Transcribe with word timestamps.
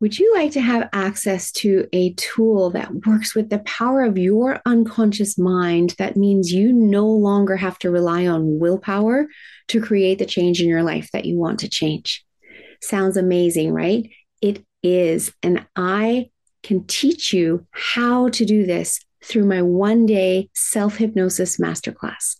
Would 0.00 0.18
you 0.18 0.32
like 0.34 0.52
to 0.52 0.62
have 0.62 0.88
access 0.94 1.52
to 1.52 1.86
a 1.92 2.14
tool 2.14 2.70
that 2.70 3.06
works 3.06 3.34
with 3.34 3.50
the 3.50 3.58
power 3.60 4.02
of 4.02 4.16
your 4.16 4.58
unconscious 4.64 5.36
mind? 5.36 5.94
That 5.98 6.16
means 6.16 6.50
you 6.50 6.72
no 6.72 7.06
longer 7.06 7.54
have 7.56 7.78
to 7.80 7.90
rely 7.90 8.26
on 8.26 8.58
willpower 8.58 9.26
to 9.68 9.80
create 9.82 10.18
the 10.18 10.24
change 10.24 10.62
in 10.62 10.68
your 10.68 10.82
life 10.82 11.10
that 11.12 11.26
you 11.26 11.38
want 11.38 11.60
to 11.60 11.68
change. 11.68 12.24
Sounds 12.80 13.18
amazing, 13.18 13.74
right? 13.74 14.08
It 14.40 14.64
is. 14.82 15.34
And 15.42 15.66
I 15.76 16.30
can 16.62 16.86
teach 16.86 17.34
you 17.34 17.66
how 17.70 18.30
to 18.30 18.46
do 18.46 18.64
this 18.64 19.04
through 19.22 19.44
my 19.44 19.60
one 19.60 20.06
day 20.06 20.48
self 20.54 20.96
hypnosis 20.96 21.58
masterclass 21.58 22.36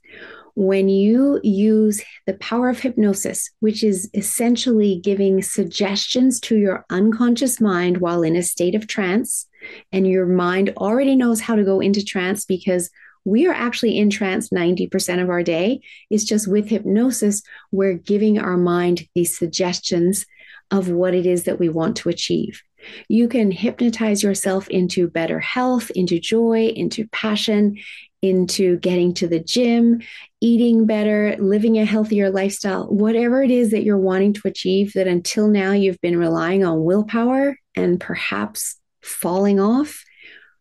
when 0.55 0.89
you 0.89 1.41
use 1.43 2.03
the 2.27 2.35
power 2.35 2.69
of 2.69 2.81
hypnosis, 2.81 3.51
which 3.61 3.83
is 3.83 4.11
essentially 4.15 5.01
giving 5.03 5.43
suggestions 5.43 6.41
to 6.41 6.57
your 6.57 6.85
unconscious 6.91 7.61
mind 7.61 7.99
while 7.99 8.23
in 8.23 8.37
a 8.37 8.43
state 8.43 8.75
of 8.75 8.87
trance, 8.87 9.47
and 9.93 10.07
your 10.07 10.27
mind 10.27 10.73
already 10.77 11.17
knows 11.17 11.41
how 11.41 11.55
to 11.55 11.65
go 11.65 11.81
into 11.81 12.05
trance 12.05 12.45
because 12.45 12.91
we 13.25 13.47
are 13.47 13.55
actually 13.55 13.99
in 13.99 14.11
trance 14.11 14.49
90% 14.49 15.23
of 15.23 15.29
our 15.29 15.43
day. 15.43 15.81
It's 16.09 16.25
just 16.25 16.49
with 16.49 16.69
hypnosis, 16.69 17.43
we're 17.71 17.95
giving 17.95 18.39
our 18.39 18.57
mind 18.57 19.07
these 19.15 19.37
suggestions 19.37 20.25
of 20.71 20.89
what 20.89 21.15
it 21.15 21.27
is 21.27 21.45
that 21.45 21.59
we 21.59 21.69
want 21.69 21.97
to 21.97 22.09
achieve. 22.09 22.63
You 23.09 23.29
can 23.29 23.51
hypnotize 23.51 24.23
yourself 24.23 24.69
into 24.69 25.09
better 25.09 25.39
health, 25.39 25.91
into 25.91 26.19
joy, 26.19 26.69
into 26.69 27.07
passion, 27.09 27.79
into 28.23 28.79
getting 28.79 29.15
to 29.15 29.27
the 29.27 29.41
gym, 29.41 30.01
eating 30.41 30.87
better, 30.87 31.37
living 31.39 31.79
a 31.79 31.85
healthier 31.85 32.31
lifestyle, 32.31 32.87
whatever 32.87 33.43
it 33.43 33.51
is 33.51 33.71
that 33.71 33.83
you're 33.83 33.97
wanting 33.97 34.33
to 34.35 34.49
achieve 34.49 34.93
that 34.95 35.07
until 35.07 35.49
now 35.49 35.73
you've 35.73 36.01
been 36.01 36.19
relying 36.19 36.65
on 36.65 36.85
willpower 36.85 37.57
and 37.75 38.01
perhaps 38.01 38.79
falling 39.03 39.61
off, 39.61 40.05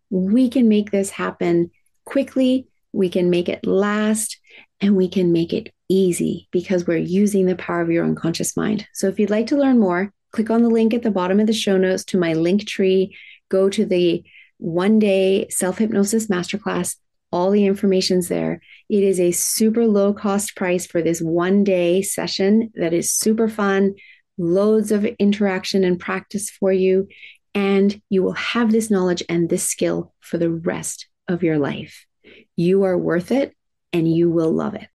we 0.09 0.49
can 0.49 0.70
make 0.70 0.91
this 0.91 1.10
happen 1.10 1.71
quickly. 2.05 2.68
We 2.93 3.10
can 3.10 3.29
make 3.29 3.49
it 3.49 3.66
last 3.66 4.40
and 4.82 4.96
we 4.96 5.10
can 5.10 5.32
make 5.32 5.54
it 5.54 5.73
easy 5.90 6.48
because 6.51 6.88
we're 6.88 6.98
using 6.98 7.46
the 7.46 7.55
power 7.55 7.82
of 7.82 7.91
your 7.91 8.05
unconscious 8.05 8.55
mind. 8.55 8.88
So 8.94 9.07
if 9.07 9.20
you'd 9.20 9.29
like 9.29 9.48
to 9.48 9.57
learn 9.57 9.79
more, 9.79 10.13
click 10.32 10.49
on 10.49 10.63
the 10.63 10.70
link 10.70 10.94
at 10.94 11.04
the 11.04 11.12
bottom 11.12 11.40
of 11.40 11.48
the 11.48 11.54
show 11.54 11.77
notes 11.77 12.05
to 12.05 12.18
my 12.18 12.34
link 12.34 12.68
tree, 12.68 13.16
go 13.49 13.70
to 13.70 13.85
the 13.85 14.23
one 14.57 14.99
day 14.99 15.48
self 15.49 15.77
hypnosis 15.77 16.27
masterclass 16.27 16.96
all 17.32 17.52
the 17.52 17.66
information's 17.66 18.27
there. 18.27 18.62
It 18.90 19.04
is 19.04 19.20
a 19.20 19.32
super 19.32 19.85
low 19.85 20.13
cost 20.13 20.55
price 20.55 20.85
for 20.85 21.02
this 21.02 21.22
one 21.22 21.63
day 21.63 22.02
session 22.02 22.72
that 22.76 22.94
is 22.94 23.12
super 23.12 23.48
fun, 23.48 23.96
loads 24.38 24.91
of 24.91 25.05
interaction 25.05 25.84
and 25.84 26.00
practice 26.00 26.50
for 26.50 26.72
you. 26.72 27.07
And 27.54 28.02
you 28.10 28.24
will 28.24 28.34
have 28.34 28.72
this 28.72 28.90
knowledge 28.90 29.24
and 29.30 29.50
this 29.50 29.63
skill 29.63 30.13
for 30.20 30.38
the 30.38 30.50
rest 30.50 31.07
of 31.27 31.44
your 31.44 31.60
life. 31.60 32.05
You 32.55 32.84
are 32.84 32.98
worth 32.98 33.32
it 33.32 33.55
and 33.94 34.12
you 34.12 34.30
will 34.30 34.52
love 34.52 34.76
it. 34.76 34.88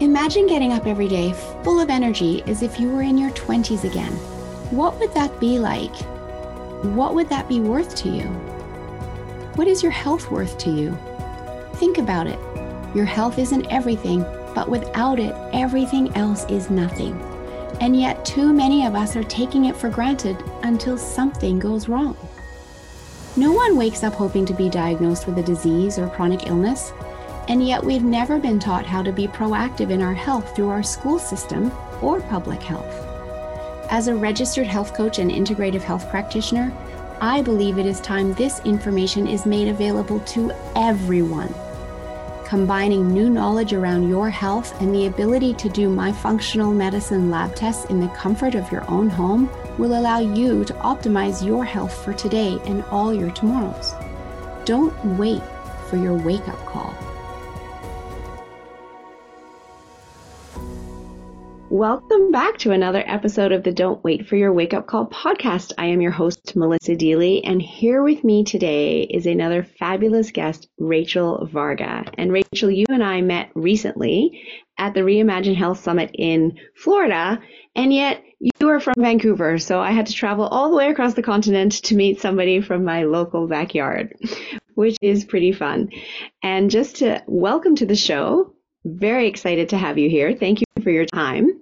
Imagine 0.00 0.46
getting 0.46 0.72
up 0.72 0.86
every 0.86 1.08
day 1.08 1.32
full 1.62 1.80
of 1.80 1.90
energy 1.90 2.42
as 2.46 2.62
if 2.62 2.80
you 2.80 2.90
were 2.90 3.02
in 3.02 3.18
your 3.18 3.30
20s 3.30 3.84
again 3.84 4.35
what 4.70 4.98
would 4.98 5.14
that 5.14 5.38
be 5.38 5.58
like? 5.58 5.94
What 6.94 7.14
would 7.14 7.28
that 7.28 7.48
be 7.48 7.60
worth 7.60 7.94
to 7.96 8.08
you? 8.08 8.24
What 9.54 9.68
is 9.68 9.82
your 9.82 9.92
health 9.92 10.30
worth 10.30 10.58
to 10.58 10.70
you? 10.70 10.98
Think 11.74 11.98
about 11.98 12.26
it. 12.26 12.38
Your 12.94 13.04
health 13.04 13.38
isn't 13.38 13.70
everything, 13.70 14.22
but 14.54 14.68
without 14.68 15.20
it, 15.20 15.34
everything 15.52 16.14
else 16.16 16.44
is 16.46 16.68
nothing. 16.68 17.20
And 17.80 17.98
yet, 17.98 18.24
too 18.24 18.52
many 18.52 18.86
of 18.86 18.94
us 18.94 19.14
are 19.14 19.24
taking 19.24 19.66
it 19.66 19.76
for 19.76 19.88
granted 19.88 20.42
until 20.62 20.98
something 20.98 21.58
goes 21.58 21.88
wrong. 21.88 22.16
No 23.36 23.52
one 23.52 23.76
wakes 23.76 24.02
up 24.02 24.14
hoping 24.14 24.46
to 24.46 24.54
be 24.54 24.68
diagnosed 24.68 25.26
with 25.26 25.38
a 25.38 25.42
disease 25.42 25.98
or 25.98 26.08
chronic 26.08 26.48
illness, 26.48 26.92
and 27.48 27.64
yet 27.64 27.84
we've 27.84 28.02
never 28.02 28.38
been 28.38 28.58
taught 28.58 28.86
how 28.86 29.02
to 29.02 29.12
be 29.12 29.28
proactive 29.28 29.90
in 29.90 30.02
our 30.02 30.14
health 30.14 30.56
through 30.56 30.70
our 30.70 30.82
school 30.82 31.18
system 31.18 31.70
or 32.02 32.20
public 32.22 32.62
health. 32.62 33.05
As 33.88 34.08
a 34.08 34.16
registered 34.16 34.66
health 34.66 34.94
coach 34.94 35.20
and 35.20 35.30
integrative 35.30 35.82
health 35.82 36.08
practitioner, 36.10 36.72
I 37.20 37.40
believe 37.40 37.78
it 37.78 37.86
is 37.86 38.00
time 38.00 38.34
this 38.34 38.60
information 38.64 39.28
is 39.28 39.46
made 39.46 39.68
available 39.68 40.18
to 40.20 40.52
everyone. 40.74 41.54
Combining 42.44 43.08
new 43.08 43.30
knowledge 43.30 43.72
around 43.72 44.08
your 44.08 44.28
health 44.28 44.80
and 44.80 44.92
the 44.92 45.06
ability 45.06 45.54
to 45.54 45.68
do 45.68 45.88
my 45.88 46.12
functional 46.12 46.72
medicine 46.72 47.30
lab 47.30 47.54
tests 47.54 47.84
in 47.86 48.00
the 48.00 48.08
comfort 48.08 48.56
of 48.56 48.70
your 48.72 48.88
own 48.90 49.08
home 49.08 49.48
will 49.78 49.98
allow 49.98 50.18
you 50.18 50.64
to 50.64 50.74
optimize 50.74 51.44
your 51.44 51.64
health 51.64 52.04
for 52.04 52.12
today 52.12 52.58
and 52.66 52.82
all 52.84 53.14
your 53.14 53.30
tomorrows. 53.30 53.94
Don't 54.64 54.92
wait 55.16 55.42
for 55.88 55.96
your 55.96 56.14
wake 56.14 56.48
up 56.48 56.58
call. 56.66 56.92
Welcome 61.70 62.30
back 62.30 62.58
to 62.58 62.70
another 62.70 63.02
episode 63.04 63.50
of 63.50 63.64
the 63.64 63.72
Don't 63.72 64.02
Wait 64.04 64.28
for 64.28 64.36
Your 64.36 64.52
Wake 64.52 64.72
Up 64.72 64.86
Call 64.86 65.06
podcast. 65.06 65.72
I 65.76 65.86
am 65.86 66.00
your 66.00 66.12
host, 66.12 66.54
Melissa 66.54 66.94
Deely, 66.94 67.42
and 67.44 67.60
here 67.60 68.04
with 68.04 68.22
me 68.22 68.44
today 68.44 69.02
is 69.02 69.26
another 69.26 69.64
fabulous 69.64 70.30
guest, 70.30 70.68
Rachel 70.78 71.48
Varga. 71.52 72.04
And 72.16 72.32
Rachel, 72.32 72.70
you 72.70 72.86
and 72.88 73.02
I 73.02 73.20
met 73.20 73.50
recently 73.56 74.42
at 74.78 74.94
the 74.94 75.00
Reimagine 75.00 75.56
Health 75.56 75.80
Summit 75.80 76.12
in 76.14 76.56
Florida, 76.76 77.40
and 77.74 77.92
yet 77.92 78.22
you 78.38 78.68
are 78.68 78.80
from 78.80 78.94
Vancouver, 78.96 79.58
so 79.58 79.80
I 79.80 79.90
had 79.90 80.06
to 80.06 80.14
travel 80.14 80.46
all 80.46 80.70
the 80.70 80.76
way 80.76 80.88
across 80.88 81.14
the 81.14 81.22
continent 81.22 81.72
to 81.84 81.96
meet 81.96 82.20
somebody 82.20 82.60
from 82.60 82.84
my 82.84 83.02
local 83.02 83.48
backyard, 83.48 84.14
which 84.74 84.96
is 85.02 85.24
pretty 85.24 85.50
fun. 85.50 85.90
And 86.44 86.70
just 86.70 86.96
to 86.96 87.24
welcome 87.26 87.74
to 87.76 87.86
the 87.86 87.96
show, 87.96 88.54
very 88.86 89.26
excited 89.26 89.70
to 89.70 89.78
have 89.78 89.98
you 89.98 90.08
here. 90.08 90.34
Thank 90.34 90.60
you 90.60 90.66
for 90.82 90.90
your 90.90 91.06
time. 91.06 91.60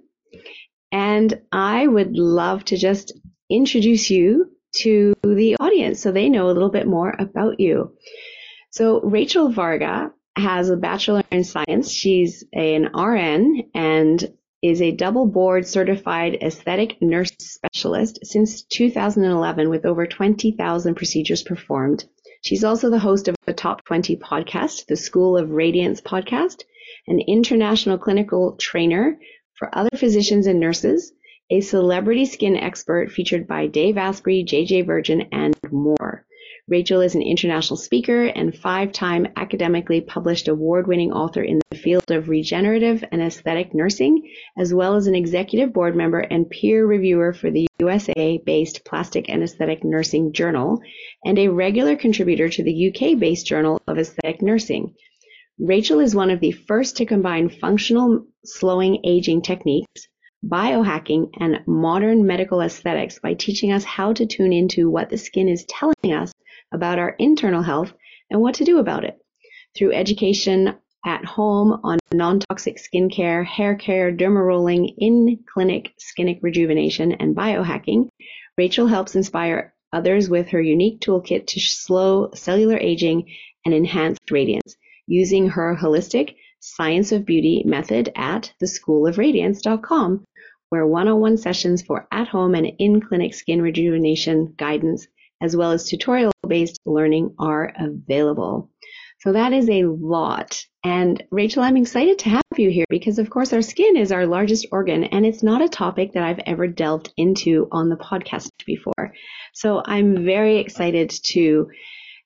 And 0.91 1.41
I 1.51 1.87
would 1.87 2.15
love 2.15 2.63
to 2.65 2.77
just 2.77 3.13
introduce 3.49 4.09
you 4.09 4.51
to 4.77 5.15
the 5.23 5.55
audience 5.59 6.01
so 6.01 6.11
they 6.11 6.29
know 6.29 6.45
a 6.45 6.53
little 6.53 6.69
bit 6.69 6.87
more 6.87 7.13
about 7.17 7.59
you. 7.59 7.95
So, 8.69 9.01
Rachel 9.01 9.51
Varga 9.51 10.11
has 10.37 10.69
a 10.69 10.77
Bachelor 10.77 11.23
in 11.31 11.43
Science. 11.43 11.89
She's 11.89 12.43
an 12.53 12.89
RN 12.93 13.63
and 13.73 14.33
is 14.61 14.81
a 14.81 14.91
double 14.91 15.25
board 15.25 15.67
certified 15.67 16.37
aesthetic 16.41 17.01
nurse 17.01 17.31
specialist 17.39 18.19
since 18.23 18.63
2011 18.63 19.69
with 19.69 19.85
over 19.85 20.07
20,000 20.07 20.95
procedures 20.95 21.43
performed. 21.43 22.03
She's 22.41 22.63
also 22.63 22.89
the 22.89 22.99
host 22.99 23.27
of 23.27 23.35
a 23.47 23.53
top 23.53 23.85
20 23.85 24.17
podcast, 24.17 24.87
the 24.87 24.95
School 24.95 25.37
of 25.37 25.51
Radiance 25.51 26.01
podcast, 26.01 26.63
an 27.07 27.19
international 27.19 27.97
clinical 27.97 28.55
trainer 28.57 29.19
for 29.53 29.69
other 29.77 29.95
physicians 29.95 30.47
and 30.47 30.59
nurses, 30.59 31.13
a 31.49 31.61
celebrity 31.61 32.25
skin 32.25 32.57
expert 32.57 33.11
featured 33.11 33.47
by 33.47 33.67
Dave 33.67 33.97
Asprey, 33.97 34.43
JJ 34.43 34.85
Virgin, 34.85 35.27
and 35.31 35.55
more. 35.71 36.25
Rachel 36.67 37.01
is 37.01 37.13
an 37.13 37.21
international 37.21 37.77
speaker 37.77 38.25
and 38.25 38.55
five 38.55 38.91
time 38.91 39.27
academically 39.35 40.01
published 40.01 40.47
award 40.47 40.87
winning 40.87 41.11
author 41.11 41.43
in 41.43 41.59
the 41.69 41.77
field 41.77 42.09
of 42.09 42.27
regenerative 42.27 43.03
and 43.11 43.21
aesthetic 43.21 43.75
nursing, 43.75 44.27
as 44.57 44.73
well 44.73 44.95
as 44.95 45.05
an 45.05 45.13
executive 45.13 45.71
board 45.71 45.95
member 45.95 46.21
and 46.21 46.49
peer 46.49 46.83
reviewer 46.87 47.33
for 47.33 47.51
the 47.51 47.67
USA 47.77 48.41
based 48.43 48.83
Plastic 48.83 49.29
and 49.29 49.43
Aesthetic 49.43 49.83
Nursing 49.83 50.33
Journal, 50.33 50.81
and 51.23 51.37
a 51.37 51.49
regular 51.49 51.95
contributor 51.95 52.49
to 52.49 52.63
the 52.63 52.89
UK 52.89 53.19
based 53.19 53.45
Journal 53.45 53.79
of 53.87 53.99
Aesthetic 53.99 54.41
Nursing. 54.41 54.95
Rachel 55.57 56.01
is 56.01 56.13
one 56.13 56.31
of 56.31 56.41
the 56.41 56.51
first 56.51 56.97
to 56.97 57.05
combine 57.05 57.47
functional 57.47 58.27
slowing 58.43 58.99
aging 59.05 59.41
techniques, 59.41 60.09
biohacking, 60.45 61.29
and 61.39 61.61
modern 61.65 62.25
medical 62.27 62.59
aesthetics 62.59 63.19
by 63.19 63.35
teaching 63.35 63.71
us 63.71 63.85
how 63.85 64.11
to 64.11 64.25
tune 64.25 64.51
into 64.51 64.89
what 64.89 65.09
the 65.09 65.17
skin 65.17 65.47
is 65.47 65.63
telling 65.69 66.11
us 66.11 66.33
about 66.73 66.99
our 66.99 67.15
internal 67.19 67.61
health 67.61 67.93
and 68.29 68.41
what 68.41 68.55
to 68.55 68.65
do 68.65 68.79
about 68.79 69.05
it. 69.05 69.17
Through 69.77 69.93
education 69.93 70.75
at 71.05 71.23
home 71.23 71.79
on 71.85 71.99
non-toxic 72.13 72.75
skincare, 72.75 73.45
hair 73.45 73.75
care, 73.75 74.11
derma 74.11 74.45
rolling, 74.45 74.89
in-clinic 74.97 75.93
skinic 75.97 76.39
rejuvenation, 76.41 77.13
and 77.13 77.33
biohacking, 77.33 78.09
Rachel 78.57 78.87
helps 78.87 79.15
inspire 79.15 79.73
others 79.93 80.29
with 80.29 80.49
her 80.49 80.61
unique 80.61 80.99
toolkit 80.99 81.47
to 81.47 81.61
slow 81.61 82.31
cellular 82.33 82.77
aging 82.77 83.33
and 83.63 83.73
enhance 83.73 84.19
radiance 84.29 84.75
using 85.07 85.49
her 85.49 85.77
holistic 85.79 86.35
Science 86.59 87.11
of 87.11 87.25
Beauty 87.25 87.63
method 87.65 88.11
at 88.15 88.51
theschoolofradiance.com, 88.61 90.25
where 90.69 90.87
one-on-one 90.87 91.37
sessions 91.37 91.81
for 91.83 92.07
at-home 92.11 92.55
and 92.55 92.71
in-clinic 92.79 93.33
skin 93.33 93.61
rejuvenation 93.61 94.53
guidance, 94.57 95.07
as 95.41 95.55
well 95.55 95.71
as 95.71 95.87
tutorial-based 95.87 96.79
learning 96.85 97.35
are 97.37 97.71
available. 97.77 98.71
So 99.19 99.31
that 99.33 99.53
is 99.53 99.69
a 99.69 99.85
lot. 99.85 100.63
And 100.83 101.23
Rachel, 101.31 101.63
I'm 101.63 101.77
excited 101.77 102.19
to 102.19 102.29
have 102.29 102.43
you 102.57 102.69
here 102.69 102.85
because, 102.89 103.17
of 103.17 103.29
course, 103.29 103.53
our 103.53 103.61
skin 103.61 103.97
is 103.97 104.11
our 104.11 104.25
largest 104.25 104.67
organ, 104.71 105.03
and 105.05 105.25
it's 105.25 105.43
not 105.43 105.63
a 105.63 105.69
topic 105.69 106.13
that 106.13 106.23
I've 106.23 106.41
ever 106.45 106.67
delved 106.67 107.13
into 107.17 107.67
on 107.71 107.89
the 107.89 107.95
podcast 107.95 108.49
before. 108.65 109.13
So 109.53 109.81
I'm 109.85 110.25
very 110.25 110.57
excited 110.57 111.09
to 111.25 111.69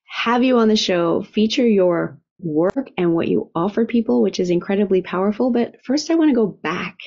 have 0.08 0.44
you 0.44 0.58
on 0.58 0.68
the 0.68 0.76
show, 0.76 1.22
feature 1.24 1.68
your 1.68 2.20
work 2.40 2.90
and 2.98 3.14
what 3.14 3.28
you 3.28 3.52
offer 3.56 3.86
people, 3.86 4.22
which 4.22 4.40
is 4.40 4.50
incredibly 4.50 5.02
powerful. 5.02 5.52
But 5.52 5.76
first, 5.84 6.10
I 6.10 6.16
want 6.16 6.30
to 6.30 6.36
go 6.36 6.48
back 6.48 6.98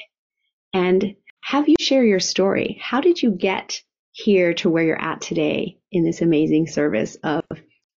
and 0.72 1.14
have 1.42 1.68
you 1.68 1.76
share 1.80 2.04
your 2.04 2.20
story. 2.20 2.78
How 2.80 3.00
did 3.00 3.22
you 3.22 3.30
get 3.30 3.80
here 4.12 4.54
to 4.54 4.70
where 4.70 4.84
you're 4.84 5.00
at 5.00 5.20
today 5.20 5.78
in 5.90 6.04
this 6.04 6.20
amazing 6.20 6.66
service 6.66 7.16
of 7.22 7.42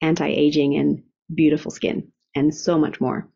anti 0.01 0.27
aging 0.27 0.75
and 0.75 1.03
beautiful 1.33 1.71
skin 1.71 2.11
and 2.35 2.53
so 2.53 2.77
much 2.77 3.01
more? 3.01 3.29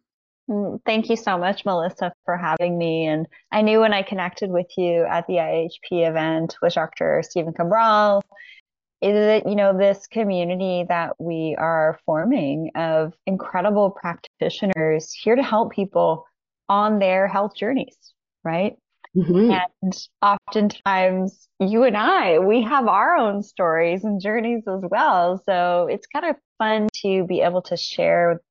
Mm, 0.49 0.79
thank 0.85 1.09
you 1.09 1.17
so 1.17 1.37
much, 1.37 1.65
Melissa, 1.65 2.13
for 2.23 2.37
having 2.37 2.77
me. 2.77 3.05
And 3.05 3.27
I 3.51 3.61
knew 3.61 3.81
when 3.81 3.93
I 3.93 4.01
connected 4.01 4.49
with 4.49 4.67
you 4.77 5.03
at 5.03 5.27
the 5.27 5.33
IHP 5.33 6.07
event 6.07 6.55
with 6.61 6.73
Dr. 6.73 7.21
Stephen 7.23 7.53
Cabral, 7.53 8.23
is 9.01 9.13
that, 9.13 9.47
you 9.47 9.55
know, 9.55 9.77
this 9.77 10.07
community 10.07 10.85
that 10.89 11.13
we 11.19 11.55
are 11.59 11.99
forming 12.05 12.71
of 12.75 13.13
incredible 13.25 13.91
practitioners 13.91 15.13
here 15.13 15.35
to 15.35 15.43
help 15.43 15.71
people 15.71 16.25
on 16.67 16.99
their 16.99 17.27
health 17.27 17.55
journeys, 17.55 17.95
right? 18.43 18.75
Mm-hmm. 19.15 19.51
And 19.51 20.07
oftentimes, 20.21 21.47
you 21.59 21.83
and 21.83 21.97
I, 21.97 22.39
we 22.39 22.61
have 22.63 22.87
our 22.87 23.15
own 23.15 23.41
stories 23.41 24.03
and 24.03 24.21
journeys 24.21 24.63
as 24.67 24.81
well. 24.89 25.41
So 25.45 25.87
it's 25.89 26.07
kind 26.07 26.25
of 26.25 26.35
fun 26.57 26.87
to 27.01 27.25
be 27.25 27.41
able 27.41 27.61
to 27.63 27.77
share 27.77 28.41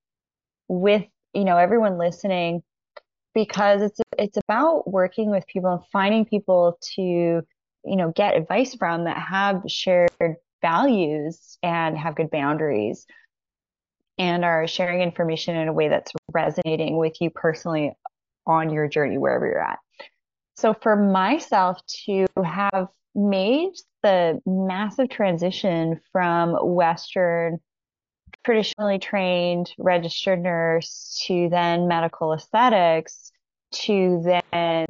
with, 0.69 1.05
you 1.35 1.45
know, 1.45 1.57
everyone 1.57 1.99
listening 1.99 2.63
because 3.35 3.83
it's 3.83 4.01
it's 4.19 4.39
about 4.49 4.91
working 4.91 5.31
with 5.31 5.47
people 5.47 5.71
and 5.71 5.83
finding 5.93 6.25
people 6.25 6.79
to, 6.97 7.43
you 7.87 7.97
know, 7.97 8.13
get 8.15 8.37
advice 8.37 8.75
from 8.75 9.05
that 9.05 9.17
have 9.17 9.63
shared 9.69 10.11
values 10.63 11.59
and 11.63 11.97
have 11.97 12.17
good 12.17 12.31
boundaries 12.31 13.07
and 14.19 14.45
are 14.45 14.67
sharing 14.67 15.03
information 15.03 15.57
in 15.57 15.69
a 15.69 15.73
way 15.73 15.89
that's 15.89 16.13
resonating 16.33 16.97
with 16.97 17.21
you 17.21 17.31
personally 17.31 17.93
on 18.47 18.71
your 18.71 18.89
journey 18.89 19.19
wherever 19.19 19.47
you're 19.47 19.63
at. 19.63 19.79
So 20.57 20.75
for 20.75 20.97
myself 20.97 21.79
to 22.07 22.27
have 22.43 22.89
made 23.15 23.73
the 24.03 24.41
massive 24.47 25.09
transition 25.09 26.01
from 26.13 26.53
Western 26.75 27.61
traditionally 28.45 28.99
trained 28.99 29.71
registered 29.79 30.41
nurse 30.41 31.21
to 31.27 31.49
then 31.51 31.89
medical 31.89 32.33
aesthetics 32.33 33.33
to 33.73 34.23
then 34.25 34.87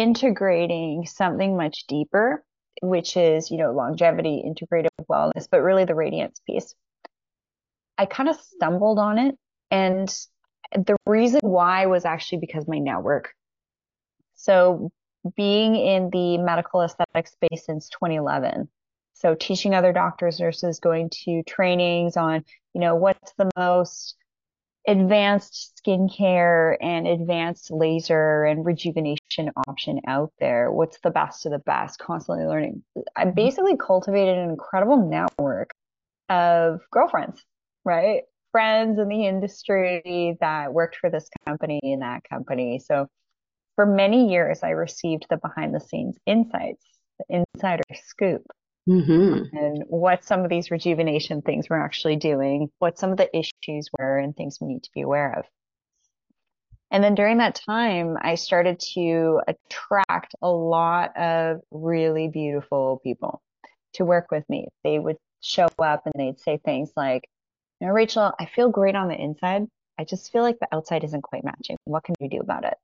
integrating 0.00 1.06
something 1.06 1.56
much 1.56 1.86
deeper, 1.86 2.44
which 2.82 3.16
is, 3.16 3.50
you 3.50 3.58
know, 3.58 3.72
longevity, 3.72 4.42
integrative 4.46 4.88
wellness, 5.10 5.48
but 5.50 5.62
really 5.62 5.84
the 5.84 5.94
radiance 5.94 6.40
piece. 6.46 6.74
I 7.96 8.06
kind 8.06 8.28
of 8.28 8.36
stumbled 8.36 8.98
on 8.98 9.18
it. 9.18 9.36
And 9.70 10.08
the 10.72 10.96
reason 11.06 11.40
why 11.42 11.86
was 11.86 12.04
actually 12.04 12.38
because 12.38 12.66
my 12.66 12.78
network 12.78 13.32
so 14.44 14.90
being 15.36 15.74
in 15.74 16.10
the 16.10 16.36
medical 16.38 16.82
aesthetic 16.82 17.28
space 17.28 17.64
since 17.64 17.88
2011. 17.88 18.68
So 19.14 19.34
teaching 19.34 19.74
other 19.74 19.92
doctors, 19.92 20.38
nurses, 20.38 20.80
going 20.80 21.08
to 21.24 21.42
trainings 21.44 22.16
on, 22.16 22.44
you 22.74 22.80
know, 22.80 22.94
what's 22.94 23.32
the 23.38 23.50
most 23.56 24.16
advanced 24.86 25.80
skincare 25.84 26.76
and 26.80 27.06
advanced 27.06 27.70
laser 27.70 28.44
and 28.44 28.64
rejuvenation 28.64 29.50
option 29.66 30.00
out 30.06 30.32
there. 30.38 30.70
What's 30.70 30.98
the 31.00 31.10
best 31.10 31.46
of 31.46 31.52
the 31.52 31.58
best? 31.58 31.98
Constantly 31.98 32.44
learning. 32.46 32.82
I 33.16 33.24
mm-hmm. 33.24 33.34
basically 33.34 33.76
cultivated 33.76 34.36
an 34.36 34.50
incredible 34.50 35.08
network 35.08 35.70
of 36.28 36.80
girlfriends, 36.90 37.42
right? 37.84 38.22
Friends 38.52 38.98
in 38.98 39.08
the 39.08 39.26
industry 39.26 40.36
that 40.40 40.72
worked 40.72 40.96
for 40.96 41.10
this 41.10 41.28
company 41.46 41.80
and 41.82 42.02
that 42.02 42.22
company. 42.28 42.78
So 42.78 43.08
for 43.74 43.86
many 43.86 44.30
years, 44.30 44.60
I 44.62 44.70
received 44.70 45.26
the 45.28 45.38
behind 45.38 45.74
the 45.74 45.80
scenes 45.80 46.16
insights, 46.26 46.84
the 47.18 47.44
insider 47.54 47.82
scoop, 48.06 48.42
mm-hmm. 48.88 49.56
and 49.56 49.84
what 49.88 50.24
some 50.24 50.40
of 50.40 50.50
these 50.50 50.70
rejuvenation 50.70 51.42
things 51.42 51.68
were 51.68 51.80
actually 51.80 52.16
doing, 52.16 52.70
what 52.78 52.98
some 52.98 53.10
of 53.10 53.16
the 53.16 53.30
issues 53.36 53.88
were, 53.98 54.18
and 54.18 54.36
things 54.36 54.58
we 54.60 54.68
need 54.68 54.82
to 54.82 54.90
be 54.94 55.02
aware 55.02 55.38
of. 55.38 55.44
And 56.90 57.02
then 57.02 57.14
during 57.14 57.38
that 57.38 57.60
time, 57.66 58.16
I 58.20 58.36
started 58.36 58.78
to 58.94 59.40
attract 59.48 60.34
a 60.42 60.48
lot 60.48 61.16
of 61.16 61.60
really 61.70 62.28
beautiful 62.28 63.00
people 63.02 63.42
to 63.94 64.04
work 64.04 64.30
with 64.30 64.48
me. 64.48 64.68
They 64.84 64.98
would 64.98 65.16
show 65.40 65.68
up 65.78 66.06
and 66.06 66.14
they'd 66.16 66.40
say 66.40 66.58
things 66.58 66.90
like, 66.96 67.28
you 67.80 67.86
know, 67.86 67.92
Rachel, 67.92 68.32
I 68.38 68.46
feel 68.46 68.68
great 68.68 68.94
on 68.94 69.08
the 69.08 69.20
inside. 69.20 69.66
I 69.98 70.04
just 70.04 70.30
feel 70.30 70.42
like 70.42 70.58
the 70.60 70.68
outside 70.72 71.04
isn't 71.04 71.22
quite 71.22 71.44
matching. 71.44 71.76
What 71.84 72.04
can 72.04 72.14
we 72.20 72.28
do 72.28 72.38
about 72.38 72.64
it? 72.64 72.74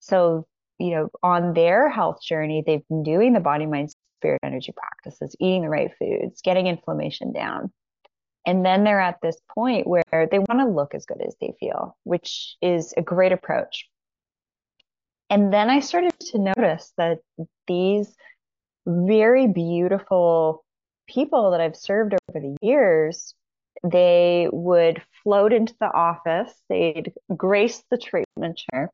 So, 0.00 0.46
you 0.78 0.90
know, 0.90 1.08
on 1.22 1.54
their 1.54 1.88
health 1.88 2.22
journey, 2.22 2.62
they've 2.66 2.86
been 2.88 3.02
doing 3.02 3.32
the 3.32 3.40
body, 3.40 3.66
mind, 3.66 3.94
spirit, 4.18 4.40
energy 4.42 4.72
practices, 4.76 5.36
eating 5.38 5.62
the 5.62 5.68
right 5.68 5.90
foods, 5.98 6.40
getting 6.42 6.66
inflammation 6.66 7.32
down. 7.32 7.72
And 8.46 8.64
then 8.64 8.84
they're 8.84 9.00
at 9.00 9.20
this 9.22 9.38
point 9.54 9.86
where 9.86 10.02
they 10.12 10.38
want 10.38 10.60
to 10.60 10.66
look 10.66 10.94
as 10.94 11.06
good 11.06 11.22
as 11.26 11.34
they 11.40 11.54
feel, 11.58 11.96
which 12.04 12.56
is 12.60 12.92
a 12.96 13.02
great 13.02 13.32
approach. 13.32 13.88
And 15.30 15.52
then 15.52 15.70
I 15.70 15.80
started 15.80 16.12
to 16.20 16.38
notice 16.38 16.92
that 16.98 17.18
these 17.66 18.14
very 18.86 19.46
beautiful 19.46 20.64
people 21.08 21.50
that 21.52 21.60
I've 21.60 21.76
served 21.76 22.14
over 22.28 22.40
the 22.40 22.56
years, 22.60 23.34
they 23.82 24.48
would 24.52 25.02
float 25.22 25.52
into 25.52 25.74
the 25.80 25.90
office, 25.90 26.52
they'd 26.68 27.12
grace 27.34 27.82
the 27.90 27.98
treatment 27.98 28.58
chair, 28.58 28.90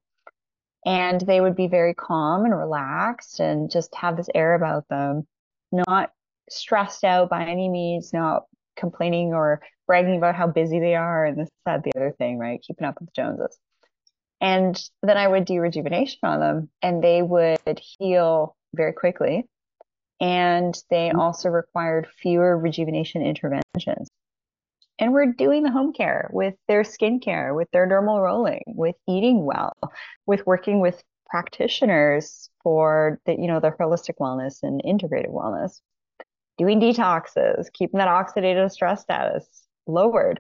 and 0.85 1.21
they 1.21 1.41
would 1.41 1.57
be 1.57 1.69
very 1.69 1.95
calm 1.95 2.45
and 2.45 2.57
relaxed 2.57 3.41
and 3.41 3.71
just 3.71 3.95
have 3.95 4.17
this 4.17 4.29
air 4.35 4.55
about 4.55 4.89
them, 4.89 5.27
not 5.73 6.11
stressed 6.49 7.05
out 7.05 7.29
by 7.29 7.45
any 7.45 7.69
means, 7.69 8.13
not 8.13 8.45
complaining 8.77 9.35
or 9.35 9.61
bragging 9.87 10.17
about 10.17 10.35
how 10.35 10.47
busy 10.47 10.81
they 10.81 10.95
are 10.95 11.27
and 11.27 11.39
this, 11.39 11.49
that, 11.67 11.83
the 11.83 11.93
other 11.97 12.15
thing, 12.17 12.39
right? 12.39 12.63
Keeping 12.63 12.87
up 12.87 12.99
with 12.99 13.09
the 13.09 13.13
Joneses. 13.15 13.59
And 14.41 14.83
then 15.03 15.19
I 15.19 15.29
would 15.29 15.45
do 15.45 15.61
rejuvenation 15.61 16.21
on 16.23 16.41
them 16.41 16.71
and 16.81 17.05
they 17.05 17.21
would 17.21 17.59
heal 17.99 18.57
very 18.75 18.95
quickly. 18.95 19.47
And 20.19 20.75
they 20.91 21.09
mm-hmm. 21.09 21.21
also 21.21 21.49
required 21.51 22.09
fewer 22.23 22.57
rejuvenation 22.57 23.23
interventions 23.23 24.10
and 25.01 25.13
we're 25.13 25.33
doing 25.33 25.63
the 25.63 25.71
home 25.71 25.93
care 25.93 26.31
with 26.33 26.55
their 26.69 26.83
skincare, 26.83 27.57
with 27.57 27.69
their 27.73 27.89
dermal 27.89 28.23
rolling, 28.23 28.63
with 28.67 28.95
eating 29.09 29.45
well, 29.45 29.73
with 30.27 30.47
working 30.47 30.81
with 30.81 31.03
practitioners 31.29 32.51
for 32.63 33.19
the, 33.25 33.33
you 33.33 33.47
know, 33.47 33.61
the 33.61 33.71
holistic 33.71 34.17
wellness 34.21 34.59
and 34.63 34.83
integrated 34.85 35.31
wellness, 35.31 35.81
doing 36.59 36.81
detoxes, 36.81 37.73
keeping 37.73 37.99
that 37.99 38.09
oxidative 38.09 38.71
stress 38.71 39.01
status 39.01 39.67
lowered. 39.87 40.39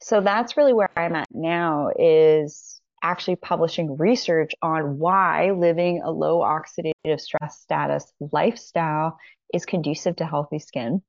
So 0.00 0.20
that's 0.20 0.56
really 0.56 0.72
where 0.72 0.90
I'm 0.96 1.16
at 1.16 1.26
now 1.32 1.90
is 1.98 2.80
actually 3.02 3.36
publishing 3.36 3.96
research 3.96 4.52
on 4.62 4.98
why 4.98 5.50
living 5.50 6.02
a 6.04 6.10
low 6.10 6.38
oxidative 6.40 7.20
stress 7.20 7.60
status 7.60 8.12
lifestyle 8.32 9.18
is 9.52 9.66
conducive 9.66 10.16
to 10.16 10.26
healthy 10.26 10.60
skin. 10.60 11.02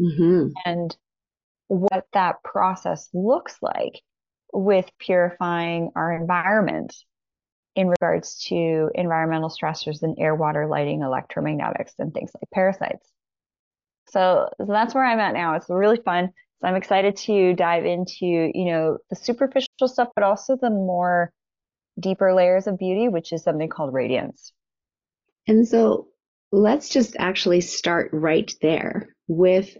Mm-hmm. 0.00 0.48
And 0.64 0.96
what 1.70 2.06
that 2.14 2.42
process 2.42 3.08
looks 3.14 3.56
like 3.62 4.00
with 4.52 4.90
purifying 4.98 5.92
our 5.94 6.12
environment 6.12 6.92
in 7.76 7.88
regards 7.88 8.44
to 8.48 8.90
environmental 8.96 9.48
stressors 9.48 10.02
and 10.02 10.16
air, 10.18 10.34
water, 10.34 10.66
lighting, 10.66 11.00
electromagnetics, 11.00 11.92
and 12.00 12.12
things 12.12 12.32
like 12.34 12.50
parasites. 12.52 13.08
So, 14.08 14.48
so 14.58 14.66
that's 14.68 14.96
where 14.96 15.04
I'm 15.04 15.20
at 15.20 15.32
now. 15.32 15.54
It's 15.54 15.70
really 15.70 16.00
fun. 16.04 16.30
So 16.60 16.66
I'm 16.66 16.74
excited 16.74 17.16
to 17.18 17.54
dive 17.54 17.86
into, 17.86 18.26
you 18.52 18.64
know, 18.72 18.98
the 19.08 19.14
superficial 19.14 19.86
stuff, 19.86 20.08
but 20.16 20.24
also 20.24 20.56
the 20.60 20.70
more 20.70 21.32
deeper 22.00 22.34
layers 22.34 22.66
of 22.66 22.78
beauty, 22.78 23.06
which 23.06 23.32
is 23.32 23.44
something 23.44 23.68
called 23.68 23.94
radiance. 23.94 24.52
And 25.46 25.68
so 25.68 26.08
let's 26.50 26.88
just 26.88 27.14
actually 27.20 27.60
start 27.60 28.10
right 28.12 28.52
there 28.60 29.14
with 29.28 29.76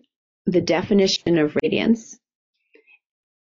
the 0.46 0.60
definition 0.60 1.38
of 1.38 1.56
radiance 1.62 2.18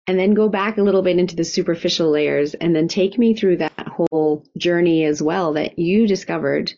and 0.07 0.19
then 0.19 0.35
go 0.35 0.49
back 0.49 0.77
a 0.77 0.83
little 0.83 1.03
bit 1.03 1.19
into 1.19 1.37
the 1.37 1.45
superficial 1.45 2.11
layers 2.11 2.55
and 2.55 2.77
then 2.77 2.89
take 2.89 3.19
me 3.19 3.35
through 3.35 3.57
that 3.57 3.89
whole 3.89 4.45
journey 4.59 5.05
as 5.05 5.23
well 5.23 5.55
that 5.55 5.79
you 5.79 6.07
discovered 6.07 6.73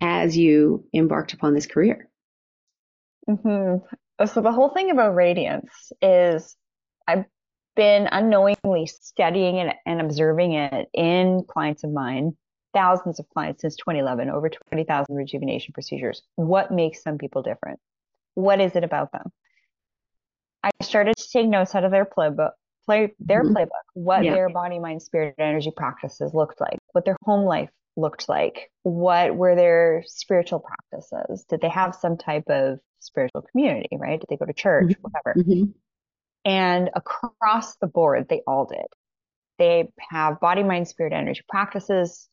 as 0.00 0.36
you 0.36 0.84
embarked 0.92 1.32
upon 1.32 1.54
this 1.54 1.66
career. 1.66 2.08
Mm-hmm. 3.28 4.24
So 4.26 4.40
the 4.40 4.52
whole 4.52 4.70
thing 4.70 4.90
about 4.90 5.14
radiance 5.14 5.92
is 6.02 6.56
I've 7.06 7.24
been 7.76 8.08
unknowingly 8.10 8.86
studying 8.86 9.56
it 9.56 9.76
and 9.86 10.00
observing 10.00 10.54
it 10.54 10.88
in 10.92 11.44
clients 11.48 11.84
of 11.84 11.92
mine, 11.92 12.36
thousands 12.72 13.18
of 13.18 13.28
clients 13.30 13.62
since 13.62 13.76
2011, 13.76 14.30
over 14.30 14.48
20,000 14.48 15.14
rejuvenation 15.14 15.72
procedures. 15.72 16.22
What 16.36 16.70
makes 16.70 17.02
some 17.02 17.18
people 17.18 17.42
different? 17.42 17.78
What 18.34 18.60
is 18.60 18.74
it 18.76 18.84
about 18.84 19.12
them? 19.12 19.32
I 20.64 20.70
started 20.82 21.16
to 21.16 21.28
take 21.30 21.46
notes 21.46 21.74
out 21.74 21.84
of 21.84 21.90
their 21.90 22.06
playbook, 22.06 22.52
play 22.86 23.14
their 23.18 23.42
mm-hmm. 23.42 23.56
playbook, 23.56 23.84
what 23.92 24.24
yeah. 24.24 24.32
their 24.32 24.48
body, 24.48 24.78
mind, 24.78 25.02
spirit, 25.02 25.34
energy 25.38 25.72
practices 25.76 26.32
looked 26.32 26.60
like, 26.60 26.78
what 26.92 27.04
their 27.04 27.16
home 27.22 27.44
life 27.44 27.68
looked 27.96 28.28
like, 28.28 28.70
what 28.82 29.36
were 29.36 29.54
their 29.54 30.02
spiritual 30.06 30.60
practices? 30.60 31.44
Did 31.48 31.60
they 31.60 31.68
have 31.68 31.94
some 31.94 32.16
type 32.16 32.44
of 32.48 32.78
spiritual 33.00 33.42
community, 33.52 33.96
right? 33.98 34.18
Did 34.18 34.26
they 34.30 34.36
go 34.36 34.46
to 34.46 34.54
church, 34.54 34.92
mm-hmm. 34.92 35.02
whatever? 35.02 35.38
Mm-hmm. 35.38 35.70
And 36.46 36.90
across 36.94 37.76
the 37.76 37.86
board, 37.86 38.26
they 38.28 38.42
all 38.46 38.66
did. 38.66 38.86
They 39.58 39.88
have 40.10 40.40
body, 40.40 40.62
mind, 40.62 40.88
spirit, 40.88 41.12
energy 41.12 41.42
practices, 41.48 42.28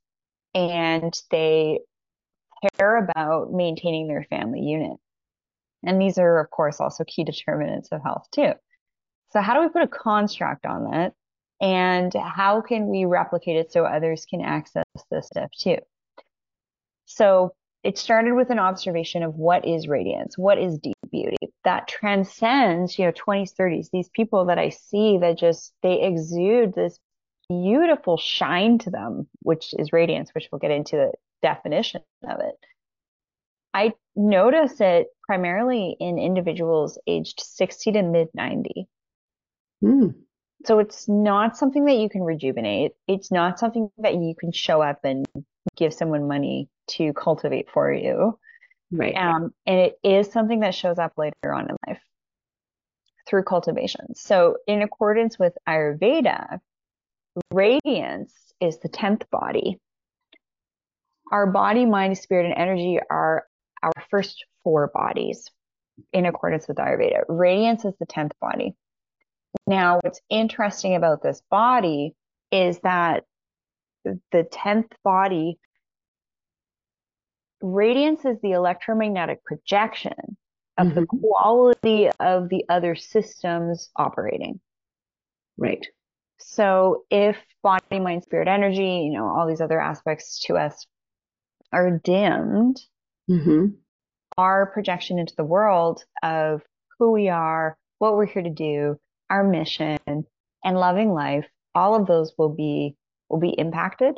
and 0.56 1.14
they 1.30 1.80
care 2.78 2.98
about 2.98 3.52
maintaining 3.52 4.08
their 4.08 4.26
family 4.30 4.62
unit. 4.62 4.98
And 5.84 6.02
these 6.02 6.18
are, 6.18 6.40
of 6.40 6.50
course, 6.52 6.80
also 6.80 7.04
key 7.06 7.24
determinants 7.24 7.90
of 7.92 8.02
health, 8.04 8.28
too. 8.32 8.54
So, 9.32 9.42
how 9.42 9.54
do 9.54 9.62
we 9.62 9.70
put 9.70 9.84
a 9.84 9.88
construct 9.88 10.66
on 10.66 10.92
that? 10.92 11.14
And 11.62 12.14
how 12.14 12.62
can 12.62 12.88
we 12.88 13.06
replicate 13.06 13.56
it 13.56 13.72
so 13.72 13.86
others 13.86 14.26
can 14.30 14.42
access 14.42 14.86
this 15.10 15.28
stuff 15.28 15.52
too? 15.58 15.78
So, 17.06 17.54
it 17.84 17.98
started 17.98 18.34
with 18.34 18.52
an 18.52 18.60
observation 18.60 19.24
of 19.24 19.36
what 19.36 19.66
is 19.68 19.88
radiance, 19.88 20.38
what 20.38 20.60
is 20.60 20.78
deep 20.78 20.96
beauty 21.12 21.38
that 21.64 21.88
transcends, 21.88 22.98
you 22.98 23.06
know, 23.06 23.12
20s, 23.12 23.54
30s. 23.54 23.90
These 23.92 24.10
people 24.10 24.46
that 24.46 24.58
I 24.58 24.70
see 24.70 25.18
that 25.20 25.38
just 25.38 25.74
they 25.84 26.02
exude 26.02 26.74
this 26.74 27.00
beautiful 27.50 28.18
shine 28.18 28.78
to 28.80 28.90
them, 28.90 29.28
which 29.42 29.74
is 29.78 29.94
radiance, 29.94 30.32
which 30.34 30.50
we'll 30.52 30.60
get 30.60 30.72
into 30.72 30.96
the 30.96 31.12
definition 31.42 32.02
of 32.28 32.40
it. 32.40 32.56
I 33.74 33.94
notice 34.16 34.80
it 34.80 35.08
primarily 35.26 35.96
in 36.00 36.20
individuals 36.20 36.98
aged 37.08 37.42
60 37.42 37.94
to 37.94 38.04
mid 38.04 38.28
90. 38.34 38.88
Mm. 39.84 40.16
So 40.66 40.80
it's 40.80 41.08
not 41.08 41.58
something 41.58 41.86
that 41.86 41.98
you 41.98 42.10
can 42.10 42.22
rejuvenate. 42.22 42.92
It's 43.08 43.32
not 43.32 43.60
something 43.60 43.90
that 43.98 44.16
you 44.16 44.36
can 44.40 44.52
show 44.52 44.82
up 44.82 45.00
and 45.04 45.26
give 45.76 45.94
someone 45.94 46.28
money 46.28 46.70
to 46.90 47.14
cultivate 47.14 47.70
for 47.72 47.92
you. 47.92 48.38
Right. 48.92 49.16
Um, 49.16 49.54
and 49.66 49.80
it 49.80 50.00
is 50.04 50.32
something 50.32 50.60
that 50.60 50.76
shows 50.76 51.00
up 51.00 51.14
later 51.18 51.54
on 51.54 51.70
in 51.70 51.76
life 51.88 52.02
through 53.28 53.44
cultivation. 53.44 54.14
So, 54.16 54.58
in 54.68 54.82
accordance 54.82 55.40
with 55.40 55.54
Ayurveda, 55.68 56.60
radiance 57.54 58.34
is 58.60 58.80
the 58.80 58.90
10th 58.90 59.30
body. 59.32 59.80
Our 61.32 61.48
body, 61.48 61.86
mind, 61.86 62.18
spirit, 62.18 62.46
and 62.46 62.56
energy 62.56 63.00
are 63.10 63.46
our 63.84 63.94
first 64.10 64.46
four 64.64 64.92
bodies 64.94 65.50
in 66.14 66.26
accordance 66.26 66.68
with 66.68 66.78
Ayurveda. 66.78 67.24
Radiance 67.28 67.86
is 67.86 67.94
the 68.00 68.06
10th 68.06 68.32
body. 68.40 68.76
Now, 69.68 70.00
what's 70.02 70.22
interesting 70.30 70.96
about 70.96 71.22
this 71.22 71.42
body 71.50 72.16
is 72.52 72.80
that 72.80 73.24
the 74.04 74.20
10th 74.34 74.92
body 75.04 75.60
radiance 77.62 78.26
is 78.26 78.38
the 78.42 78.52
electromagnetic 78.52 79.44
projection 79.44 80.14
of 80.78 80.88
mm-hmm. 80.88 81.00
the 81.00 81.06
quality 81.06 82.10
of 82.20 82.50
the 82.50 82.66
other 82.70 82.96
systems 82.96 83.90
operating. 83.96 84.60
Right. 85.58 85.86
So 86.40 87.04
if 87.12 87.38
body, 87.62 88.00
mind, 88.00 88.24
spirit, 88.24 88.48
energy, 88.48 89.02
you 89.06 89.14
know, 89.14 89.28
all 89.28 89.48
these 89.48 89.62
other 89.62 89.80
aspects 89.80 90.40
to 90.48 90.56
us 90.56 90.88
are 91.72 92.00
dimmed, 92.04 92.82
mm-hmm. 93.32 93.66
our 94.38 94.68
projection 94.68 95.20
into 95.20 95.34
the 95.36 95.44
world 95.44 96.04
of 96.24 96.62
who 97.00 97.12
we 97.12 97.30
are, 97.30 97.78
what 98.00 98.16
we're 98.16 98.26
here 98.26 98.44
to 98.44 98.50
do, 98.50 98.98
our 99.30 99.44
mission, 99.44 99.98
and 100.06 100.26
loving 100.64 101.14
life, 101.14 101.48
all 101.74 101.96
of 101.96 102.08
those 102.08 102.34
will 102.38 102.54
be 102.54 102.96
will 103.30 103.40
be 103.40 103.56
impacted 103.58 104.16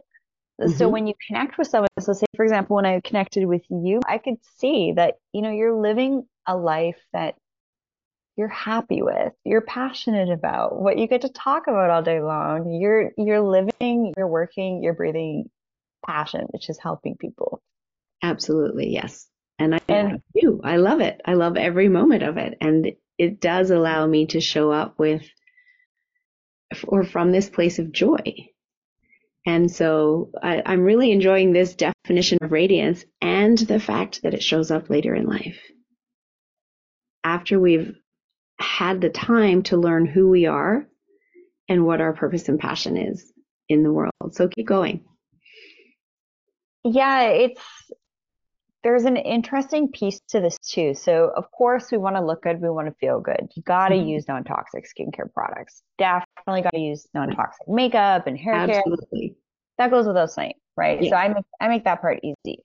Mm-hmm. 0.61 0.73
So 0.73 0.87
when 0.87 1.07
you 1.07 1.13
connect 1.27 1.57
with 1.57 1.67
someone, 1.67 1.87
so 1.99 2.13
say 2.13 2.25
for 2.35 2.43
example, 2.43 2.75
when 2.75 2.85
I 2.85 2.99
connected 3.01 3.45
with 3.45 3.63
you, 3.69 4.01
I 4.07 4.17
could 4.17 4.37
see 4.57 4.93
that, 4.95 5.15
you 5.33 5.41
know, 5.41 5.49
you're 5.49 5.79
living 5.79 6.27
a 6.45 6.55
life 6.55 6.99
that 7.11 7.35
you're 8.35 8.47
happy 8.47 9.01
with, 9.01 9.33
you're 9.45 9.61
passionate 9.61 10.29
about, 10.29 10.79
what 10.79 10.97
you 10.97 11.07
get 11.07 11.21
to 11.21 11.29
talk 11.29 11.67
about 11.67 11.89
all 11.89 12.03
day 12.03 12.21
long. 12.21 12.71
You're 12.71 13.11
you're 13.17 13.41
living, 13.41 14.13
you're 14.15 14.27
working, 14.27 14.83
you're 14.83 14.93
breathing 14.93 15.49
passion, 16.05 16.45
which 16.51 16.69
is 16.69 16.77
helping 16.77 17.15
people. 17.17 17.61
Absolutely, 18.23 18.89
yes. 18.89 19.27
And 19.59 19.75
I 19.75 19.79
and, 19.87 20.21
do. 20.33 20.59
I 20.63 20.77
love 20.77 21.01
it. 21.01 21.21
I 21.25 21.35
love 21.35 21.57
every 21.57 21.89
moment 21.89 22.23
of 22.23 22.37
it. 22.37 22.57
And 22.59 22.93
it 23.19 23.39
does 23.39 23.69
allow 23.69 24.07
me 24.07 24.25
to 24.27 24.41
show 24.41 24.71
up 24.71 24.97
with 24.97 25.23
or 26.85 27.03
from 27.03 27.31
this 27.31 27.49
place 27.49 27.77
of 27.77 27.91
joy 27.91 28.23
and 29.45 29.69
so 29.69 30.31
I, 30.41 30.61
I'm 30.65 30.81
really 30.81 31.11
enjoying 31.11 31.51
this 31.51 31.75
definition 31.75 32.39
of 32.41 32.51
radiance 32.51 33.03
and 33.21 33.57
the 33.57 33.79
fact 33.79 34.21
that 34.23 34.33
it 34.33 34.43
shows 34.43 34.71
up 34.71 34.89
later 34.89 35.13
in 35.13 35.25
life. 35.25 35.59
After 37.23 37.59
we've 37.59 37.93
had 38.57 39.01
the 39.01 39.09
time 39.09 39.63
to 39.63 39.77
learn 39.77 40.05
who 40.05 40.29
we 40.29 40.45
are 40.45 40.87
and 41.67 41.85
what 41.85 41.99
our 41.99 42.13
purpose 42.13 42.47
and 42.47 42.59
passion 42.59 42.95
is 42.95 43.31
in 43.67 43.83
the 43.83 43.91
world. 43.91 44.13
So 44.31 44.47
keep 44.47 44.67
going. 44.67 45.03
Yeah, 46.85 47.23
it's 47.23 47.61
there's 48.83 49.05
an 49.05 49.17
interesting 49.17 49.89
piece 49.91 50.19
to 50.29 50.41
this 50.41 50.57
too. 50.59 50.93
So 50.93 51.31
of 51.35 51.49
course 51.51 51.91
we 51.91 51.97
want 51.97 52.17
to 52.17 52.23
look 52.23 52.43
good, 52.43 52.61
we 52.61 52.69
want 52.69 52.87
to 52.87 52.93
feel 52.99 53.19
good. 53.19 53.47
You 53.55 53.63
got 53.63 53.89
to 53.89 53.95
mm-hmm. 53.95 54.07
use 54.07 54.27
non-toxic 54.27 54.85
skincare 54.85 55.31
products. 55.33 55.81
Definitely 55.97 56.63
got 56.63 56.73
to 56.73 56.79
use 56.79 57.07
non-toxic 57.13 57.67
makeup 57.67 58.27
and 58.27 58.37
hair 58.37 58.55
Absolutely. 58.55 59.29
care. 59.29 59.37
That 59.77 59.91
goes 59.91 60.05
without 60.05 60.31
saying, 60.31 60.53
right? 60.75 61.01
Yeah. 61.01 61.09
So 61.11 61.15
I 61.15 61.27
make 61.29 61.45
I 61.61 61.67
make 61.69 61.85
that 61.85 62.01
part 62.01 62.19
easy. 62.23 62.59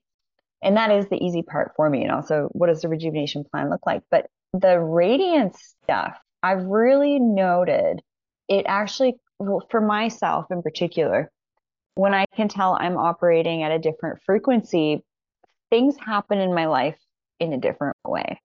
And 0.61 0.75
that 0.75 0.91
is 0.91 1.07
the 1.07 1.23
easy 1.23 1.41
part 1.41 1.71
for 1.75 1.89
me. 1.89 2.03
And 2.03 2.11
also 2.11 2.49
what 2.51 2.67
does 2.67 2.81
the 2.81 2.89
rejuvenation 2.89 3.45
plan 3.49 3.69
look 3.69 3.85
like? 3.85 4.03
But 4.11 4.27
the 4.53 4.79
radiance 4.79 5.75
stuff, 5.83 6.17
I've 6.43 6.63
really 6.65 7.19
noted 7.19 8.01
it 8.49 8.65
actually 8.67 9.15
for 9.69 9.79
myself 9.79 10.47
in 10.51 10.61
particular, 10.61 11.31
when 11.95 12.13
I 12.13 12.25
can 12.35 12.49
tell 12.49 12.77
I'm 12.79 12.97
operating 12.97 13.63
at 13.63 13.71
a 13.71 13.79
different 13.79 14.19
frequency, 14.25 15.03
things 15.69 15.95
happen 15.97 16.39
in 16.39 16.53
my 16.53 16.65
life 16.67 16.97
in 17.39 17.53
a 17.53 17.57
different 17.57 17.97
way. 18.05 18.41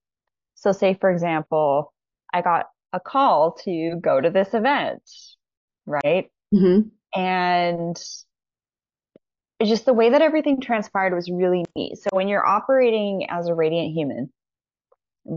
So, 0.55 0.73
say, 0.73 0.95
for 0.95 1.11
example, 1.11 1.93
I 2.33 2.43
got 2.43 2.67
a 2.93 3.01
call 3.01 3.53
to 3.65 3.97
go 4.01 4.21
to 4.21 4.31
this 4.31 4.55
event, 4.55 5.03
right? 5.87 6.31
Mm-hmm. 6.55 6.89
And 7.19 7.97
just 9.63 9.87
the 9.87 9.93
way 9.93 10.11
that 10.11 10.23
everything 10.23 10.61
transpired 10.61 11.15
was 11.15 11.31
really 11.31 11.65
neat. 11.77 11.99
So, 11.99 12.09
when 12.13 12.29
you're 12.29 12.47
operating 12.47 13.27
as 13.29 13.49
a 13.49 13.55
radiant 13.55 13.95
human, 13.95 14.33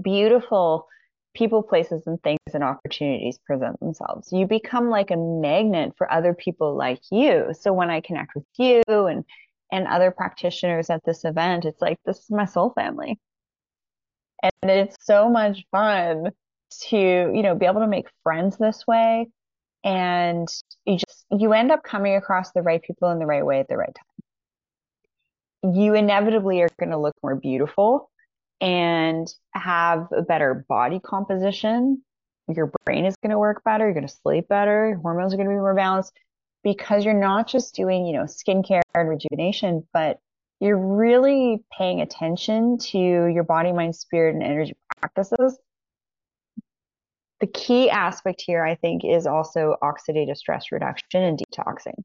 beautiful 0.04 0.88
people, 1.36 1.62
places, 1.62 2.04
and 2.08 2.22
things 2.24 2.40
and 2.54 2.64
opportunities 2.64 3.38
present 3.46 3.80
themselves. 3.80 4.32
You 4.32 4.48
become 4.48 4.90
like 4.90 5.12
a 5.12 5.18
magnet 5.18 5.94
for 5.96 6.12
other 6.12 6.34
people 6.34 6.76
like 6.76 7.00
you. 7.12 7.54
So, 7.60 7.74
when 7.74 7.90
I 7.90 8.02
connect 8.02 8.34
with 8.36 8.46
you 8.58 8.84
and 8.88 9.24
and 9.72 9.88
other 9.88 10.12
practitioners 10.12 10.90
at 10.90 11.04
this 11.06 11.26
event, 11.26 11.66
it's 11.66 11.82
like, 11.82 11.98
this 12.06 12.18
is 12.20 12.30
my 12.30 12.46
soul 12.46 12.72
family. 12.76 13.20
And 14.44 14.72
it's 14.72 14.96
so 15.02 15.30
much 15.30 15.66
fun 15.72 16.32
to, 16.90 16.98
you 16.98 17.42
know, 17.42 17.56
be 17.56 17.66
able 17.66 17.82
to 17.82 17.88
make 17.88 18.08
friends 18.24 18.58
this 18.58 18.86
way. 18.88 19.28
And 19.84 20.48
you 20.86 20.98
just, 20.98 21.26
you 21.32 21.54
end 21.54 21.72
up 21.72 21.84
coming 21.84 22.16
across 22.16 22.52
the 22.52 22.62
right 22.62 22.82
people 22.82 23.10
in 23.12 23.20
the 23.20 23.26
right 23.26 23.46
way 23.46 23.60
at 23.60 23.68
the 23.68 23.78
right 23.78 23.96
time. 25.64 25.74
You 25.76 25.96
inevitably 25.96 26.62
are 26.62 26.70
going 26.80 26.92
to 26.92 26.98
look 26.98 27.16
more 27.24 27.36
beautiful 27.36 28.10
and 28.62 29.28
have 29.52 30.08
a 30.16 30.22
better 30.22 30.66
body 30.68 31.00
composition. 31.00 32.04
Your 32.48 32.72
brain 32.86 33.06
is 33.06 33.16
going 33.18 33.32
to 33.32 33.40
work 33.40 33.64
better. 33.64 33.86
You're 33.86 33.94
going 33.94 34.08
to 34.08 34.14
sleep 34.24 34.48
better. 34.48 34.90
Your 34.90 34.98
hormones 35.00 35.34
are 35.34 35.38
going 35.38 35.50
to 35.50 35.54
be 35.54 35.60
more 35.60 35.76
balanced 35.76 36.14
because 36.68 37.06
you're 37.06 37.14
not 37.14 37.48
just 37.48 37.76
doing, 37.76 38.06
you 38.06 38.12
know, 38.12 38.24
skincare 38.24 38.82
and 38.94 39.08
rejuvenation, 39.08 39.88
but 39.94 40.20
you're 40.60 40.78
really 40.78 41.64
paying 41.78 42.02
attention 42.02 42.78
to 42.78 42.98
your 42.98 43.46
body, 43.46 43.72
mind, 43.72 43.96
spirit, 43.96 44.36
and 44.36 44.44
energy 44.44 44.76
practices. 45.00 45.58
The 47.40 47.48
key 47.48 47.90
aspect 47.90 48.44
here, 48.46 48.66
I 48.66 48.76
think, 48.76 49.04
is 49.06 49.26
also 49.26 49.78
oxidative 49.82 50.36
stress 50.36 50.66
reduction 50.74 51.24
and 51.24 51.40
detoxing. 51.40 52.04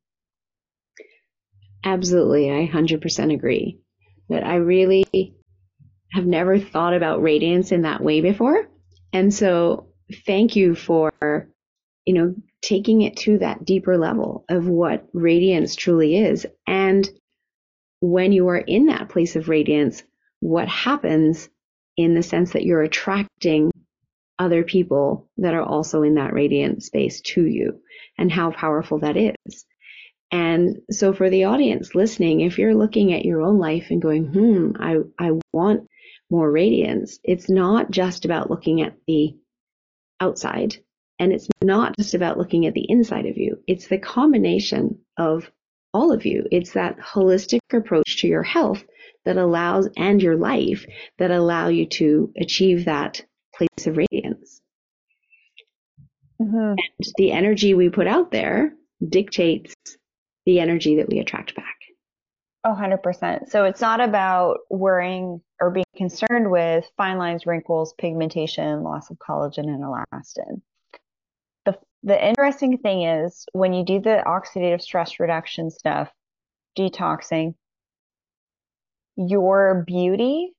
Absolutely. 1.83 2.53
I 2.53 2.71
100% 2.73 3.35
agree 3.35 3.81
that 4.29 4.47
I 4.47 4.57
really 4.57 5.35
have 6.13 6.25
never 6.25 6.61
thought 6.61 6.95
about 6.95 7.21
radiance 7.21 7.73
in 7.73 7.83
that 7.83 8.01
way 8.01 8.21
before. 8.21 8.69
And 9.13 9.35
so 9.35 9.89
thank 10.25 10.55
you 10.55 10.77
for, 10.77 11.11
you 12.07 12.15
know, 12.15 12.37
taking 12.63 13.03
it 13.03 13.17
to 13.17 13.39
that 13.39 13.65
deeper 13.65 13.99
level 13.99 14.45
of 14.49 14.69
what 14.69 15.07
radiance 15.13 15.75
truly 15.75 16.17
is. 16.17 16.47
And 16.67 17.09
when 18.01 18.33
you 18.33 18.49
are 18.49 18.59
in 18.59 18.87
that 18.87 19.09
place 19.09 19.37
of 19.37 19.49
radiance, 19.49 20.03
what 20.41 20.69
happens 20.69 21.49
in 21.97 22.15
the 22.15 22.23
sense 22.23 22.53
that 22.53 22.65
you're 22.65 22.83
attracting 22.83 23.71
other 24.39 24.65
people 24.65 25.29
that 25.37 25.55
are 25.55 25.63
also 25.63 26.03
in 26.03 26.15
that 26.15 26.33
radiant 26.33 26.83
space 26.83 27.21
to 27.21 27.45
you 27.45 27.81
and 28.19 28.33
how 28.33 28.51
powerful 28.51 28.99
that 29.01 29.17
is. 29.17 29.67
And 30.31 30.79
so 30.91 31.13
for 31.13 31.29
the 31.29 31.45
audience 31.45 31.95
listening, 31.95 32.41
if 32.41 32.59
you're 32.59 32.75
looking 32.75 33.13
at 33.13 33.25
your 33.25 33.43
own 33.43 33.59
life 33.59 33.89
and 33.91 34.01
going, 34.01 34.25
hmm, 34.27 34.73
I, 34.81 34.97
I 35.19 35.33
want 35.53 35.89
more 36.31 36.51
radiance, 36.51 37.19
it's 37.23 37.51
not 37.51 37.91
just 37.91 38.25
about 38.25 38.51
looking 38.51 38.81
at 38.81 38.97
the 39.07 39.37
outside 40.21 40.77
and 41.23 41.33
it's 41.33 41.49
not 41.63 41.97
just 41.97 42.15
about 42.15 42.37
looking 42.37 42.67
at 42.67 42.75
the 42.75 42.85
inside 42.89 43.27
of 43.27 43.37
you. 43.37 43.57
It's 43.69 43.87
the 43.87 43.99
combination 43.99 44.99
of 45.17 45.49
all 45.95 46.11
of 46.13 46.27
you. 46.27 46.47
It's 46.51 46.73
that 46.73 46.99
holistic 46.99 47.61
approach 47.73 48.19
to 48.19 48.27
your 48.27 48.43
health 48.43 48.83
that 49.25 49.37
allows 49.37 49.89
and 49.97 50.21
your 50.21 50.35
life 50.35 50.85
that 51.19 51.31
allow 51.31 51.69
you 51.69 51.87
to 51.87 52.33
achieve 52.37 52.87
that 52.87 53.25
place 53.55 53.87
of 53.87 53.99
radiance. 53.99 54.61
Mm-hmm. 56.41 56.57
And 56.57 57.13
the 57.17 57.31
energy 57.31 57.75
we 57.75 57.89
put 57.89 58.09
out 58.09 58.33
there 58.33 58.73
dictates 59.09 59.75
the 60.45 60.59
energy 60.59 60.97
that 60.97 61.09
we 61.09 61.21
attract 61.21 61.55
back. 61.55 61.77
Oh, 62.65 62.75
100%. 62.75 63.49
So 63.49 63.63
it's 63.63 63.81
not 63.81 64.01
about 64.01 64.59
worrying 64.71 65.41
or 65.61 65.71
being 65.71 65.85
concerned 65.95 66.51
with 66.51 66.85
fine 66.97 67.19
lines, 67.19 67.47
wrinkles, 67.47 67.95
pigmentation, 67.97 68.83
loss 68.83 69.09
of 69.09 69.19
collagen 69.19 69.69
and 69.69 69.85
elastin. 69.85 70.63
The, 72.05 72.29
interesting 72.29 72.79
thing 72.79 73.03
is 73.03 73.47
when 73.53 73.73
you 73.73 73.85
do 73.85 74.01
the 74.01 74.23
oxidative 74.27 74.83
stress 74.83 75.21
reduction 75.21 75.71
stuff, 75.71 76.11
detoxing, 76.77 77.55
your 79.17 79.85
beauty 79.87 80.53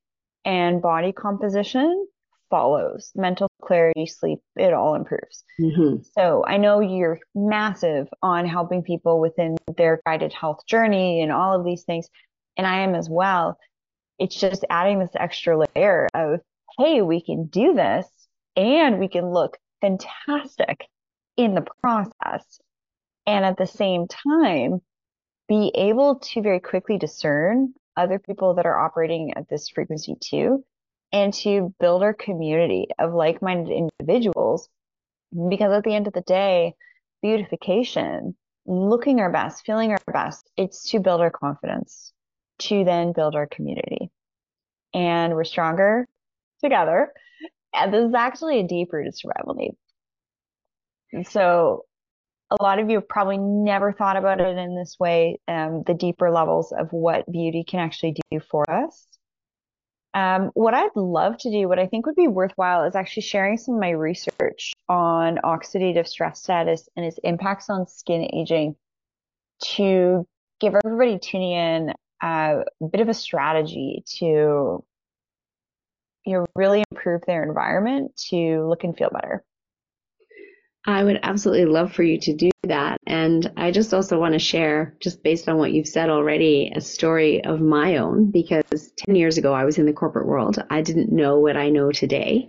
and 0.44 0.80
body 0.80 1.12
composition 1.12 2.06
follows 2.50 3.10
mental 3.14 3.48
clarity, 3.62 4.06
sleep, 4.06 4.38
it 4.56 4.72
all 4.72 4.94
improves. 4.94 5.44
Mm-hmm. 5.60 6.02
So 6.16 6.44
I 6.46 6.56
know 6.56 6.80
you're 6.80 7.18
massive 7.34 8.08
on 8.22 8.46
helping 8.46 8.82
people 8.82 9.20
within 9.20 9.56
their 9.76 10.00
guided 10.06 10.32
health 10.32 10.64
journey 10.66 11.22
and 11.22 11.32
all 11.32 11.58
of 11.58 11.64
these 11.64 11.82
things. 11.82 12.08
And 12.56 12.66
I 12.66 12.80
am 12.82 12.94
as 12.94 13.08
well. 13.10 13.58
It's 14.18 14.38
just 14.38 14.64
adding 14.70 15.00
this 15.00 15.10
extra 15.16 15.58
layer 15.58 16.08
of, 16.14 16.40
hey, 16.78 17.02
we 17.02 17.20
can 17.20 17.46
do 17.46 17.74
this 17.74 18.06
and 18.56 19.00
we 19.00 19.08
can 19.08 19.30
look 19.30 19.58
fantastic 19.80 20.86
in 21.36 21.54
the 21.54 21.66
process. 21.82 22.60
And 23.26 23.44
at 23.44 23.56
the 23.56 23.66
same 23.66 24.06
time, 24.06 24.80
be 25.48 25.72
able 25.74 26.16
to 26.16 26.42
very 26.42 26.60
quickly 26.60 26.98
discern 26.98 27.74
other 27.96 28.18
people 28.18 28.54
that 28.54 28.66
are 28.66 28.78
operating 28.78 29.32
at 29.36 29.48
this 29.48 29.68
frequency 29.68 30.16
too 30.20 30.64
and 31.12 31.32
to 31.32 31.72
build 31.78 32.02
our 32.02 32.14
community 32.14 32.88
of 32.98 33.14
like-minded 33.14 33.72
individuals 34.00 34.68
because 35.48 35.72
at 35.72 35.84
the 35.84 35.94
end 35.94 36.06
of 36.06 36.12
the 36.12 36.22
day 36.22 36.74
beautification 37.22 38.34
looking 38.66 39.20
our 39.20 39.30
best 39.30 39.64
feeling 39.64 39.90
our 39.90 40.12
best 40.12 40.48
it's 40.56 40.90
to 40.90 40.98
build 40.98 41.20
our 41.20 41.30
confidence 41.30 42.12
to 42.58 42.84
then 42.84 43.12
build 43.12 43.34
our 43.34 43.46
community 43.46 44.10
and 44.92 45.34
we're 45.34 45.44
stronger 45.44 46.06
together 46.62 47.12
and 47.74 47.92
this 47.92 48.08
is 48.08 48.14
actually 48.14 48.60
a 48.60 48.66
deep 48.66 48.92
rooted 48.92 49.16
survival 49.16 49.54
need 49.54 49.72
and 51.14 51.26
so 51.26 51.84
a 52.50 52.62
lot 52.62 52.78
of 52.78 52.90
you 52.90 52.96
have 52.96 53.08
probably 53.08 53.38
never 53.38 53.92
thought 53.92 54.16
about 54.16 54.40
it 54.40 54.58
in 54.58 54.76
this 54.76 54.96
way 55.00 55.40
um, 55.48 55.82
the 55.86 55.94
deeper 55.94 56.30
levels 56.30 56.72
of 56.72 56.92
what 56.92 57.30
beauty 57.30 57.64
can 57.66 57.80
actually 57.80 58.14
do 58.30 58.40
for 58.50 58.70
us 58.70 59.06
um, 60.14 60.52
what 60.54 60.74
I'd 60.74 60.94
love 60.94 61.38
to 61.38 61.50
do, 61.50 61.68
what 61.68 61.80
I 61.80 61.88
think 61.88 62.06
would 62.06 62.14
be 62.14 62.28
worthwhile, 62.28 62.84
is 62.84 62.94
actually 62.94 63.24
sharing 63.24 63.58
some 63.58 63.74
of 63.74 63.80
my 63.80 63.90
research 63.90 64.72
on 64.88 65.38
oxidative 65.38 66.06
stress 66.06 66.40
status 66.40 66.88
and 66.96 67.04
its 67.04 67.18
impacts 67.24 67.68
on 67.68 67.88
skin 67.88 68.30
aging 68.32 68.76
to 69.76 70.24
give 70.60 70.74
everybody 70.84 71.18
tuning 71.18 71.52
in 71.52 71.90
uh, 72.22 72.62
a 72.80 72.88
bit 72.88 73.00
of 73.00 73.08
a 73.08 73.14
strategy 73.14 74.04
to 74.06 74.84
you 76.26 76.32
know 76.32 76.46
really 76.54 76.84
improve 76.92 77.22
their 77.26 77.42
environment 77.42 78.16
to 78.28 78.66
look 78.68 78.84
and 78.84 78.96
feel 78.96 79.10
better. 79.10 79.44
I 80.86 81.02
would 81.02 81.20
absolutely 81.22 81.66
love 81.66 81.92
for 81.92 82.02
you 82.02 82.18
to 82.20 82.34
do 82.34 82.50
that. 82.64 82.98
And 83.06 83.50
I 83.56 83.70
just 83.70 83.94
also 83.94 84.18
want 84.18 84.34
to 84.34 84.38
share, 84.38 84.96
just 85.00 85.22
based 85.22 85.48
on 85.48 85.56
what 85.56 85.72
you've 85.72 85.88
said 85.88 86.10
already, 86.10 86.72
a 86.74 86.80
story 86.80 87.42
of 87.44 87.60
my 87.60 87.96
own, 87.96 88.30
because 88.30 88.92
10 89.06 89.14
years 89.14 89.38
ago 89.38 89.54
I 89.54 89.64
was 89.64 89.78
in 89.78 89.86
the 89.86 89.92
corporate 89.92 90.26
world. 90.26 90.62
I 90.70 90.82
didn't 90.82 91.12
know 91.12 91.38
what 91.40 91.56
I 91.56 91.70
know 91.70 91.90
today 91.90 92.48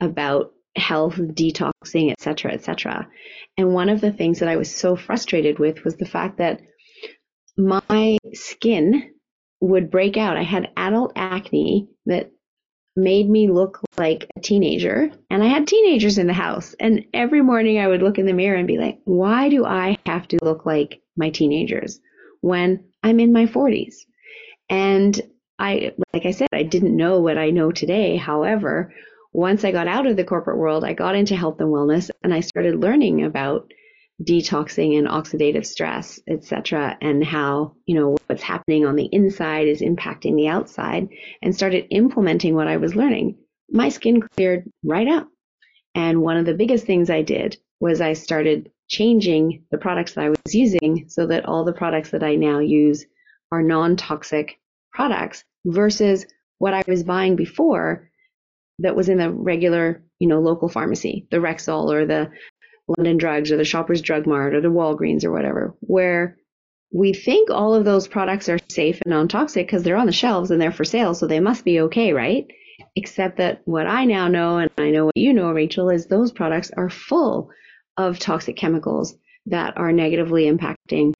about 0.00 0.52
health, 0.76 1.14
detoxing, 1.16 2.10
et 2.10 2.20
cetera, 2.20 2.52
et 2.52 2.64
cetera. 2.64 3.08
And 3.56 3.72
one 3.72 3.88
of 3.88 4.00
the 4.00 4.12
things 4.12 4.40
that 4.40 4.48
I 4.48 4.56
was 4.56 4.74
so 4.74 4.96
frustrated 4.96 5.58
with 5.58 5.84
was 5.84 5.96
the 5.96 6.06
fact 6.06 6.38
that 6.38 6.60
my 7.56 8.18
skin 8.34 9.10
would 9.60 9.90
break 9.90 10.16
out. 10.16 10.36
I 10.36 10.42
had 10.42 10.70
adult 10.76 11.12
acne 11.16 11.88
that 12.04 12.30
made 12.96 13.28
me 13.28 13.48
look 13.48 13.80
like 13.98 14.30
a 14.36 14.40
teenager. 14.40 15.10
And 15.30 15.42
I 15.42 15.46
had 15.46 15.66
teenagers 15.66 16.18
in 16.18 16.26
the 16.26 16.32
house. 16.32 16.74
And 16.80 17.04
every 17.12 17.42
morning 17.42 17.78
I 17.78 17.86
would 17.86 18.02
look 18.02 18.18
in 18.18 18.26
the 18.26 18.32
mirror 18.32 18.56
and 18.56 18.66
be 18.66 18.78
like, 18.78 19.00
why 19.04 19.48
do 19.48 19.64
I 19.64 19.98
have 20.06 20.26
to 20.28 20.38
look 20.42 20.66
like 20.66 21.00
my 21.16 21.30
teenagers 21.30 22.00
when 22.40 22.84
I'm 23.02 23.20
in 23.20 23.32
my 23.32 23.46
40s? 23.46 23.96
And 24.68 25.20
I, 25.58 25.92
like 26.12 26.26
I 26.26 26.32
said, 26.32 26.48
I 26.52 26.62
didn't 26.62 26.96
know 26.96 27.20
what 27.20 27.38
I 27.38 27.50
know 27.50 27.70
today. 27.70 28.16
However, 28.16 28.92
once 29.32 29.64
I 29.64 29.72
got 29.72 29.88
out 29.88 30.06
of 30.06 30.16
the 30.16 30.24
corporate 30.24 30.58
world, 30.58 30.84
I 30.84 30.94
got 30.94 31.14
into 31.14 31.36
health 31.36 31.60
and 31.60 31.68
wellness 31.68 32.10
and 32.22 32.32
I 32.32 32.40
started 32.40 32.80
learning 32.80 33.24
about 33.24 33.70
detoxing 34.22 34.98
and 34.98 35.06
oxidative 35.08 35.66
stress, 35.66 36.18
etc., 36.28 36.96
and 37.00 37.24
how, 37.24 37.74
you 37.86 37.94
know, 37.94 38.16
what's 38.26 38.42
happening 38.42 38.86
on 38.86 38.96
the 38.96 39.08
inside 39.12 39.68
is 39.68 39.82
impacting 39.82 40.36
the 40.36 40.48
outside 40.48 41.08
and 41.42 41.54
started 41.54 41.86
implementing 41.90 42.54
what 42.54 42.68
I 42.68 42.78
was 42.78 42.96
learning. 42.96 43.36
My 43.70 43.88
skin 43.88 44.22
cleared 44.22 44.70
right 44.84 45.08
up. 45.08 45.28
And 45.94 46.22
one 46.22 46.36
of 46.36 46.46
the 46.46 46.54
biggest 46.54 46.86
things 46.86 47.10
I 47.10 47.22
did 47.22 47.58
was 47.80 48.00
I 48.00 48.14
started 48.14 48.70
changing 48.88 49.64
the 49.70 49.78
products 49.78 50.14
that 50.14 50.24
I 50.24 50.28
was 50.30 50.54
using 50.54 51.06
so 51.08 51.26
that 51.26 51.46
all 51.46 51.64
the 51.64 51.72
products 51.72 52.10
that 52.10 52.22
I 52.22 52.36
now 52.36 52.60
use 52.60 53.04
are 53.52 53.62
non-toxic 53.62 54.58
products 54.92 55.44
versus 55.64 56.26
what 56.58 56.74
I 56.74 56.82
was 56.86 57.02
buying 57.02 57.36
before 57.36 58.10
that 58.78 58.96
was 58.96 59.08
in 59.08 59.18
the 59.18 59.30
regular, 59.30 60.02
you 60.18 60.28
know, 60.28 60.40
local 60.40 60.68
pharmacy, 60.68 61.26
the 61.30 61.38
Rexall 61.38 61.92
or 61.92 62.06
the 62.06 62.30
London 62.88 63.16
Drugs 63.16 63.50
or 63.50 63.56
the 63.56 63.64
Shoppers 63.64 64.02
Drug 64.02 64.26
Mart 64.26 64.54
or 64.54 64.60
the 64.60 64.68
Walgreens 64.68 65.24
or 65.24 65.32
whatever, 65.32 65.74
where 65.80 66.36
we 66.92 67.12
think 67.12 67.50
all 67.50 67.74
of 67.74 67.84
those 67.84 68.06
products 68.06 68.48
are 68.48 68.58
safe 68.70 69.00
and 69.04 69.10
non-toxic 69.10 69.66
because 69.66 69.82
they're 69.82 69.96
on 69.96 70.06
the 70.06 70.12
shelves 70.12 70.50
and 70.50 70.60
they're 70.60 70.72
for 70.72 70.84
sale, 70.84 71.14
so 71.14 71.26
they 71.26 71.40
must 71.40 71.64
be 71.64 71.80
okay, 71.80 72.12
right? 72.12 72.46
Except 72.94 73.38
that 73.38 73.62
what 73.64 73.86
I 73.86 74.04
now 74.04 74.28
know, 74.28 74.58
and 74.58 74.70
I 74.78 74.90
know 74.90 75.06
what 75.06 75.16
you 75.16 75.32
know, 75.32 75.50
Rachel, 75.50 75.90
is 75.90 76.06
those 76.06 76.32
products 76.32 76.70
are 76.76 76.90
full 76.90 77.50
of 77.96 78.18
toxic 78.18 78.56
chemicals 78.56 79.16
that 79.46 79.76
are 79.76 79.92
negatively 79.92 80.44
impacting 80.44 81.12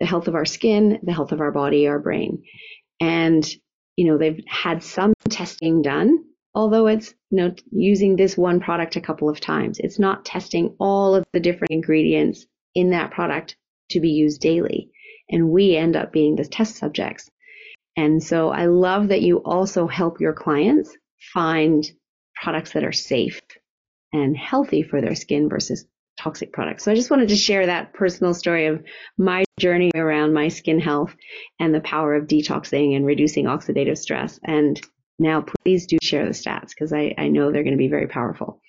the 0.00 0.06
health 0.06 0.28
of 0.28 0.34
our 0.34 0.44
skin, 0.44 1.00
the 1.02 1.12
health 1.12 1.32
of 1.32 1.40
our 1.40 1.50
body, 1.50 1.88
our 1.88 1.98
brain. 1.98 2.44
And, 3.00 3.48
you 3.96 4.06
know, 4.06 4.18
they've 4.18 4.42
had 4.46 4.82
some 4.82 5.12
testing 5.28 5.82
done 5.82 6.24
although 6.54 6.86
it's 6.86 7.14
you 7.30 7.38
know 7.38 7.54
using 7.70 8.16
this 8.16 8.36
one 8.36 8.60
product 8.60 8.96
a 8.96 9.00
couple 9.00 9.28
of 9.28 9.40
times. 9.40 9.78
It's 9.78 9.98
not 9.98 10.24
testing 10.24 10.74
all 10.78 11.14
of 11.14 11.24
the 11.32 11.40
different 11.40 11.70
ingredients 11.70 12.46
in 12.74 12.90
that 12.90 13.10
product 13.10 13.56
to 13.90 14.00
be 14.00 14.10
used 14.10 14.40
daily. 14.40 14.90
And 15.30 15.50
we 15.50 15.76
end 15.76 15.96
up 15.96 16.12
being 16.12 16.36
the 16.36 16.44
test 16.44 16.76
subjects. 16.76 17.30
And 17.96 18.22
so 18.22 18.50
I 18.50 18.66
love 18.66 19.08
that 19.08 19.22
you 19.22 19.38
also 19.38 19.86
help 19.86 20.20
your 20.20 20.32
clients 20.32 20.96
find 21.32 21.84
products 22.40 22.72
that 22.72 22.84
are 22.84 22.92
safe 22.92 23.40
and 24.12 24.36
healthy 24.36 24.82
for 24.82 25.00
their 25.00 25.14
skin 25.14 25.48
versus 25.48 25.84
toxic 26.18 26.52
products. 26.52 26.84
So 26.84 26.92
I 26.92 26.94
just 26.94 27.10
wanted 27.10 27.28
to 27.28 27.36
share 27.36 27.66
that 27.66 27.92
personal 27.92 28.34
story 28.34 28.66
of 28.66 28.82
my 29.16 29.44
journey 29.58 29.90
around 29.94 30.32
my 30.32 30.48
skin 30.48 30.80
health 30.80 31.14
and 31.60 31.74
the 31.74 31.80
power 31.80 32.14
of 32.14 32.26
detoxing 32.26 32.96
and 32.96 33.04
reducing 33.04 33.46
oxidative 33.46 33.98
stress. 33.98 34.38
And 34.44 34.80
now 35.18 35.44
please 35.64 35.86
do 35.86 35.98
share 36.02 36.24
the 36.24 36.32
stats 36.32 36.70
because 36.70 36.92
I, 36.92 37.14
I 37.18 37.28
know 37.28 37.50
they're 37.50 37.64
going 37.64 37.72
to 37.72 37.78
be 37.78 37.88
very 37.88 38.08
powerful. 38.08 38.60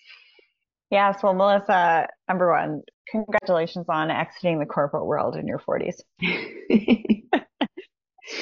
Yes, 0.89 1.21
well, 1.21 1.33
Melissa, 1.33 2.07
number 2.27 2.51
one, 2.51 2.81
congratulations 3.09 3.85
on 3.89 4.09
exiting 4.09 4.59
the 4.59 4.65
corporate 4.65 5.05
world 5.05 5.35
in 5.35 5.47
your 5.47 5.59
40s. 5.59 6.01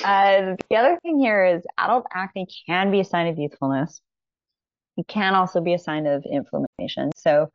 uh, 0.05 0.55
the 0.69 0.75
other 0.75 0.97
thing 1.01 1.19
here 1.19 1.45
is 1.45 1.63
adult 1.77 2.05
acne 2.13 2.47
can 2.65 2.89
be 2.89 3.01
a 3.01 3.05
sign 3.05 3.27
of 3.27 3.37
youthfulness. 3.37 3.99
It 4.95 5.07
can 5.07 5.35
also 5.35 5.59
be 5.59 5.73
a 5.73 5.79
sign 5.79 6.07
of 6.07 6.25
inflammation. 6.25 7.11
So 7.17 7.49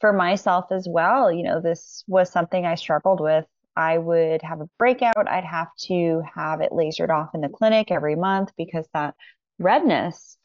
for 0.00 0.12
myself 0.12 0.66
as 0.72 0.86
well, 0.88 1.30
you 1.30 1.42
know, 1.42 1.60
this 1.60 2.02
was 2.08 2.32
something 2.32 2.64
I 2.64 2.74
struggled 2.76 3.20
with. 3.20 3.44
I 3.76 3.98
would 3.98 4.42
have 4.42 4.60
a 4.60 4.68
breakout. 4.78 5.28
I'd 5.28 5.44
have 5.44 5.68
to 5.86 6.22
have 6.34 6.60
it 6.60 6.72
lasered 6.72 7.10
off 7.10 7.34
in 7.34 7.42
the 7.42 7.48
clinic 7.48 7.90
every 7.90 8.16
month 8.16 8.50
because 8.56 8.86
that 8.94 9.14
redness, 9.60 10.36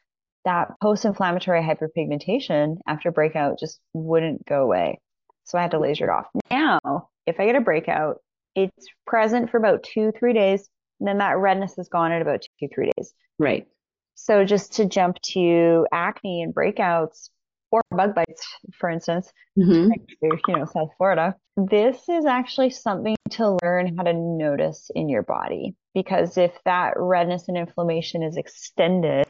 that 0.43 0.69
post 0.81 1.05
inflammatory 1.05 1.61
hyperpigmentation 1.61 2.77
after 2.87 3.11
breakout 3.11 3.57
just 3.59 3.79
wouldn't 3.93 4.45
go 4.45 4.61
away. 4.61 4.99
So 5.45 5.57
I 5.57 5.63
had 5.63 5.71
to 5.71 5.79
laser 5.79 6.05
it 6.05 6.09
off. 6.09 6.27
Now, 6.51 7.09
if 7.25 7.39
I 7.39 7.45
get 7.45 7.55
a 7.55 7.61
breakout, 7.61 8.17
it's 8.55 8.87
present 9.07 9.49
for 9.49 9.57
about 9.57 9.83
two, 9.83 10.11
three 10.17 10.33
days. 10.33 10.69
And 10.99 11.07
then 11.07 11.17
that 11.17 11.37
redness 11.37 11.77
is 11.77 11.89
gone 11.89 12.11
in 12.11 12.21
about 12.21 12.41
two, 12.59 12.67
three 12.73 12.91
days. 12.95 13.13
Right. 13.39 13.67
So 14.15 14.45
just 14.45 14.73
to 14.73 14.85
jump 14.85 15.17
to 15.33 15.85
acne 15.91 16.41
and 16.41 16.53
breakouts 16.53 17.29
or 17.71 17.81
bug 17.91 18.15
bites, 18.15 18.47
for 18.79 18.89
instance, 18.89 19.31
mm-hmm. 19.57 19.91
you 20.21 20.39
know, 20.55 20.65
South 20.65 20.89
Florida, 20.97 21.35
this 21.57 22.07
is 22.09 22.25
actually 22.25 22.69
something 22.69 23.15
to 23.31 23.57
learn 23.63 23.95
how 23.97 24.03
to 24.03 24.13
notice 24.13 24.89
in 24.95 25.09
your 25.09 25.23
body. 25.23 25.75
Because 25.93 26.37
if 26.37 26.51
that 26.65 26.93
redness 26.95 27.47
and 27.47 27.57
inflammation 27.57 28.23
is 28.23 28.37
extended, 28.37 29.25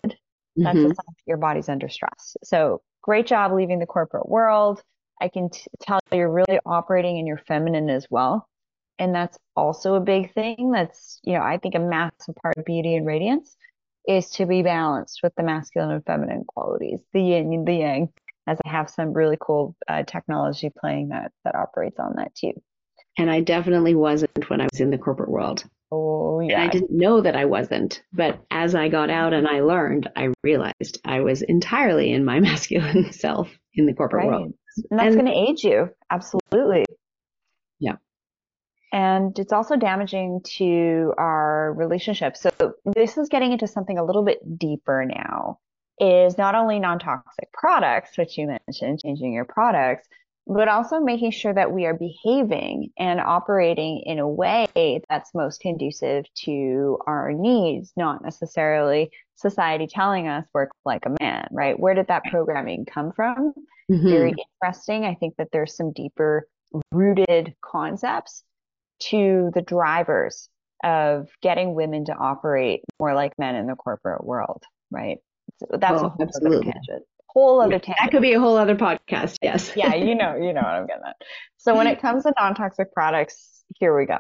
that's 0.56 0.78
mm-hmm. 0.78 0.86
a 0.86 0.96
sign 0.96 0.96
that 1.08 1.28
your 1.28 1.38
body's 1.38 1.70
under 1.70 1.90
stress. 1.90 2.38
So 2.44 2.82
great 3.02 3.28
job 3.28 3.52
leaving 3.54 3.80
the 3.80 3.86
corporate 3.86 4.30
world. 4.30 4.82
I 5.22 5.30
can 5.30 5.50
t- 5.50 5.62
tell 5.82 6.00
you're 6.12 6.32
really 6.32 6.60
operating 6.66 7.18
in 7.18 7.28
your 7.28 7.38
feminine 7.48 7.90
as 7.90 8.08
well. 8.10 8.48
And 8.98 9.14
that's 9.14 9.38
also 9.56 9.96
a 9.96 10.00
big 10.00 10.34
thing. 10.34 10.72
That's, 10.72 11.20
you 11.24 11.34
know, 11.34 11.42
I 11.42 11.58
think 11.58 11.76
a 11.76 11.80
massive 11.80 12.36
part 12.42 12.58
of 12.58 12.66
beauty 12.66 12.96
and 12.96 13.06
radiance 13.06 13.56
is 14.08 14.30
to 14.32 14.46
be 14.46 14.62
balanced 14.62 15.20
with 15.24 15.34
the 15.36 15.44
masculine 15.44 15.92
and 15.92 16.06
feminine 16.06 16.46
qualities, 16.48 17.00
the 17.14 17.22
yin 17.22 17.52
and 17.54 17.68
the 17.68 17.74
yang, 17.74 18.10
as 18.48 18.58
I 18.66 18.70
have 18.70 18.90
some 18.90 19.14
really 19.14 19.38
cool 19.40 19.76
uh, 19.88 20.04
technology 20.04 20.72
playing 20.80 21.10
that 21.10 21.32
that 21.44 21.56
operates 21.56 22.00
on 22.00 22.14
that 22.18 22.34
too. 22.36 22.54
And 23.18 23.30
I 23.32 23.42
definitely 23.42 23.96
wasn't 23.96 24.50
when 24.50 24.62
I 24.62 24.68
was 24.72 24.82
in 24.82 24.90
the 24.90 24.98
corporate 24.98 25.30
world. 25.30 25.64
Oh, 25.92 26.42
yeah. 26.42 26.56
And 26.56 26.64
I 26.64 26.68
didn't 26.68 26.92
know 26.92 27.22
that 27.22 27.36
I 27.36 27.46
wasn't. 27.46 28.02
But 28.12 28.44
as 28.52 28.76
I 28.76 28.90
got 28.90 29.10
out 29.10 29.34
and 29.34 29.48
I 29.48 29.62
learned, 29.62 30.10
I 30.16 30.30
realized 30.44 31.00
I 31.06 31.22
was 31.22 31.42
entirely 31.42 32.12
in 32.12 32.26
my 32.26 32.40
masculine 32.42 33.12
self 33.14 33.50
in 33.74 33.86
the 33.86 33.94
corporate 33.94 34.26
right. 34.26 34.32
world. 34.32 34.54
And 34.92 35.00
that's 35.00 35.16
going 35.16 35.28
to 35.28 35.32
age 35.32 35.64
you. 35.64 35.90
Absolutely. 36.12 36.86
Yeah. 37.80 37.96
And 38.92 39.38
it's 39.40 39.54
also 39.54 39.78
damaging 39.78 40.42
to 40.58 41.14
our 41.18 41.74
relationships. 41.74 42.42
So 42.42 42.52
this 42.86 43.18
is 43.18 43.30
getting 43.30 43.54
into 43.54 43.68
something 43.68 43.98
a 43.98 44.04
little 44.04 44.24
bit 44.24 44.40
deeper 44.58 45.06
now 45.06 45.60
is 46.00 46.38
not 46.38 46.56
only 46.56 46.80
non-toxic 46.80 47.52
products, 47.54 48.18
which 48.18 48.38
you 48.38 48.48
mentioned, 48.48 49.00
changing 49.04 49.34
your 49.34 49.46
products, 49.46 50.08
but 50.48 50.68
also 50.68 51.00
making 51.00 51.32
sure 51.32 51.54
that 51.54 51.72
we 51.72 51.86
are 51.86 51.94
behaving 51.94 52.92
and 53.00 53.20
operating 53.20 54.04
in 54.06 54.20
a 54.20 54.28
way 54.28 55.02
that's 55.10 55.34
most 55.34 55.60
conducive 55.60 56.26
to 56.36 57.00
our 57.08 57.32
needs, 57.32 57.92
not 57.98 58.24
necessarily 58.24 59.10
society 59.36 59.88
telling 59.88 60.28
us 60.28 60.46
work 60.54 60.72
like 60.86 61.06
a 61.06 61.16
man, 61.20 61.48
right? 61.52 61.80
Where 61.80 61.96
did 61.96 62.08
that 62.08 62.24
programming 62.30 62.86
come 62.86 63.12
from? 63.12 63.54
Mm-hmm. 63.92 64.10
Very 64.10 64.34
interesting. 64.64 65.04
I 65.04 65.16
think 65.16 65.36
that 65.38 65.50
there's 65.52 65.76
some 65.76 65.92
deeper 65.94 66.48
rooted 66.92 67.56
concepts 67.62 68.44
to 69.00 69.52
the 69.54 69.62
drivers 69.62 70.50
of 70.84 71.30
getting 71.42 71.74
women 71.74 72.06
to 72.06 72.14
operate 72.14 72.82
more 73.00 73.16
like 73.16 73.34
men 73.40 73.56
in 73.56 73.66
the 73.66 73.76
corporate 73.76 74.24
world, 74.24 74.64
right? 74.92 75.18
So 75.58 75.68
that's 75.72 76.02
oh, 76.02 76.06
a 76.06 76.10
whole 76.10 76.22
absolutely. 76.22 76.58
other 76.58 76.64
tangent. 76.72 77.04
Whole 77.28 77.62
other 77.62 77.80
tangent. 77.80 77.98
That 78.00 78.12
could 78.12 78.22
be 78.22 78.34
a 78.34 78.40
whole 78.40 78.58
other 78.58 78.76
podcast. 78.76 79.38
Yes. 79.42 79.72
yeah, 79.76 79.94
you 79.94 80.16
know, 80.16 80.36
you 80.36 80.54
know 80.54 80.62
what 80.62 80.74
I'm 80.74 80.88
getting 80.88 81.04
at. 81.08 81.16
So 81.58 81.76
when 81.76 81.88
it 81.88 82.02
comes 82.02 82.24
to 82.24 82.34
non-toxic 82.40 82.94
products, 82.94 83.64
here 83.78 83.98
we 83.98 84.06
go. 84.06 84.18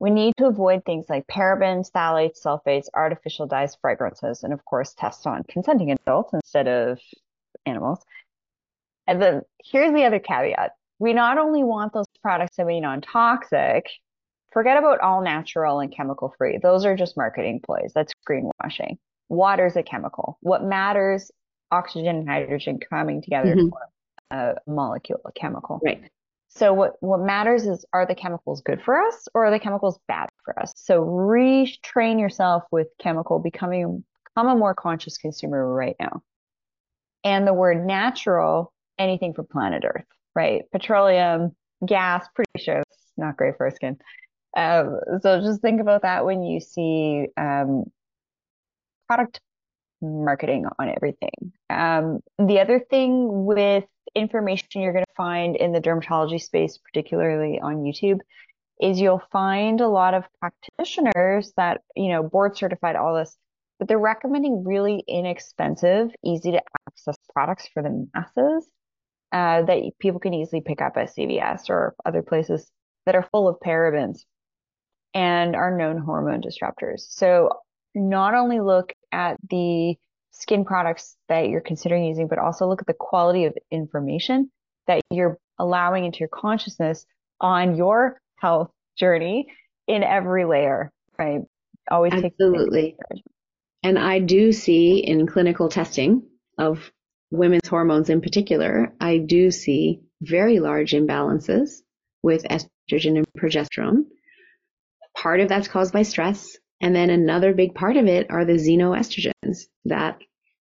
We 0.00 0.10
need 0.10 0.34
to 0.38 0.46
avoid 0.46 0.84
things 0.84 1.06
like 1.08 1.26
parabens, 1.26 1.90
phthalates, 1.90 2.38
sulfates, 2.44 2.86
artificial 2.94 3.46
dyes, 3.46 3.76
fragrances, 3.80 4.44
and 4.44 4.52
of 4.52 4.64
course, 4.64 4.94
test 4.94 5.26
on 5.26 5.42
consenting 5.48 5.90
adults 5.90 6.32
instead 6.32 6.68
of 6.68 7.00
animals. 7.66 7.98
And 9.08 9.20
then 9.20 9.42
here's 9.64 9.92
the 9.92 10.04
other 10.04 10.20
caveat. 10.20 10.72
We 11.00 11.14
not 11.14 11.38
only 11.38 11.64
want 11.64 11.92
those 11.92 12.06
products 12.22 12.56
to 12.56 12.64
be 12.64 12.80
non-toxic, 12.80 13.86
forget 14.52 14.76
about 14.76 15.00
all 15.00 15.22
natural 15.22 15.80
and 15.80 15.94
chemical 15.94 16.34
free. 16.38 16.58
Those 16.62 16.84
are 16.84 16.96
just 16.96 17.16
marketing 17.16 17.60
ploys. 17.64 17.92
That's 17.94 18.12
greenwashing. 18.28 18.98
Water 19.28 19.66
is 19.66 19.76
a 19.76 19.82
chemical. 19.82 20.38
What 20.40 20.64
matters, 20.64 21.30
oxygen 21.70 22.16
and 22.16 22.28
hydrogen 22.28 22.78
coming 22.78 23.22
together 23.22 23.54
mm-hmm. 23.54 23.66
to 23.66 23.70
form 23.70 24.56
a 24.66 24.70
molecule, 24.70 25.20
a 25.26 25.32
chemical. 25.32 25.80
Right. 25.84 26.02
So 26.48 26.72
what, 26.72 26.94
what 27.00 27.20
matters 27.20 27.66
is 27.66 27.84
are 27.92 28.06
the 28.06 28.14
chemicals 28.14 28.62
good 28.62 28.82
for 28.82 28.98
us 29.00 29.28
or 29.34 29.46
are 29.46 29.50
the 29.50 29.58
chemicals 29.58 30.00
bad 30.08 30.28
for 30.44 30.58
us? 30.58 30.72
So 30.76 31.04
retrain 31.04 32.18
yourself 32.18 32.64
with 32.70 32.88
chemical 32.98 33.38
becoming 33.38 34.04
become 34.38 34.48
a 34.48 34.58
more 34.58 34.74
conscious 34.74 35.18
consumer 35.18 35.72
right 35.72 35.96
now. 35.98 36.22
And 37.24 37.46
the 37.46 37.54
word 37.54 37.84
natural, 37.84 38.72
anything 38.98 39.34
from 39.34 39.46
planet 39.46 39.84
Earth, 39.84 40.04
right? 40.34 40.62
Petroleum, 40.70 41.54
gas, 41.84 42.26
pretty 42.34 42.50
sure 42.56 42.80
it's 42.80 43.12
not 43.16 43.36
great 43.36 43.56
for 43.56 43.66
our 43.66 43.74
skin. 43.74 43.98
Um, 44.56 45.00
so 45.20 45.40
just 45.40 45.60
think 45.60 45.80
about 45.80 46.02
that 46.02 46.24
when 46.24 46.42
you 46.42 46.60
see 46.60 47.26
um, 47.36 47.84
product 49.08 49.40
marketing 50.00 50.66
on 50.78 50.88
everything. 50.94 51.52
Um, 51.70 52.20
the 52.38 52.60
other 52.60 52.80
thing 52.90 53.44
with 53.44 53.84
information 54.14 54.82
you're 54.82 54.92
going 54.92 55.04
to 55.04 55.14
find 55.16 55.56
in 55.56 55.72
the 55.72 55.80
dermatology 55.80 56.40
space, 56.40 56.78
particularly 56.78 57.58
on 57.60 57.82
YouTube, 57.82 58.20
is 58.80 59.00
you'll 59.00 59.22
find 59.32 59.80
a 59.80 59.88
lot 59.88 60.14
of 60.14 60.24
practitioners 60.40 61.52
that, 61.56 61.80
you 61.96 62.08
know, 62.08 62.22
board 62.22 62.56
certified, 62.56 62.96
all 62.96 63.16
this, 63.16 63.36
but 63.78 63.88
they're 63.88 63.98
recommending 63.98 64.64
really 64.64 65.02
inexpensive, 65.08 66.10
easy 66.24 66.52
to 66.52 66.62
access 66.86 67.16
products 67.32 67.68
for 67.74 67.82
the 67.82 68.08
masses 68.14 68.68
uh, 69.32 69.62
that 69.62 69.82
people 69.98 70.20
can 70.20 70.34
easily 70.34 70.60
pick 70.60 70.80
up 70.80 70.96
at 70.96 71.14
CVS 71.14 71.68
or 71.68 71.94
other 72.04 72.22
places 72.22 72.70
that 73.06 73.16
are 73.16 73.28
full 73.32 73.48
of 73.48 73.56
parabens 73.64 74.20
and 75.14 75.56
are 75.56 75.76
known 75.76 75.98
hormone 75.98 76.40
disruptors. 76.40 77.00
So 77.08 77.50
not 77.94 78.34
only 78.34 78.60
look 78.60 78.92
at 79.12 79.36
the 79.50 79.96
skin 80.32 80.64
products 80.64 81.16
that 81.28 81.48
you're 81.48 81.60
considering 81.60 82.04
using, 82.04 82.28
but 82.28 82.38
also 82.38 82.68
look 82.68 82.80
at 82.80 82.86
the 82.86 82.94
quality 82.94 83.44
of 83.44 83.56
information 83.70 84.50
that 84.86 85.00
you're 85.10 85.38
allowing 85.58 86.04
into 86.04 86.20
your 86.20 86.28
consciousness 86.28 87.04
on 87.40 87.76
your 87.76 88.20
health 88.36 88.70
journey 88.96 89.48
in 89.86 90.02
every 90.02 90.44
layer, 90.44 90.90
right? 91.18 91.40
Always 91.90 92.12
absolutely. 92.12 92.96
And 93.82 93.98
I 93.98 94.18
do 94.18 94.52
see 94.52 94.98
in 94.98 95.26
clinical 95.26 95.68
testing 95.68 96.22
of 96.58 96.90
women's 97.30 97.68
hormones 97.68 98.10
in 98.10 98.20
particular, 98.20 98.92
I 99.00 99.18
do 99.18 99.50
see 99.50 100.00
very 100.20 100.60
large 100.60 100.92
imbalances 100.92 101.82
with 102.22 102.44
estrogen 102.44 103.16
and 103.16 103.26
progesterone. 103.38 104.04
Part 105.16 105.40
of 105.40 105.48
that's 105.48 105.68
caused 105.68 105.92
by 105.92 106.02
stress. 106.02 106.56
And 106.80 106.94
then 106.94 107.10
another 107.10 107.54
big 107.54 107.74
part 107.74 107.96
of 107.96 108.06
it 108.06 108.30
are 108.30 108.44
the 108.44 108.52
xenoestrogens 108.54 109.66
that 109.86 110.18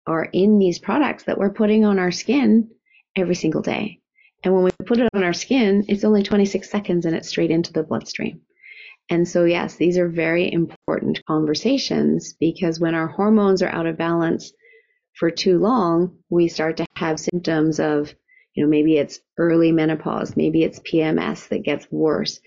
are 0.05 0.25
in 0.31 0.57
these 0.57 0.79
products 0.79 1.25
that 1.25 1.37
we're 1.37 1.53
putting 1.53 1.83
on 1.83 1.99
our 1.99 2.11
skin 2.11 2.69
every 3.15 3.35
single 3.35 3.61
day. 3.61 3.99
And 4.43 4.53
when 4.53 4.63
we 4.63 4.71
put 4.85 4.99
it 4.99 5.09
on 5.13 5.23
our 5.23 5.33
skin, 5.33 5.83
it's 5.89 6.05
only 6.05 6.23
26 6.23 6.69
seconds 6.69 7.05
and 7.05 7.15
it's 7.15 7.27
straight 7.27 7.51
into 7.51 7.73
the 7.73 7.83
bloodstream. 7.83 8.41
And 9.09 9.27
so, 9.27 9.45
yes, 9.45 9.75
these 9.75 9.97
are 9.97 10.07
very 10.07 10.51
important 10.51 11.23
conversations 11.25 12.35
because 12.39 12.79
when 12.79 12.95
our 12.95 13.07
hormones 13.07 13.61
are 13.61 13.69
out 13.69 13.85
of 13.85 13.97
balance 13.97 14.51
for 15.15 15.31
too 15.31 15.59
long, 15.59 16.17
we 16.29 16.47
start 16.47 16.77
to 16.77 16.85
have 16.95 17.19
symptoms 17.19 17.79
of, 17.79 18.13
you 18.53 18.63
know, 18.63 18.69
maybe 18.69 18.97
it's 18.97 19.19
early 19.37 19.71
menopause, 19.71 20.35
maybe 20.37 20.63
it's 20.63 20.79
PMS 20.79 21.47
that 21.49 21.63
gets 21.63 21.87
worse 21.91 22.39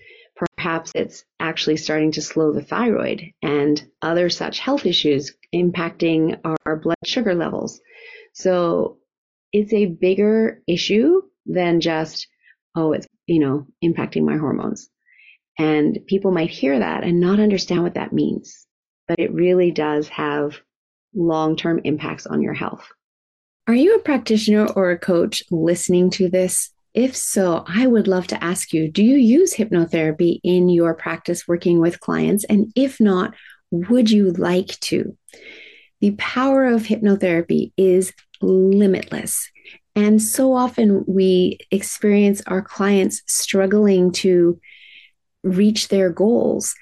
perhaps 0.61 0.91
it's 0.93 1.25
actually 1.39 1.75
starting 1.75 2.11
to 2.11 2.21
slow 2.21 2.53
the 2.53 2.61
thyroid 2.61 3.31
and 3.41 3.83
other 4.03 4.29
such 4.29 4.59
health 4.59 4.85
issues 4.85 5.33
impacting 5.55 6.39
our 6.45 6.75
blood 6.75 6.97
sugar 7.03 7.33
levels. 7.33 7.81
So 8.33 8.99
it's 9.51 9.73
a 9.73 9.87
bigger 9.87 10.61
issue 10.67 11.23
than 11.47 11.81
just, 11.81 12.27
oh, 12.75 12.91
it's, 12.93 13.07
you 13.25 13.39
know, 13.39 13.65
impacting 13.83 14.21
my 14.23 14.37
hormones. 14.37 14.87
And 15.57 15.97
people 16.05 16.29
might 16.29 16.51
hear 16.51 16.77
that 16.77 17.03
and 17.03 17.19
not 17.19 17.39
understand 17.39 17.81
what 17.81 17.95
that 17.95 18.13
means, 18.13 18.67
but 19.07 19.17
it 19.17 19.33
really 19.33 19.71
does 19.71 20.09
have 20.09 20.59
long 21.15 21.55
term 21.55 21.81
impacts 21.85 22.27
on 22.27 22.43
your 22.43 22.53
health. 22.53 22.87
Are 23.65 23.73
you 23.73 23.95
a 23.95 23.99
practitioner 23.99 24.67
or 24.67 24.91
a 24.91 24.99
coach 24.99 25.41
listening 25.49 26.11
to 26.11 26.29
this? 26.29 26.71
If 26.93 27.15
so, 27.15 27.63
I 27.67 27.87
would 27.87 28.07
love 28.07 28.27
to 28.27 28.43
ask 28.43 28.73
you 28.73 28.91
do 28.91 29.03
you 29.03 29.15
use 29.15 29.53
hypnotherapy 29.53 30.39
in 30.43 30.69
your 30.69 30.93
practice 30.93 31.47
working 31.47 31.79
with 31.79 31.99
clients? 31.99 32.43
And 32.45 32.71
if 32.75 32.99
not, 32.99 33.33
would 33.71 34.11
you 34.11 34.31
like 34.31 34.79
to? 34.81 35.17
The 36.01 36.11
power 36.11 36.65
of 36.65 36.83
hypnotherapy 36.83 37.71
is 37.77 38.11
limitless. 38.41 39.49
And 39.95 40.21
so 40.21 40.53
often 40.53 41.03
we 41.07 41.59
experience 41.69 42.41
our 42.47 42.61
clients 42.61 43.21
struggling 43.27 44.11
to 44.13 44.59
reach 45.43 45.87
their 45.87 46.09
goals. 46.09 46.75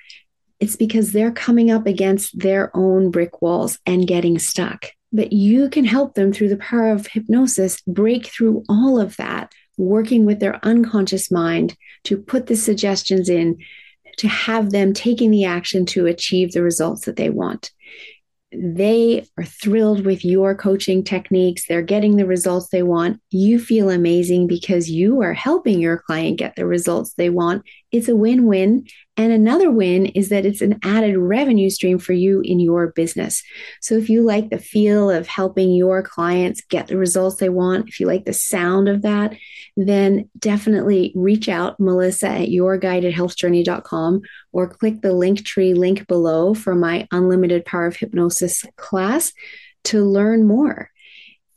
It's 0.60 0.76
because 0.76 1.12
they're 1.12 1.32
coming 1.32 1.72
up 1.72 1.86
against 1.86 2.38
their 2.38 2.76
own 2.76 3.12
brick 3.12 3.41
walls 3.41 3.80
and 3.86 4.08
getting 4.08 4.39
stuck. 4.39 4.88
But 5.12 5.34
you 5.34 5.69
can 5.69 5.86
help 5.86 6.13
them 6.13 6.32
through 6.32 6.50
the 6.50 6.58
power 6.58 6.91
of 6.91 7.08
hypnosis 7.08 7.82
break 7.88 8.28
through 8.28 8.63
all 8.69 9.00
of 9.00 9.17
that, 9.17 9.52
working 9.79 10.25
with 10.25 10.39
their 10.39 10.63
unconscious 10.65 11.31
mind 11.31 11.75
to 12.03 12.17
put 12.17 12.47
the 12.47 12.55
suggestions 12.55 13.29
in 13.29 13.57
to 14.17 14.27
have 14.27 14.71
them 14.71 14.93
taking 14.93 15.31
the 15.31 15.45
action 15.45 15.85
to 15.85 16.05
achieve 16.05 16.51
the 16.51 16.61
results 16.61 17.05
that 17.05 17.15
they 17.15 17.29
want 17.29 17.71
they 18.51 19.27
are 19.37 19.43
thrilled 19.43 20.05
with 20.05 20.25
your 20.25 20.55
coaching 20.55 21.03
techniques. 21.03 21.67
They're 21.67 21.81
getting 21.83 22.17
the 22.17 22.25
results 22.25 22.69
they 22.69 22.81
want. 22.81 23.21
You 23.29 23.59
feel 23.59 23.89
amazing 23.89 24.47
because 24.47 24.89
you 24.89 25.21
are 25.21 25.33
helping 25.33 25.79
your 25.79 25.99
client 25.99 26.39
get 26.39 26.55
the 26.55 26.65
results 26.65 27.13
they 27.13 27.29
want. 27.29 27.63
It's 27.91 28.08
a 28.08 28.15
win 28.15 28.45
win. 28.45 28.86
And 29.17 29.34
another 29.34 29.71
win 29.71 30.06
is 30.08 30.30
that 30.30 30.45
it's 30.45 30.62
an 30.62 30.80
added 30.84 31.17
revenue 31.17 31.69
stream 31.69 31.97
for 31.97 32.13
you 32.13 32.41
in 32.41 32.60
your 32.60 32.91
business. 32.91 33.43
So 33.82 33.95
if 33.95 34.10
you 34.10 34.21
like 34.21 34.49
the 34.49 34.60
feel 34.60 35.10
of 35.10 35.28
helping 35.28 35.71
your 35.71 36.04
clients 36.04 36.62
get 36.62 36.88
the 36.88 36.97
results 36.97 37.38
they 37.38 37.49
want, 37.49 37.89
if 37.89 37.99
you 37.99 38.06
like 38.06 38.25
the 38.25 38.34
sound 38.34 38.88
of 38.88 39.02
that, 39.02 39.36
then 39.75 40.30
definitely 40.38 41.12
reach 41.15 41.49
out, 41.49 41.80
Melissa 41.80 42.30
at 42.30 42.49
yourguidedhealthjourney.com 42.49 44.21
or 44.52 44.67
click 44.67 45.02
the 45.02 45.13
link 45.13 45.43
tree 45.43 45.73
link 45.73 46.08
below 46.08 46.54
for 46.54 46.75
my 46.75 47.08
Unlimited 47.12 47.65
Power 47.65 47.88
of 47.88 47.95
Hypnosis 47.95 48.65
class 48.78 49.34
to 49.86 50.04
learn 50.04 50.47
more. 50.47 50.91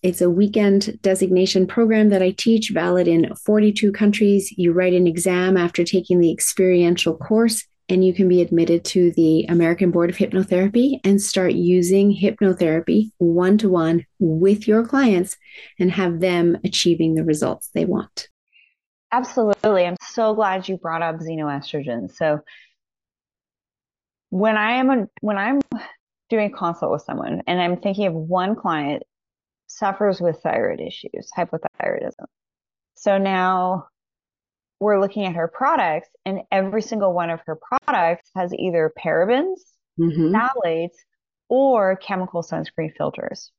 It's 0.03 0.21
a 0.21 0.29
weekend 0.29 1.01
designation 1.03 1.65
program 1.65 2.09
that 2.09 2.23
I 2.23 2.33
teach, 2.33 2.71
valid 2.71 3.07
in 3.07 3.33
42 3.37 3.93
countries. 3.93 4.53
You 4.59 4.73
write 4.73 4.95
an 4.95 5.07
exam 5.07 5.57
after 5.57 5.85
taking 5.85 6.19
the 6.19 6.33
experiential 6.33 7.17
course, 7.17 7.65
and 7.89 8.05
you 8.05 8.13
can 8.13 8.27
be 8.27 8.43
admitted 8.43 8.85
to 8.87 9.13
the 9.13 9.45
American 9.45 9.93
Board 9.93 10.11
of 10.11 10.17
Hypnotherapy 10.17 10.99
and 11.05 11.23
start 11.23 11.53
using 11.53 12.13
hypnotherapy 12.13 13.13
one 13.19 13.57
to 13.59 13.69
one 13.69 14.05
with 14.19 14.67
your 14.67 14.85
clients 14.85 15.37
and 15.79 15.93
have 15.93 16.19
them 16.19 16.59
achieving 16.65 17.15
the 17.15 17.25
results 17.25 17.71
they 17.73 17.85
want. 17.85 18.29
Absolutely. 19.13 19.87
I'm 19.87 19.97
so 20.03 20.35
glad 20.35 20.69
you 20.69 20.79
brought 20.79 21.03
up 21.03 21.21
xenoestrogen. 21.21 22.13
So 22.13 22.41
when 24.31 24.57
I 24.57 24.73
am 24.73 24.91
a, 24.91 25.09
when 25.21 25.39
I'm 25.39 25.61
doing 26.29 26.53
a 26.53 26.57
consult 26.57 26.91
with 26.91 27.03
someone 27.03 27.43
and 27.47 27.61
I'm 27.61 27.77
thinking 27.77 28.07
of 28.07 28.15
one 28.15 28.57
client 28.57 29.05
suffers 29.73 30.21
with 30.21 30.41
thyroid 30.43 30.81
issues, 30.81 31.31
hypothyroidism. 31.37 32.27
So 32.95 33.19
now 33.19 33.87
we're 34.81 35.01
looking 35.01 35.25
at 35.25 35.35
her 35.35 35.49
products, 35.49 36.09
and 36.27 36.41
every 36.51 36.83
single 36.83 37.13
one 37.13 37.31
of 37.31 37.41
her 37.47 37.57
products 37.57 38.31
has 38.37 38.53
either 38.55 38.93
parabens, 39.03 39.61
mm-hmm. 39.99 40.35
phthalates, 40.35 40.97
or 41.49 41.97
chemical 41.97 42.43
sunscreen 42.43 42.93
filters. 42.97 43.51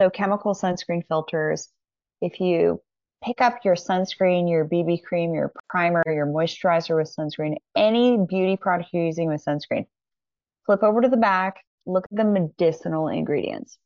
So, 0.00 0.10
chemical 0.10 0.54
sunscreen 0.54 1.06
filters, 1.06 1.68
if 2.20 2.40
you 2.40 2.80
pick 3.22 3.40
up 3.40 3.58
your 3.64 3.74
sunscreen, 3.74 4.48
your 4.48 4.64
BB 4.64 5.02
cream, 5.02 5.34
your 5.34 5.52
primer, 5.68 6.02
your 6.06 6.26
moisturizer 6.26 6.96
with 6.96 7.14
sunscreen, 7.14 7.56
any 7.76 8.16
beauty 8.16 8.56
product 8.56 8.90
you're 8.92 9.04
using 9.04 9.28
with 9.28 9.44
sunscreen, 9.44 9.86
flip 10.66 10.82
over 10.82 11.00
to 11.00 11.08
the 11.08 11.16
back, 11.16 11.56
look 11.84 12.06
at 12.10 12.16
the 12.16 12.24
medicinal 12.24 13.08
ingredients 13.08 13.78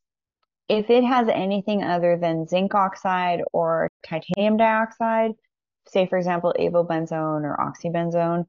if 0.69 0.89
it 0.89 1.03
has 1.03 1.27
anything 1.27 1.83
other 1.83 2.17
than 2.17 2.47
zinc 2.47 2.73
oxide 2.73 3.41
or 3.51 3.89
titanium 4.05 4.57
dioxide, 4.57 5.31
say 5.87 6.07
for 6.07 6.17
example 6.17 6.53
avobenzone 6.59 7.43
or 7.43 7.57
oxybenzone, 7.59 8.45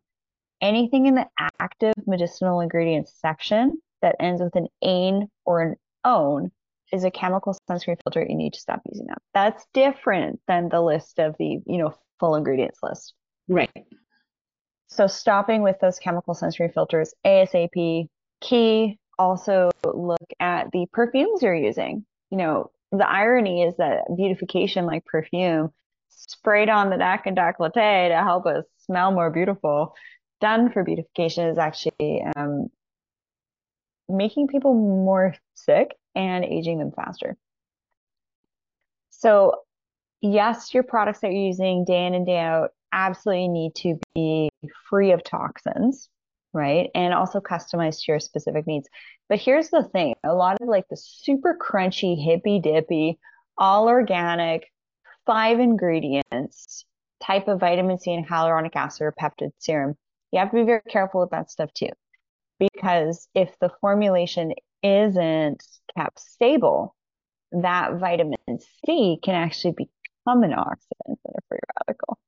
anything 0.61 1.07
in 1.07 1.15
the 1.15 1.27
active 1.61 1.95
medicinal 2.07 2.61
ingredients 2.61 3.13
section 3.21 3.79
that 4.03 4.17
ends 4.21 4.41
with 4.41 4.55
an 4.57 4.69
ane 4.83 5.29
or 5.45 5.63
an 5.63 5.77
own 6.05 6.51
is 6.93 7.05
a 7.05 7.11
chemical 7.11 7.57
sunscreen 7.69 7.97
filter 8.05 8.25
you 8.29 8.37
need 8.37 8.53
to 8.53 8.61
stop 8.61 8.81
using 8.91 9.07
that. 9.07 9.19
That's 9.33 9.67
different 9.73 10.41
than 10.47 10.69
the 10.69 10.81
list 10.81 11.19
of 11.19 11.35
the, 11.39 11.59
you 11.67 11.79
know, 11.79 11.95
full 12.21 12.37
ingredients 12.37 12.79
list. 12.83 13.15
Right. 13.49 13.71
So 14.87 15.07
stopping 15.07 15.63
with 15.63 15.77
those 15.81 15.99
chemical 15.99 16.35
sunscreen 16.35 16.73
filters 16.73 17.15
ASAP 17.27 18.09
key 18.41 18.99
also 19.19 19.71
look 19.85 20.33
at 20.41 20.71
the 20.73 20.87
perfumes 20.93 21.43
you're 21.43 21.55
using. 21.55 22.05
You 22.31 22.39
know, 22.39 22.71
the 22.93 23.09
irony 23.09 23.63
is 23.63 23.77
that 23.79 24.05
beautification, 24.17 24.87
like 24.87 25.05
perfume, 25.05 25.73
sprayed 26.09 26.69
on 26.69 26.91
the 26.91 26.97
neck 26.97 27.25
and 27.27 27.37
décolleté 27.37 28.09
to 28.09 28.23
help 28.23 28.47
us 28.47 28.65
smell 28.79 29.13
more 29.13 29.31
beautiful, 29.31 29.95
done 30.41 30.71
for 30.71 30.85
beautification, 30.85 31.49
is 31.49 31.59
actually 31.59 32.25
um, 32.37 32.69
making 34.09 34.49
people 34.49 34.75
more 34.75 35.35
sick 35.55 35.95
and 36.15 36.45
aging 36.45 36.79
them 36.79 36.93
faster. 36.95 37.37
So, 39.11 39.63
yes, 40.21 40.75
your 40.75 40.83
products 40.83 41.21
that 41.21 41.33
you're 41.33 41.47
using 41.47 41.85
day 41.85 42.07
in 42.07 42.15
and 42.15 42.27
day 42.27 42.39
out 42.39 42.71
absolutely 42.93 43.49
need 43.49 43.75
to 43.75 43.99
be 44.15 44.51
free 44.89 45.13
of 45.13 45.25
toxins 45.25 46.09
right? 46.55 46.91
And 46.95 47.13
also 47.13 47.41
customized 47.41 48.05
to 48.05 48.13
your 48.13 48.21
specific 48.21 48.67
needs. 48.67 48.89
But 49.29 49.41
here's 49.41 49.71
the 49.71 49.83
thing 49.83 50.15
a 50.25 50.35
lot 50.35 50.61
of 50.61 50.69
like 50.69 50.85
the 50.89 50.97
super 50.97 51.59
crunchy, 51.61 52.23
hippy 52.23 52.61
dippy, 52.61 53.19
all 53.59 53.89
organic, 53.89 54.65
five 55.27 55.61
ingredients 55.61 56.85
type 57.23 57.49
of 57.49 57.61
vitamin 57.61 57.99
C 57.99 58.13
and 58.15 58.27
hyaluronic 58.27 58.77
acid 58.77 59.03
or 59.03 59.15
peptide 59.19 59.53
serum, 59.59 59.97
you 60.33 60.39
have 60.39 60.51
to 60.51 60.57
be 60.57 60.65
very 60.65 60.83
careful 60.89 61.21
with 61.21 61.31
that 61.31 61.51
stuff 61.51 61.73
too. 61.73 61.91
Because 62.59 63.29
if 63.35 63.59
the 63.61 63.71
formulation 63.81 64.53
isn't 64.83 65.63
kept 65.97 66.21
stable, 66.21 66.95
that 67.53 67.95
vitamin 67.95 68.37
C 68.85 69.19
can 69.23 69.35
actually 69.35 69.73
become 69.73 70.43
an 70.43 70.53
oxidant 70.53 71.17
in 71.25 71.35
a 71.37 71.41
free 71.49 71.59
radical. 71.81 72.19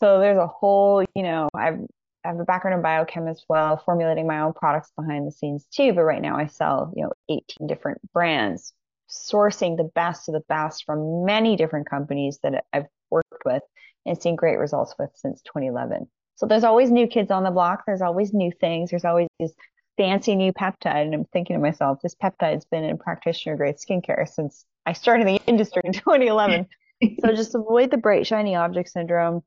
So 0.00 0.18
there's 0.20 0.38
a 0.38 0.46
whole, 0.46 1.04
you 1.14 1.22
know, 1.22 1.48
I've 1.54 1.80
I 2.24 2.28
have 2.28 2.40
a 2.40 2.44
background 2.44 2.76
in 2.76 2.82
biochem 2.82 3.30
as 3.30 3.44
well, 3.48 3.76
formulating 3.76 4.26
my 4.26 4.40
own 4.40 4.54
products 4.54 4.90
behind 4.96 5.26
the 5.26 5.32
scenes 5.32 5.66
too. 5.70 5.92
But 5.92 6.04
right 6.04 6.22
now 6.22 6.36
I 6.36 6.46
sell, 6.46 6.92
you 6.96 7.04
know, 7.04 7.12
18 7.28 7.66
different 7.66 8.00
brands, 8.12 8.72
sourcing 9.10 9.76
the 9.76 9.90
best 9.94 10.28
of 10.28 10.32
the 10.32 10.44
best 10.48 10.84
from 10.84 11.24
many 11.24 11.56
different 11.56 11.88
companies 11.88 12.38
that 12.42 12.64
I've 12.72 12.86
worked 13.10 13.44
with 13.44 13.62
and 14.06 14.20
seen 14.20 14.36
great 14.36 14.56
results 14.56 14.94
with 14.98 15.10
since 15.14 15.42
2011. 15.42 16.08
So 16.36 16.46
there's 16.46 16.64
always 16.64 16.90
new 16.90 17.06
kids 17.06 17.30
on 17.30 17.44
the 17.44 17.50
block. 17.50 17.84
There's 17.86 18.02
always 18.02 18.32
new 18.32 18.50
things. 18.60 18.90
There's 18.90 19.04
always 19.04 19.28
this 19.38 19.52
fancy 19.96 20.34
new 20.34 20.52
peptide. 20.52 21.02
And 21.02 21.14
I'm 21.14 21.24
thinking 21.26 21.56
to 21.56 21.62
myself, 21.62 22.00
this 22.02 22.16
peptide's 22.16 22.64
been 22.64 22.84
in 22.84 22.98
practitioner 22.98 23.56
grade 23.56 23.76
skincare 23.76 24.28
since 24.28 24.64
I 24.86 24.94
started 24.94 25.26
the 25.26 25.40
industry 25.46 25.82
in 25.84 25.92
2011. 25.92 26.66
so 27.20 27.32
just 27.34 27.54
avoid 27.54 27.90
the 27.90 27.98
bright, 27.98 28.26
shiny 28.26 28.56
object 28.56 28.88
syndrome 28.88 29.42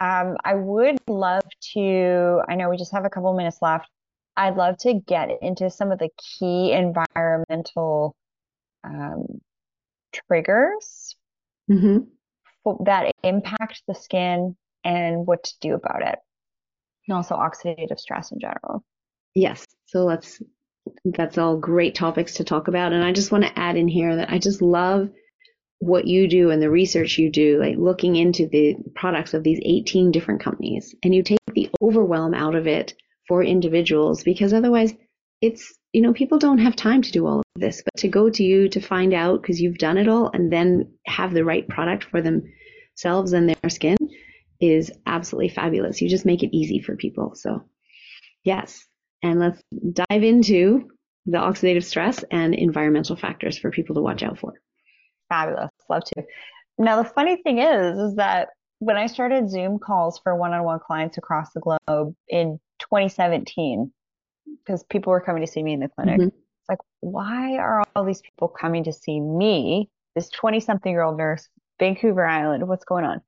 um, 0.00 0.36
I 0.44 0.54
would 0.54 0.98
love 1.08 1.42
to, 1.74 2.42
I 2.48 2.54
know 2.54 2.68
we 2.68 2.76
just 2.76 2.92
have 2.92 3.04
a 3.04 3.10
couple 3.10 3.34
minutes 3.36 3.58
left. 3.62 3.88
I'd 4.36 4.56
love 4.56 4.76
to 4.78 4.94
get 4.94 5.30
into 5.40 5.70
some 5.70 5.90
of 5.92 5.98
the 5.98 6.10
key 6.18 6.72
environmental 6.72 8.14
um, 8.84 9.40
triggers 10.12 11.16
mm-hmm. 11.70 12.84
that 12.84 13.12
impact 13.22 13.82
the 13.88 13.94
skin 13.94 14.56
and 14.84 15.26
what 15.26 15.44
to 15.44 15.54
do 15.60 15.74
about 15.74 16.02
it, 16.02 16.18
and 17.08 17.16
also 17.16 17.34
oxidative 17.34 17.98
stress 17.98 18.30
in 18.30 18.38
general. 18.38 18.84
Yes. 19.34 19.64
So 19.86 20.04
let's, 20.04 20.42
that's 21.04 21.38
all 21.38 21.56
great 21.56 21.94
topics 21.94 22.34
to 22.34 22.44
talk 22.44 22.68
about. 22.68 22.92
And 22.92 23.02
I 23.02 23.12
just 23.12 23.32
want 23.32 23.44
to 23.44 23.58
add 23.58 23.76
in 23.76 23.88
here 23.88 24.16
that 24.16 24.30
I 24.30 24.38
just 24.38 24.60
love 24.60 25.08
what 25.78 26.06
you 26.06 26.28
do 26.28 26.50
and 26.50 26.62
the 26.62 26.70
research 26.70 27.18
you 27.18 27.30
do, 27.30 27.58
like 27.60 27.76
looking 27.76 28.16
into 28.16 28.46
the 28.48 28.76
products 28.94 29.34
of 29.34 29.42
these 29.42 29.60
18 29.62 30.10
different 30.10 30.40
companies, 30.40 30.94
and 31.02 31.14
you 31.14 31.22
take 31.22 31.38
the 31.54 31.68
overwhelm 31.82 32.34
out 32.34 32.54
of 32.54 32.66
it 32.66 32.94
for 33.28 33.42
individuals 33.42 34.22
because 34.22 34.52
otherwise 34.52 34.94
it's, 35.42 35.74
you 35.92 36.00
know, 36.00 36.12
people 36.12 36.38
don't 36.38 36.58
have 36.58 36.76
time 36.76 37.02
to 37.02 37.12
do 37.12 37.26
all 37.26 37.38
of 37.40 37.44
this, 37.60 37.82
but 37.82 38.00
to 38.00 38.08
go 38.08 38.30
to 38.30 38.42
you 38.42 38.68
to 38.70 38.80
find 38.80 39.12
out 39.12 39.42
because 39.42 39.60
you've 39.60 39.78
done 39.78 39.98
it 39.98 40.08
all 40.08 40.30
and 40.32 40.52
then 40.52 40.92
have 41.06 41.34
the 41.34 41.44
right 41.44 41.68
product 41.68 42.04
for 42.04 42.22
themselves 42.22 43.32
and 43.32 43.48
their 43.48 43.70
skin 43.70 43.96
is 44.60 44.90
absolutely 45.04 45.50
fabulous. 45.50 46.00
You 46.00 46.08
just 46.08 46.24
make 46.24 46.42
it 46.42 46.56
easy 46.56 46.80
for 46.80 46.96
people. 46.96 47.34
So, 47.34 47.64
yes. 48.44 48.82
And 49.22 49.40
let's 49.40 49.60
dive 49.92 50.22
into 50.22 50.88
the 51.26 51.38
oxidative 51.38 51.84
stress 51.84 52.24
and 52.30 52.54
environmental 52.54 53.16
factors 53.16 53.58
for 53.58 53.70
people 53.70 53.96
to 53.96 54.00
watch 54.00 54.22
out 54.22 54.38
for. 54.38 54.54
Fabulous. 55.28 55.70
Love 55.88 56.04
to. 56.04 56.24
Now, 56.78 57.02
the 57.02 57.08
funny 57.08 57.36
thing 57.42 57.58
is, 57.58 57.98
is 57.98 58.16
that 58.16 58.48
when 58.78 58.96
I 58.96 59.06
started 59.06 59.50
Zoom 59.50 59.78
calls 59.78 60.18
for 60.18 60.36
one 60.36 60.52
on 60.52 60.64
one 60.64 60.78
clients 60.78 61.16
across 61.16 61.52
the 61.52 61.60
globe 61.60 62.14
in 62.28 62.58
2017, 62.80 63.90
because 64.64 64.84
people 64.84 65.10
were 65.10 65.20
coming 65.20 65.44
to 65.44 65.50
see 65.50 65.62
me 65.62 65.72
in 65.72 65.80
the 65.80 65.88
clinic, 65.88 66.20
mm-hmm. 66.20 66.26
it's 66.28 66.68
like, 66.68 66.78
why 67.00 67.56
are 67.56 67.82
all 67.94 68.04
these 68.04 68.20
people 68.20 68.48
coming 68.48 68.84
to 68.84 68.92
see 68.92 69.20
me 69.20 69.88
this 70.14 70.30
20 70.30 70.60
something 70.60 70.92
year 70.92 71.02
old 71.02 71.16
nurse, 71.16 71.48
Vancouver 71.78 72.26
Island, 72.26 72.68
what's 72.68 72.84
going 72.84 73.04
on? 73.04 73.20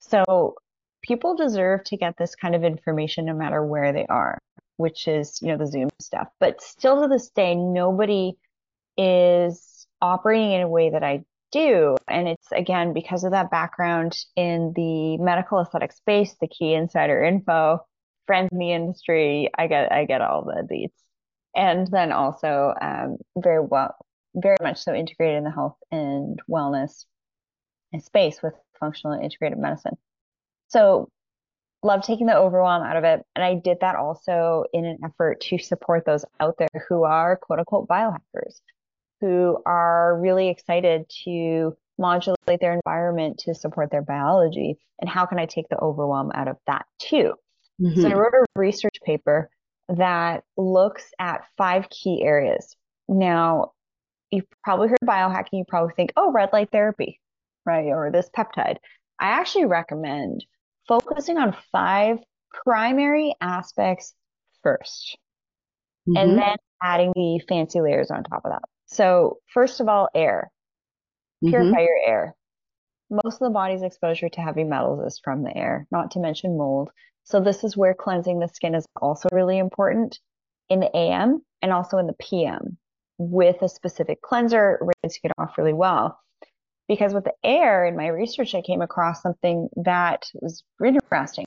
So 0.00 0.54
people 1.02 1.34
deserve 1.36 1.84
to 1.84 1.96
get 1.96 2.16
this 2.16 2.34
kind 2.34 2.54
of 2.54 2.64
information 2.64 3.26
no 3.26 3.34
matter 3.34 3.64
where 3.64 3.92
they 3.92 4.06
are, 4.06 4.38
which 4.76 5.08
is, 5.08 5.38
you 5.42 5.48
know, 5.48 5.58
the 5.58 5.66
Zoom 5.66 5.88
stuff. 6.00 6.28
But 6.40 6.62
still 6.62 7.02
to 7.02 7.08
this 7.08 7.30
day, 7.30 7.54
nobody 7.54 8.32
is 8.96 9.73
operating 10.04 10.52
in 10.52 10.62
a 10.62 10.68
way 10.68 10.90
that 10.90 11.02
I 11.02 11.24
do. 11.52 11.96
And 12.08 12.28
it's 12.28 12.50
again 12.52 12.92
because 12.92 13.24
of 13.24 13.32
that 13.32 13.50
background 13.50 14.16
in 14.36 14.72
the 14.74 15.18
medical 15.18 15.60
aesthetic 15.60 15.92
space, 15.92 16.34
the 16.40 16.48
key 16.48 16.74
insider 16.74 17.22
info, 17.24 17.80
friends 18.26 18.50
in 18.52 18.58
the 18.58 18.72
industry. 18.72 19.50
I 19.56 19.66
get 19.66 19.92
I 19.92 20.04
get 20.04 20.20
all 20.20 20.44
the 20.44 20.66
deets. 20.70 20.90
And 21.56 21.86
then 21.86 22.10
also 22.10 22.74
um, 22.80 23.18
very 23.36 23.64
well 23.64 23.94
very 24.34 24.56
much 24.60 24.78
so 24.78 24.92
integrated 24.92 25.38
in 25.38 25.44
the 25.44 25.50
health 25.50 25.76
and 25.92 26.40
wellness 26.50 27.04
space 28.00 28.42
with 28.42 28.54
functional 28.80 29.14
and 29.14 29.22
integrated 29.22 29.58
medicine. 29.58 29.96
So 30.68 31.08
love 31.84 32.02
taking 32.02 32.26
the 32.26 32.36
overwhelm 32.36 32.82
out 32.82 32.96
of 32.96 33.04
it. 33.04 33.24
And 33.36 33.44
I 33.44 33.54
did 33.54 33.78
that 33.80 33.94
also 33.94 34.64
in 34.72 34.84
an 34.84 34.98
effort 35.04 35.40
to 35.42 35.58
support 35.58 36.04
those 36.04 36.24
out 36.40 36.56
there 36.58 36.86
who 36.88 37.04
are 37.04 37.36
quote 37.36 37.60
unquote 37.60 37.86
biohackers, 37.86 38.60
who 39.24 39.56
are 39.64 40.20
really 40.20 40.50
excited 40.50 41.06
to 41.24 41.74
modulate 41.98 42.60
their 42.60 42.74
environment 42.74 43.38
to 43.38 43.54
support 43.54 43.90
their 43.90 44.02
biology. 44.02 44.76
And 45.00 45.08
how 45.08 45.24
can 45.24 45.38
I 45.38 45.46
take 45.46 45.66
the 45.70 45.78
overwhelm 45.78 46.30
out 46.34 46.46
of 46.46 46.58
that 46.66 46.84
too? 46.98 47.32
Mm-hmm. 47.80 48.02
So 48.02 48.08
I 48.08 48.12
wrote 48.12 48.34
a 48.34 48.44
research 48.54 48.98
paper 49.02 49.48
that 49.88 50.44
looks 50.58 51.10
at 51.18 51.46
five 51.56 51.88
key 51.88 52.22
areas. 52.22 52.76
Now, 53.08 53.72
you've 54.30 54.44
probably 54.62 54.88
heard 54.88 54.98
biohacking, 55.02 55.48
you 55.52 55.64
probably 55.66 55.94
think, 55.94 56.12
oh, 56.18 56.30
red 56.30 56.50
light 56.52 56.68
therapy, 56.70 57.18
right? 57.64 57.86
Or 57.86 58.10
this 58.12 58.28
peptide. 58.36 58.76
I 59.18 59.28
actually 59.28 59.64
recommend 59.64 60.44
focusing 60.86 61.38
on 61.38 61.56
five 61.72 62.18
primary 62.64 63.34
aspects 63.40 64.14
1st 64.66 65.16
mm-hmm. 66.08 66.16
and 66.18 66.38
then 66.38 66.56
adding 66.82 67.12
the 67.14 67.40
fancy 67.48 67.80
layers 67.80 68.10
on 68.10 68.22
top 68.24 68.42
of 68.44 68.52
that. 68.52 68.62
So, 68.86 69.38
first 69.52 69.80
of 69.80 69.88
all, 69.88 70.08
air. 70.14 70.50
Purify 71.42 71.68
mm-hmm. 71.68 71.78
your 71.78 71.98
air. 72.06 72.36
Most 73.10 73.34
of 73.34 73.46
the 73.46 73.50
body's 73.50 73.82
exposure 73.82 74.28
to 74.28 74.40
heavy 74.40 74.64
metals 74.64 75.04
is 75.06 75.20
from 75.22 75.42
the 75.42 75.56
air, 75.56 75.86
not 75.90 76.10
to 76.12 76.20
mention 76.20 76.56
mold. 76.56 76.90
So, 77.24 77.40
this 77.40 77.64
is 77.64 77.76
where 77.76 77.94
cleansing 77.94 78.38
the 78.38 78.48
skin 78.48 78.74
is 78.74 78.86
also 79.00 79.28
really 79.32 79.58
important 79.58 80.18
in 80.68 80.80
the 80.80 80.96
AM 80.96 81.42
and 81.62 81.72
also 81.72 81.98
in 81.98 82.06
the 82.06 82.16
PM 82.20 82.78
with 83.18 83.62
a 83.62 83.68
specific 83.68 84.22
cleanser, 84.22 84.78
rinsing 85.02 85.20
it 85.24 85.32
off 85.38 85.56
really 85.58 85.74
well 85.74 86.18
because 86.88 87.14
with 87.14 87.24
the 87.24 87.34
air 87.42 87.86
in 87.86 87.96
my 87.96 88.08
research, 88.08 88.54
I 88.54 88.62
came 88.62 88.82
across 88.82 89.22
something 89.22 89.68
that 89.76 90.30
was 90.34 90.62
really 90.78 90.96
interesting. 90.96 91.46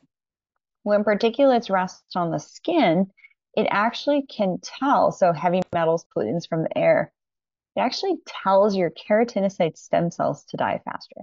When 0.84 1.04
particulates 1.04 1.69
rest 1.69 2.04
on 2.15 2.32
the 2.32 2.39
skin, 2.39 3.08
it 3.56 3.67
actually 3.69 4.26
can 4.26 4.60
tell. 4.62 5.12
So 5.12 5.34
heavy 5.34 5.62
metals, 5.73 6.06
pollutants 6.15 6.47
from 6.47 6.63
the 6.63 6.78
air, 6.78 7.12
it 7.77 7.81
actually 7.81 8.15
tells 8.43 8.75
your 8.75 8.89
keratinocyte 8.91 9.77
stem 9.77 10.09
cells 10.09 10.43
to 10.45 10.57
die 10.57 10.81
faster. 10.83 11.21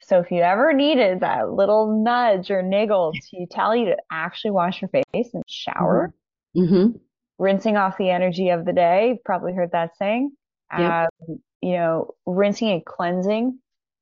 So 0.00 0.20
if 0.20 0.30
you 0.30 0.42
ever 0.42 0.72
needed 0.72 1.20
that 1.20 1.50
little 1.50 2.02
nudge 2.04 2.50
or 2.52 2.62
niggle 2.62 3.12
to 3.30 3.46
tell 3.46 3.74
you 3.74 3.86
to 3.86 3.96
actually 4.10 4.52
wash 4.52 4.80
your 4.80 4.88
face 4.88 5.30
and 5.34 5.42
shower, 5.48 6.14
mm-hmm. 6.56 6.74
mm-hmm. 6.74 6.96
rinsing 7.38 7.76
off 7.76 7.98
the 7.98 8.10
energy 8.10 8.50
of 8.50 8.64
the 8.64 8.72
day, 8.72 9.08
you've 9.08 9.24
probably 9.24 9.52
heard 9.52 9.72
that 9.72 9.96
saying. 9.96 10.30
Yep. 10.76 11.08
Um, 11.28 11.40
you 11.60 11.72
know, 11.72 12.14
rinsing 12.24 12.70
and 12.70 12.84
cleansing 12.84 13.58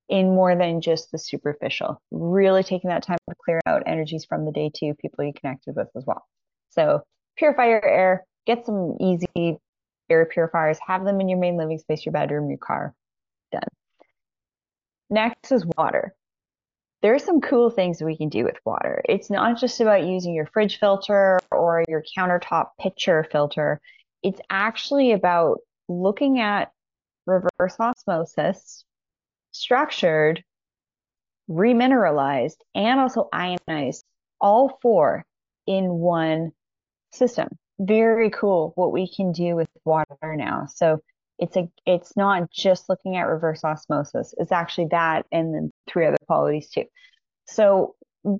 in 0.09 0.35
more 0.35 0.55
than 0.55 0.83
just 0.83 1.13
the 1.13 1.19
superficial. 1.19 2.01
Really 2.11 2.63
taking 2.63 2.91
that 2.91 3.05
time 3.05 3.19
to 3.29 3.37
clear 3.43 3.61
out 3.67 3.83
energies 3.87 4.27
from 4.27 4.45
the 4.45 4.53
day 4.53 4.71
to 4.75 4.95
people 4.95 5.25
you 5.25 5.33
connected 5.33 5.77
with 5.77 5.89
as 5.97 6.05
well. 6.07 6.25
So 6.71 7.03
purify 7.37 7.69
your 7.69 7.87
air, 7.87 8.27
get 8.47 8.67
some 8.67 8.97
easy 9.01 9.59
air 10.11 10.27
purifiers, 10.27 10.79
have 10.87 11.05
them 11.05 11.21
in 11.21 11.29
your 11.29 11.39
main 11.39 11.57
living 11.57 11.79
space, 11.79 12.05
your 12.05 12.13
bedroom, 12.13 12.49
your 12.49 12.59
car. 12.59 12.95
Done. 13.53 13.63
Next 15.09 15.53
is 15.53 15.65
water. 15.77 16.15
There 17.03 17.15
are 17.15 17.19
some 17.19 17.41
cool 17.41 17.71
things 17.71 18.03
we 18.03 18.17
can 18.17 18.29
do 18.29 18.45
with 18.45 18.59
water. 18.65 19.03
It's 19.09 19.31
not 19.31 19.59
just 19.59 19.81
about 19.81 20.05
using 20.05 20.35
your 20.35 20.47
fridge 20.47 20.79
filter 20.79 21.39
or 21.51 21.85
your 21.89 22.05
countertop 22.17 22.69
pitcher 22.79 23.27
filter. 23.33 23.81
It's 24.23 24.41
actually 24.51 25.13
about 25.13 25.61
looking 25.89 26.41
at 26.41 26.71
reverse 27.27 27.77
osmosis, 27.81 28.85
structured, 29.53 30.45
remineralized, 31.51 32.59
and 32.75 33.01
also 33.01 33.29
ionized, 33.33 34.05
all 34.41 34.79
four 34.83 35.25
in 35.67 35.89
one 35.89 36.53
system. 37.13 37.49
Very 37.81 38.31
cool 38.31 38.73
what 38.77 38.93
we 38.93 39.13
can 39.13 39.33
do 39.33 39.57
with 39.57 39.69
water 39.85 40.37
now. 40.37 40.67
So 40.67 41.01
it's 41.39 41.57
a 41.57 41.69
it's 41.87 42.17
not 42.17 42.51
just 42.51 42.89
looking 42.89 43.17
at 43.17 43.23
reverse 43.23 43.65
osmosis. 43.65 44.35
It's 44.37 44.53
actually 44.53 44.89
that 44.91 45.27
and 45.33 45.55
then 45.55 45.73
three 45.89 46.07
other 46.07 46.19
qualities 46.27 46.69
too. 46.69 46.85
So 47.47 47.95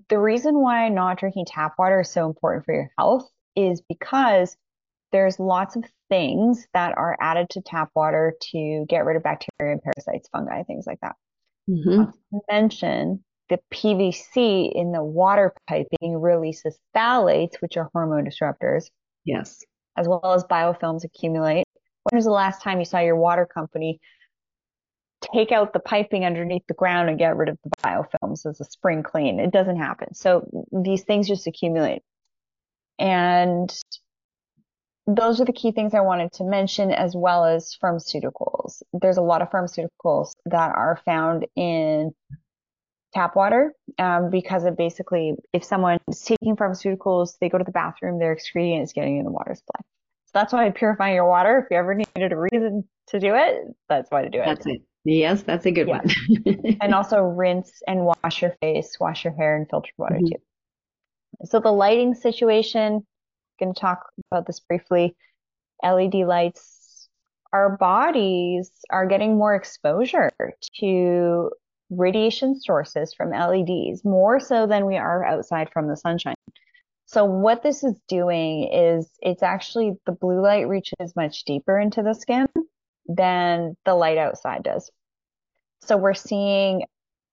the 0.09 0.19
reason 0.19 0.61
why 0.61 0.89
not 0.91 1.19
drinking 1.19 1.47
tap 1.47 1.75
water 1.79 2.01
is 2.01 2.11
so 2.11 2.27
important 2.27 2.67
for 2.67 2.75
your 2.75 2.91
health 2.99 3.29
is 3.57 3.81
because 3.89 4.57
there's 5.13 5.41
lots 5.41 5.75
of 5.75 5.85
things 6.09 6.67
that 6.75 6.97
are 6.97 7.17
added 7.21 7.49
to 7.51 7.63
tap 7.63 7.91
water 7.95 8.35
to 8.53 8.85
get 8.89 9.05
rid 9.05 9.17
of 9.17 9.23
bacteria 9.23 9.73
and 9.73 9.83
parasites, 9.83 10.29
fungi, 10.29 10.63
things 10.65 10.87
like 10.87 11.01
that. 11.01 11.17
Mm-hmm. 11.69 12.39
Mention 12.51 13.25
the 13.49 13.59
PVC 13.73 14.71
in 14.73 14.93
the 14.93 15.03
water 15.03 15.53
piping 15.67 16.21
releases 16.21 16.79
phthalates, 16.95 17.57
which 17.61 17.77
are 17.77 17.91
hormone 17.93 18.25
disruptors. 18.25 18.91
Yes. 19.25 19.65
As 19.97 20.09
well 20.09 20.33
as 20.35 20.45
biofilms 20.45 21.05
accumulate. 21.05 21.67
When 22.05 22.17
was 22.17 22.25
the 22.25 22.31
last 22.31 22.63
time 22.63 22.79
you 22.79 22.85
saw 22.85 23.01
your 23.01 23.17
water 23.17 23.47
company 23.47 24.01
take 25.35 25.53
out 25.53 25.75
the 25.75 25.81
piping 25.81 26.25
underneath 26.25 26.63
the 26.67 26.75
ground 26.75 27.11
and 27.11 27.19
get 27.19 27.37
rid 27.37 27.51
of 27.51 27.59
the 27.63 27.71
biofilms 27.85 28.47
as 28.47 28.61
a 28.61 28.65
spring 28.65 29.03
clean? 29.03 29.39
It 29.39 29.51
doesn't 29.51 29.77
happen. 29.77 30.15
So 30.15 30.49
these 30.73 31.05
things 31.05 31.29
just 31.29 31.47
accumulate. 31.47 32.03
And 32.99 33.75
those 35.07 35.41
are 35.41 35.45
the 35.45 35.53
key 35.53 35.73
things 35.73 35.95
I 35.95 36.01
wanted 36.01 36.33
to 36.35 36.45
mention, 36.45 36.91
as 36.91 37.15
well 37.17 37.45
as 37.45 37.77
pharmaceuticals. 37.83 38.83
There's 38.93 39.17
a 39.17 39.23
lot 39.23 39.43
of 39.43 39.51
pharmaceuticals 39.51 40.33
that 40.47 40.75
are 40.75 41.01
found 41.05 41.47
in 41.57 42.13
tap 43.13 43.37
water 43.37 43.73
um, 43.99 44.31
because 44.31 44.65
it 44.65 44.77
basically, 44.77 45.35
if 45.53 45.65
someone's 45.65 46.23
taking 46.25 46.57
pharmaceuticals, 46.57 47.37
they 47.41 47.49
go 47.49 47.59
to 47.59 47.65
the 47.65 47.73
bathroom, 47.73 48.19
their 48.19 48.33
excreting 48.33 48.81
is 48.81 48.93
getting 48.93 49.19
in 49.19 49.25
the 49.25 49.31
water 49.31 49.55
supply. 49.55 49.81
So 50.27 50.31
that's 50.35 50.53
why 50.53 50.71
purifying 50.71 51.15
your 51.15 51.27
water, 51.27 51.59
if 51.59 51.67
you 51.71 51.77
ever 51.77 51.95
needed 51.95 52.33
a 52.33 52.37
reason 52.37 52.85
to 53.09 53.19
do 53.19 53.35
it, 53.35 53.75
that's 53.89 54.11
why 54.11 54.23
to 54.23 54.31
do 54.31 54.41
it. 54.41 54.47
That's 54.47 54.67
it. 54.67 54.83
Yes, 55.05 55.43
that's 55.43 55.67
a 55.67 55.71
good 55.71 55.89
yeah. 55.89 55.99
one. 55.99 56.77
and 56.81 56.95
also 56.95 57.21
rinse 57.21 57.83
and 57.89 58.05
wash 58.05 58.43
your 58.43 58.55
face, 58.61 58.97
wash 59.01 59.25
your 59.25 59.33
hair, 59.33 59.57
and 59.57 59.69
filter 59.69 59.91
water 59.97 60.17
mm-hmm. 60.17 60.27
too. 60.27 61.47
So 61.47 61.59
the 61.59 61.73
lighting 61.73 62.15
situation, 62.15 62.95
I'm 62.95 63.05
going 63.59 63.75
to 63.75 63.81
talk 63.81 64.11
about 64.31 64.47
this 64.47 64.61
briefly. 64.61 65.17
LED 65.83 66.15
lights, 66.15 67.09
our 67.53 67.77
bodies 67.77 68.71
are 68.91 69.07
getting 69.07 69.37
more 69.37 69.55
exposure 69.55 70.31
to 70.81 71.51
radiation 71.91 72.59
sources 72.59 73.13
from 73.15 73.31
LEDs, 73.31 74.05
more 74.05 74.41
so 74.41 74.67
than 74.67 74.87
we 74.87 74.97
are 74.97 75.25
outside 75.25 75.71
from 75.73 75.89
the 75.89 75.97
sunshine. 75.97 76.35
So, 77.07 77.25
what 77.25 77.63
this 77.63 77.83
is 77.83 78.01
doing 78.09 78.71
is 78.73 79.11
it's 79.21 79.43
actually 79.43 79.95
the 80.07 80.13
blue 80.13 80.41
light 80.41 80.69
reaches 80.69 81.15
much 81.17 81.45
deeper 81.45 81.79
into 81.79 82.03
the 82.03 82.15
skin 82.15 82.47
than 83.07 83.75
the 83.85 83.95
light 83.95 84.19
outside 84.19 84.63
does. 84.63 84.91
So, 85.83 85.97
we're 85.97 86.15
seeing 86.15 86.85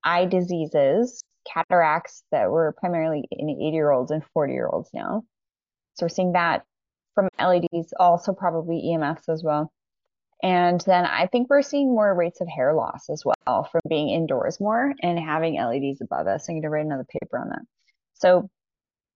eye 0.04 0.26
diseases, 0.26 1.24
cataracts 1.46 2.24
that 2.32 2.50
were 2.50 2.74
primarily 2.78 3.24
in 3.32 3.50
80 3.50 3.76
year 3.76 3.92
olds 3.92 4.12
and 4.12 4.24
40 4.34 4.54
year 4.54 4.68
olds 4.68 4.90
now. 4.94 5.24
So 5.96 6.06
we're 6.06 6.10
seeing 6.10 6.34
that 6.34 6.64
from 7.16 7.30
LEDs, 7.40 7.94
also 8.00 8.34
probably 8.34 8.84
EMFs 8.86 9.30
as 9.30 9.44
well. 9.44 9.72
And 10.44 10.80
then 10.82 11.06
I 11.06 11.28
think 11.28 11.50
we're 11.50 11.64
seeing 11.64 11.88
more 11.88 12.14
rates 12.14 12.42
of 12.42 12.48
hair 12.48 12.74
loss 12.74 13.10
as 13.10 13.24
well 13.26 13.64
from 13.72 13.82
being 13.90 14.10
indoors 14.10 14.60
more 14.60 14.94
and 15.02 15.18
having 15.18 15.56
LEDs 15.56 16.02
above 16.02 16.28
us. 16.28 16.48
I'm 16.48 16.56
going 16.56 16.62
to 16.64 16.70
write 16.70 16.86
another 16.86 17.08
paper 17.10 17.40
on 17.40 17.50
that. 17.50 17.64
So 18.14 18.50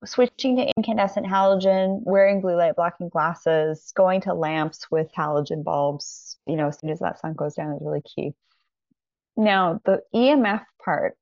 switching 0.03 0.57
to 0.57 0.71
incandescent 0.75 1.27
halogen, 1.27 2.01
wearing 2.03 2.41
blue 2.41 2.55
light 2.55 2.75
blocking 2.75 3.09
glasses, 3.09 3.91
going 3.95 4.21
to 4.21 4.33
lamps 4.33 4.89
with 4.89 5.13
halogen 5.15 5.63
bulbs, 5.63 6.37
you 6.47 6.55
know, 6.55 6.69
as 6.69 6.79
soon 6.79 6.89
as 6.89 6.99
that 6.99 7.19
sun 7.19 7.33
goes 7.33 7.53
down 7.53 7.73
is 7.73 7.81
really 7.81 8.01
key. 8.01 8.33
Now, 9.37 9.79
the 9.85 10.01
EMF 10.13 10.65
part. 10.83 11.15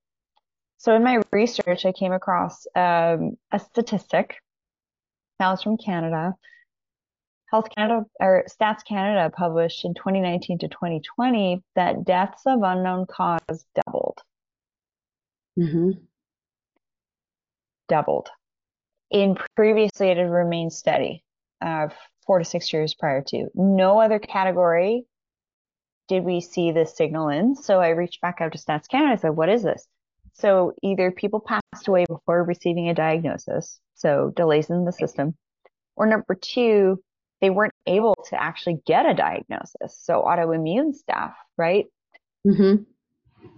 So 0.77 0.95
in 0.95 1.03
my 1.03 1.21
research, 1.31 1.85
I 1.85 1.91
came 1.91 2.13
across 2.13 2.65
um, 2.73 3.37
a 3.51 3.59
statistic 3.59 4.37
that 5.39 5.51
was 5.51 5.63
from 5.63 5.77
Canada. 5.77 6.35
Health 7.51 7.67
Canada 7.75 8.05
or 8.19 8.45
Stats 8.47 8.85
Canada 8.87 9.31
published 9.35 9.83
in 9.83 9.93
2019 9.93 10.59
to 10.59 10.67
2020 10.67 11.63
that 11.75 12.05
deaths 12.05 12.43
of 12.45 12.61
unknown 12.63 13.07
cause 13.07 13.65
doubled. 13.85 14.19
Mm-hmm. 15.57 15.91
Doubled. 17.87 18.29
In 19.09 19.35
previously, 19.55 20.09
it 20.09 20.17
had 20.17 20.29
remained 20.29 20.71
steady, 20.71 21.23
uh, 21.61 21.87
four 22.25 22.37
to 22.37 22.45
six 22.45 22.71
years 22.71 22.93
prior 22.93 23.23
to. 23.27 23.47
No 23.55 23.99
other 23.99 24.19
category 24.19 25.05
did 26.07 26.23
we 26.23 26.41
see 26.41 26.71
this 26.71 26.95
signal 26.95 27.29
in. 27.29 27.55
So 27.55 27.79
I 27.79 27.89
reached 27.89 28.21
back 28.21 28.41
out 28.41 28.51
to 28.51 28.59
Stats 28.59 28.87
Canada 28.87 29.11
and 29.11 29.19
said, 29.19 29.35
"What 29.35 29.49
is 29.49 29.63
this?" 29.63 29.87
So 30.33 30.73
either 30.83 31.09
people 31.11 31.39
passed 31.39 31.87
away 31.87 32.05
before 32.05 32.43
receiving 32.43 32.89
a 32.89 32.93
diagnosis, 32.93 33.79
so 33.95 34.31
delays 34.35 34.69
in 34.69 34.85
the 34.85 34.91
system, 34.91 35.35
or 35.95 36.05
number 36.05 36.35
two, 36.35 37.01
they 37.41 37.49
weren't 37.49 37.73
able 37.87 38.15
to 38.29 38.41
actually 38.41 38.79
get 38.85 39.05
a 39.05 39.13
diagnosis. 39.13 39.97
So 40.01 40.23
autoimmune 40.23 40.93
stuff, 40.93 41.33
right? 41.57 41.85
Mm-hmm. 42.45 42.83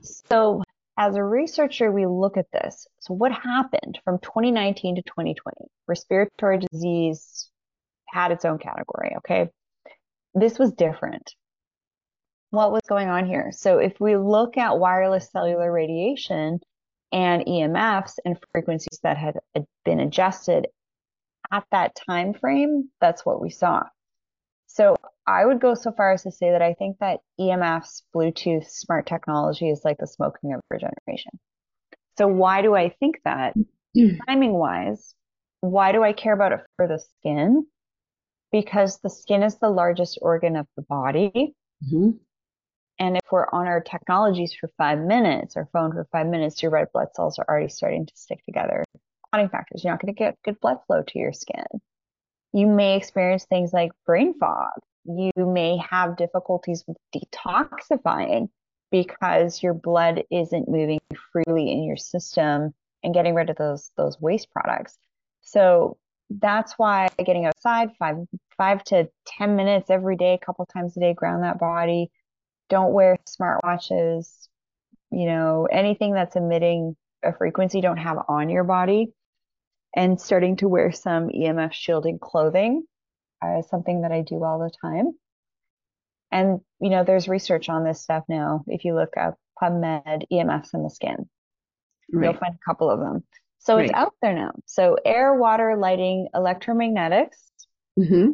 So 0.01 0.63
as 0.97 1.15
a 1.15 1.23
researcher, 1.23 1.91
we 1.91 2.05
look 2.05 2.37
at 2.37 2.51
this. 2.51 2.87
So 2.99 3.13
what 3.13 3.31
happened 3.31 3.99
from 4.03 4.19
2019 4.19 4.95
to 4.95 5.01
2020? 5.01 5.67
Respiratory 5.87 6.59
disease 6.71 7.49
had 8.07 8.31
its 8.31 8.45
own 8.45 8.59
category, 8.59 9.15
okay? 9.17 9.49
This 10.33 10.59
was 10.59 10.73
different. 10.73 11.33
What 12.51 12.71
was 12.71 12.81
going 12.87 13.07
on 13.07 13.25
here? 13.25 13.51
So 13.51 13.77
if 13.77 13.99
we 13.99 14.17
look 14.17 14.57
at 14.57 14.77
wireless 14.77 15.31
cellular 15.31 15.71
radiation 15.71 16.59
and 17.11 17.45
EMFs 17.45 18.13
and 18.25 18.37
frequencies 18.51 18.99
that 19.03 19.17
had 19.17 19.39
been 19.85 19.99
adjusted 19.99 20.67
at 21.51 21.65
that 21.71 21.95
time 22.07 22.33
frame, 22.33 22.89
that's 22.99 23.25
what 23.25 23.41
we 23.41 23.49
saw. 23.49 23.83
So 24.67 24.95
I 25.27 25.45
would 25.45 25.59
go 25.59 25.75
so 25.75 25.91
far 25.91 26.13
as 26.13 26.23
to 26.23 26.31
say 26.31 26.51
that 26.51 26.61
I 26.61 26.73
think 26.73 26.97
that 26.99 27.19
EMFs, 27.39 28.03
Bluetooth, 28.15 28.69
smart 28.69 29.05
technology 29.05 29.69
is 29.69 29.81
like 29.83 29.97
the 29.99 30.07
smoking 30.07 30.53
of 30.53 30.61
our 30.71 30.77
generation. 30.77 31.33
So 32.17 32.27
why 32.27 32.61
do 32.61 32.75
I 32.75 32.89
think 32.99 33.17
that? 33.25 33.53
Timing 34.27 34.53
wise, 34.53 35.13
why 35.59 35.91
do 35.91 36.03
I 36.03 36.13
care 36.13 36.33
about 36.33 36.53
it 36.53 36.61
for 36.75 36.87
the 36.87 36.99
skin? 36.99 37.65
Because 38.51 38.99
the 38.99 39.09
skin 39.09 39.43
is 39.43 39.57
the 39.57 39.69
largest 39.69 40.19
organ 40.21 40.55
of 40.55 40.67
the 40.75 40.83
body. 40.83 41.55
Mm-hmm. 41.85 42.11
And 42.99 43.17
if 43.17 43.23
we're 43.31 43.47
on 43.51 43.67
our 43.67 43.81
technologies 43.81 44.53
for 44.53 44.69
five 44.77 44.99
minutes, 44.99 45.55
our 45.57 45.67
phone 45.73 45.91
for 45.91 46.07
five 46.11 46.27
minutes, 46.27 46.61
your 46.61 46.71
red 46.71 46.87
blood 46.93 47.07
cells 47.15 47.39
are 47.39 47.45
already 47.47 47.69
starting 47.69 48.05
to 48.05 48.13
stick 48.15 48.43
together. 48.45 48.83
Clotting 49.31 49.49
factors, 49.49 49.83
you're 49.83 49.93
not 49.93 50.01
going 50.01 50.13
to 50.13 50.17
get 50.17 50.37
good 50.43 50.59
blood 50.59 50.79
flow 50.85 51.03
to 51.03 51.19
your 51.19 51.31
skin. 51.31 51.63
You 52.51 52.67
may 52.67 52.97
experience 52.97 53.45
things 53.45 53.71
like 53.71 53.91
brain 54.05 54.37
fog. 54.37 54.71
You 55.05 55.31
may 55.37 55.77
have 55.77 56.17
difficulties 56.17 56.83
with 56.85 56.97
detoxifying 57.15 58.49
because 58.91 59.63
your 59.63 59.73
blood 59.73 60.23
isn't 60.29 60.67
moving 60.67 60.99
freely 61.31 61.71
in 61.71 61.83
your 61.85 61.95
system 61.95 62.73
and 63.03 63.13
getting 63.13 63.33
rid 63.33 63.49
of 63.49 63.55
those 63.55 63.91
those 63.95 64.19
waste 64.19 64.51
products. 64.51 64.97
So 65.39 65.97
that's 66.29 66.73
why 66.73 67.07
getting 67.25 67.45
outside 67.45 67.91
five 67.97 68.17
five 68.57 68.83
to 68.85 69.09
ten 69.25 69.55
minutes 69.55 69.89
every 69.89 70.17
day, 70.17 70.33
a 70.33 70.45
couple 70.45 70.65
times 70.65 70.97
a 70.97 70.99
day, 70.99 71.13
ground 71.13 71.43
that 71.43 71.57
body. 71.57 72.11
Don't 72.69 72.91
wear 72.91 73.17
smartwatches. 73.29 74.49
You 75.09 75.25
know 75.25 75.69
anything 75.71 76.13
that's 76.13 76.35
emitting 76.35 76.97
a 77.23 77.31
frequency 77.33 77.79
don't 77.79 77.97
have 77.97 78.17
on 78.27 78.49
your 78.49 78.65
body 78.65 79.13
and 79.95 80.19
starting 80.19 80.55
to 80.57 80.67
wear 80.67 80.91
some 80.91 81.29
EMF 81.29 81.73
shielding 81.73 82.19
clothing 82.19 82.83
uh, 83.43 83.59
is 83.59 83.69
something 83.69 84.01
that 84.01 84.11
I 84.11 84.21
do 84.21 84.43
all 84.43 84.59
the 84.59 84.71
time. 84.81 85.13
And, 86.31 86.61
you 86.79 86.89
know, 86.89 87.03
there's 87.03 87.27
research 87.27 87.67
on 87.67 87.83
this 87.83 88.01
stuff 88.01 88.23
now. 88.29 88.63
If 88.67 88.85
you 88.85 88.95
look 88.95 89.17
up 89.17 89.35
PubMed 89.61 90.23
EMFs 90.31 90.73
in 90.73 90.83
the 90.83 90.89
skin, 90.89 91.29
right. 92.13 92.25
you'll 92.25 92.39
find 92.39 92.55
a 92.55 92.65
couple 92.65 92.89
of 92.89 92.99
them. 92.99 93.23
So 93.59 93.75
right. 93.75 93.85
it's 93.85 93.93
out 93.93 94.13
there 94.21 94.33
now. 94.33 94.51
So 94.65 94.97
air, 95.05 95.35
water, 95.35 95.75
lighting, 95.75 96.29
electromagnetics. 96.33 97.37
Mm-hmm. 97.99 98.31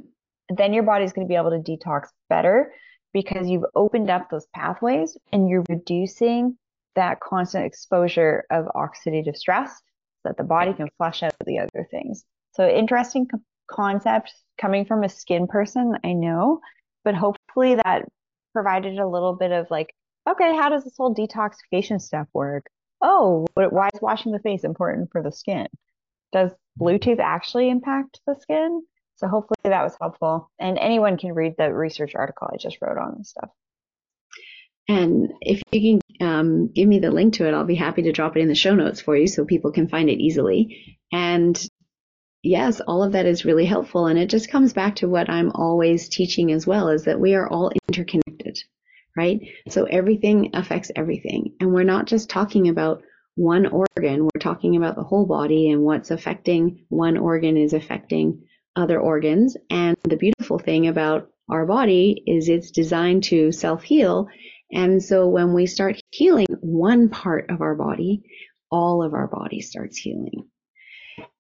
Then 0.55 0.73
your 0.73 0.83
body's 0.83 1.11
going 1.11 1.27
to 1.27 1.29
be 1.29 1.35
able 1.35 1.49
to 1.51 1.59
detox 1.59 2.07
better 2.29 2.71
because 3.13 3.49
you've 3.49 3.65
opened 3.75 4.09
up 4.09 4.29
those 4.29 4.45
pathways 4.53 5.17
and 5.33 5.49
you're 5.49 5.65
reducing 5.67 6.57
that 6.95 7.19
constant 7.19 7.65
exposure 7.65 8.45
of 8.51 8.65
oxidative 8.75 9.35
stress 9.35 9.81
that 10.27 10.37
the 10.37 10.43
body 10.43 10.73
can 10.73 10.89
flush 10.97 11.23
out 11.23 11.33
the 11.45 11.59
other 11.59 11.87
things. 11.89 12.25
So 12.51 12.67
interesting 12.67 13.27
co- 13.27 13.39
concept 13.69 14.33
coming 14.59 14.85
from 14.85 15.03
a 15.03 15.09
skin 15.09 15.47
person, 15.47 15.97
I 16.03 16.13
know, 16.13 16.59
but 17.03 17.15
hopefully 17.15 17.75
that 17.75 18.05
provided 18.53 18.99
a 18.99 19.07
little 19.07 19.33
bit 19.33 19.51
of 19.51 19.69
like, 19.71 19.93
okay, 20.29 20.55
how 20.55 20.69
does 20.69 20.83
this 20.83 20.97
whole 20.97 21.15
detoxification 21.15 22.01
stuff 22.01 22.27
work? 22.33 22.65
Oh, 23.01 23.45
why 23.53 23.89
is 23.93 24.01
washing 24.01 24.31
the 24.31 24.39
face 24.39 24.63
important 24.63 25.11
for 25.11 25.21
the 25.21 25.31
skin? 25.31 25.67
Does 26.33 26.51
Bluetooth 26.79 27.19
actually 27.19 27.69
impact 27.69 28.19
the 28.27 28.35
skin? 28.35 28.81
So 29.15 29.27
hopefully 29.27 29.57
that 29.63 29.83
was 29.83 29.95
helpful. 29.99 30.51
And 30.59 30.77
anyone 30.77 31.17
can 31.17 31.33
read 31.33 31.55
the 31.57 31.73
research 31.73 32.15
article 32.15 32.49
I 32.51 32.57
just 32.57 32.77
wrote 32.81 32.97
on 32.97 33.15
this 33.17 33.29
stuff. 33.29 33.49
And 34.87 35.33
if 35.41 35.61
you 35.71 35.99
can 36.19 36.27
um, 36.27 36.67
give 36.73 36.87
me 36.87 36.99
the 36.99 37.11
link 37.11 37.35
to 37.35 37.47
it, 37.47 37.53
I'll 37.53 37.65
be 37.65 37.75
happy 37.75 38.03
to 38.03 38.11
drop 38.11 38.37
it 38.37 38.41
in 38.41 38.47
the 38.47 38.55
show 38.55 38.73
notes 38.73 39.01
for 39.01 39.17
you 39.17 39.27
so 39.27 39.45
people 39.45 39.71
can 39.71 39.89
find 39.89 40.09
it 40.09 40.19
easily. 40.19 40.97
And 41.11 41.61
yes, 42.41 42.79
all 42.79 43.03
of 43.03 43.11
that 43.11 43.25
is 43.25 43.45
really 43.45 43.65
helpful. 43.65 44.07
And 44.07 44.17
it 44.17 44.29
just 44.29 44.49
comes 44.49 44.73
back 44.73 44.97
to 44.97 45.09
what 45.09 45.29
I'm 45.29 45.51
always 45.51 46.07
teaching 46.07 46.51
as 46.51 46.65
well 46.65 46.89
is 46.89 47.03
that 47.03 47.19
we 47.19 47.35
are 47.35 47.47
all 47.47 47.71
interconnected, 47.89 48.57
right? 49.15 49.39
So 49.69 49.83
everything 49.85 50.51
affects 50.53 50.91
everything. 50.95 51.55
And 51.59 51.73
we're 51.73 51.83
not 51.83 52.07
just 52.07 52.29
talking 52.29 52.69
about 52.69 53.01
one 53.35 53.67
organ, 53.67 54.23
we're 54.23 54.41
talking 54.41 54.77
about 54.77 54.95
the 54.95 55.03
whole 55.03 55.25
body 55.25 55.69
and 55.69 55.83
what's 55.83 56.09
affecting 56.09 56.85
one 56.89 57.17
organ 57.17 57.55
is 57.55 57.73
affecting 57.73 58.41
other 58.75 58.99
organs. 58.99 59.57
And 59.69 59.95
the 60.03 60.17
beautiful 60.17 60.59
thing 60.59 60.87
about 60.87 61.29
our 61.49 61.65
body 61.65 62.23
is 62.25 62.49
it's 62.49 62.71
designed 62.71 63.23
to 63.25 63.51
self 63.51 63.83
heal 63.83 64.27
and 64.71 65.01
so 65.03 65.27
when 65.27 65.53
we 65.53 65.65
start 65.65 65.99
healing 66.11 66.47
one 66.61 67.09
part 67.09 67.49
of 67.49 67.61
our 67.61 67.75
body, 67.75 68.23
all 68.69 69.03
of 69.03 69.13
our 69.13 69.27
body 69.27 69.61
starts 69.61 69.97
healing. 69.97 70.47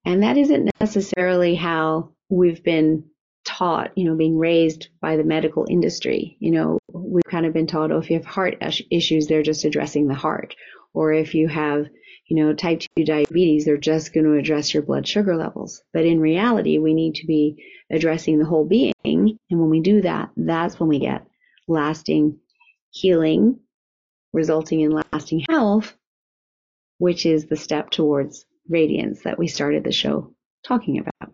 And 0.05 0.23
that 0.23 0.37
isn't 0.37 0.69
necessarily 0.79 1.55
how 1.55 2.11
we've 2.29 2.63
been 2.63 3.03
taught, 3.43 3.91
you 3.95 4.05
know, 4.05 4.15
being 4.15 4.37
raised 4.37 4.89
by 5.01 5.17
the 5.17 5.23
medical 5.23 5.65
industry. 5.69 6.37
You 6.39 6.51
know, 6.51 6.79
we've 6.91 7.23
kind 7.29 7.45
of 7.45 7.53
been 7.53 7.67
taught, 7.67 7.91
oh, 7.91 7.97
if 7.97 8.09
you 8.09 8.17
have 8.17 8.25
heart 8.25 8.57
issues, 8.91 9.27
they're 9.27 9.43
just 9.43 9.65
addressing 9.65 10.07
the 10.07 10.15
heart. 10.15 10.55
Or 10.93 11.13
if 11.13 11.35
you 11.35 11.47
have, 11.47 11.87
you 12.29 12.37
know, 12.37 12.53
type 12.53 12.81
2 12.97 13.03
diabetes, 13.05 13.65
they're 13.65 13.77
just 13.77 14.13
going 14.13 14.25
to 14.25 14.37
address 14.37 14.73
your 14.73 14.83
blood 14.83 15.07
sugar 15.07 15.35
levels. 15.35 15.81
But 15.93 16.05
in 16.05 16.19
reality, 16.19 16.77
we 16.77 16.93
need 16.93 17.15
to 17.15 17.27
be 17.27 17.63
addressing 17.91 18.39
the 18.39 18.45
whole 18.45 18.65
being. 18.65 18.93
And 19.03 19.37
when 19.49 19.69
we 19.69 19.81
do 19.81 20.01
that, 20.01 20.29
that's 20.35 20.79
when 20.79 20.89
we 20.89 20.99
get 20.99 21.25
lasting 21.67 22.39
healing, 22.91 23.59
resulting 24.33 24.81
in 24.81 24.91
lasting 24.91 25.45
health, 25.49 25.95
which 26.97 27.25
is 27.25 27.45
the 27.45 27.55
step 27.55 27.89
towards 27.89 28.45
radiance 28.69 29.23
that 29.23 29.39
we 29.39 29.47
started 29.47 29.83
the 29.83 29.91
show 29.91 30.33
talking 30.65 30.99
about. 30.99 31.31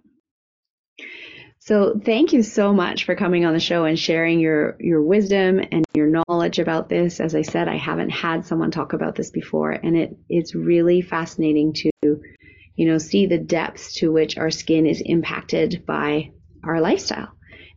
So 1.59 1.97
thank 2.03 2.33
you 2.33 2.43
so 2.43 2.73
much 2.73 3.05
for 3.05 3.15
coming 3.15 3.45
on 3.45 3.53
the 3.53 3.59
show 3.59 3.85
and 3.85 3.97
sharing 3.97 4.41
your, 4.41 4.75
your 4.81 5.01
wisdom 5.01 5.61
and 5.71 5.85
your 5.93 6.07
knowledge 6.27 6.59
about 6.59 6.89
this. 6.89 7.21
As 7.21 7.35
I 7.35 7.41
said, 7.41 7.69
I 7.69 7.77
haven't 7.77 8.09
had 8.09 8.45
someone 8.45 8.69
talk 8.69 8.91
about 8.91 9.15
this 9.15 9.31
before 9.31 9.71
and 9.71 9.95
it, 9.95 10.17
it's 10.27 10.53
really 10.53 11.01
fascinating 11.01 11.71
to, 11.73 11.91
you 12.01 12.85
know, 12.85 12.97
see 12.97 13.27
the 13.27 13.37
depths 13.37 13.93
to 13.95 14.11
which 14.11 14.37
our 14.37 14.51
skin 14.51 14.85
is 14.85 15.01
impacted 15.05 15.85
by 15.85 16.31
our 16.65 16.81
lifestyle 16.81 17.33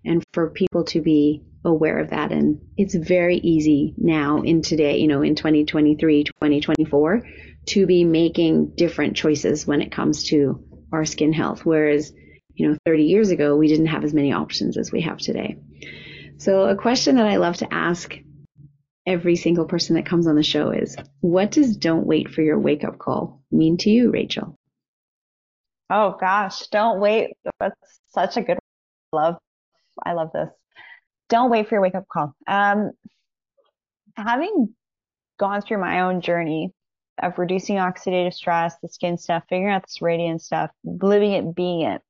and 0.07 0.25
for 0.33 0.51
people 0.51 0.85
to 0.85 1.01
be 1.01 1.43
aware 1.65 1.99
of 1.99 2.11
that. 2.11 2.33
And 2.33 2.61
it's 2.77 2.95
very 2.95 3.37
easy 3.39 3.95
now 3.99 4.43
in 4.43 4.63
today, 4.63 4.99
you 4.99 5.09
know, 5.09 5.23
in 5.23 5.35
2023, 5.35 6.25
2024, 6.25 7.23
to 7.67 7.87
be 7.87 8.05
making 8.05 8.75
different 8.77 9.17
choices 9.17 9.67
when 9.67 9.83
it 9.83 9.93
comes 9.93 10.25
to 10.29 10.65
our 10.93 11.05
skin 11.05 11.33
health. 11.33 11.67
Whereas, 11.67 12.13
you 12.55 12.69
know, 12.69 12.77
30 12.87 13.05
years 13.05 13.31
ago, 13.31 13.57
we 13.57 13.69
didn't 13.69 13.87
have 13.87 14.05
as 14.05 14.15
many 14.15 14.33
options 14.33 14.77
as 14.77 14.93
we 14.93 15.03
have 15.03 15.19
today. 15.19 15.57
So 16.39 16.69
a 16.69 16.77
question 16.77 17.17
that 17.17 17.27
I 17.27 17.37
love 17.37 17.57
to 17.59 17.75
ask 17.75 18.15
every 19.07 19.37
single 19.37 19.65
person 19.67 19.97
that 19.97 20.07
comes 20.07 20.27
on 20.27 20.37
the 20.37 20.43
show 20.43 20.71
is, 20.71 20.97
what 21.21 21.51
does 21.51 21.77
don't 21.77 22.07
wait 22.07 22.31
for 22.31 22.43
your 22.43 22.59
wake 22.59 22.85
up 22.85 22.99
call 22.99 23.43
mean 23.51 23.77
to 23.79 23.91
you, 23.91 24.11
Rachel? 24.11 24.57
Oh 25.91 26.17
gosh, 26.19 26.67
don't 26.69 27.01
wait. 27.01 27.35
That's 27.61 27.77
such 28.09 28.37
a 28.37 28.43
good 28.43 28.59
love. 29.13 29.39
I 30.05 30.13
love 30.13 30.31
this 30.33 30.51
don't 31.29 31.51
wait 31.51 31.69
for 31.69 31.77
your 31.77 31.83
wake 31.83 31.95
up 31.95 32.09
call. 32.09 32.35
Um, 32.47 32.93
having 34.17 34.75
gone 35.39 35.63
through 35.63 35.79
my 35.79 36.01
own 36.01 36.21
journey 36.21 36.73
of 37.23 37.39
reducing 37.39 37.77
oxidative 37.77 38.35
stress, 38.35 38.77
the 38.83 38.89
skin 38.89 39.19
stuff, 39.19 39.45
figuring 39.49 39.73
out 39.73 39.83
this 39.83 40.03
radiant 40.03 40.43
stuff, 40.43 40.71
living 40.85 41.33
it, 41.33 41.55
being 41.55 41.83
it, 41.83 42.03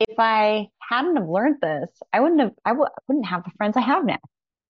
if 0.00 0.18
I 0.18 0.68
hadn't 0.80 1.16
have 1.16 1.28
learned 1.28 1.56
this, 1.60 1.90
I 2.12 2.20
wouldn't 2.20 2.40
have 2.40 2.52
I 2.64 2.72
wouldn't 2.72 3.26
have 3.26 3.44
the 3.44 3.50
friends 3.56 3.76
I 3.76 3.80
have 3.80 4.04
now, 4.04 4.18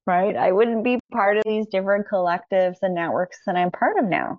right? 0.07 0.35
I 0.35 0.53
wouldn't 0.53 0.85
be 0.85 0.99
part 1.13 1.37
of 1.37 1.45
these 1.45 1.67
different 1.67 2.07
collectives 2.11 2.77
and 2.83 2.95
networks 2.95 3.39
that 3.47 3.57
I'm 3.57 3.71
part 3.71 3.99
of 3.99 4.07
now. 4.07 4.39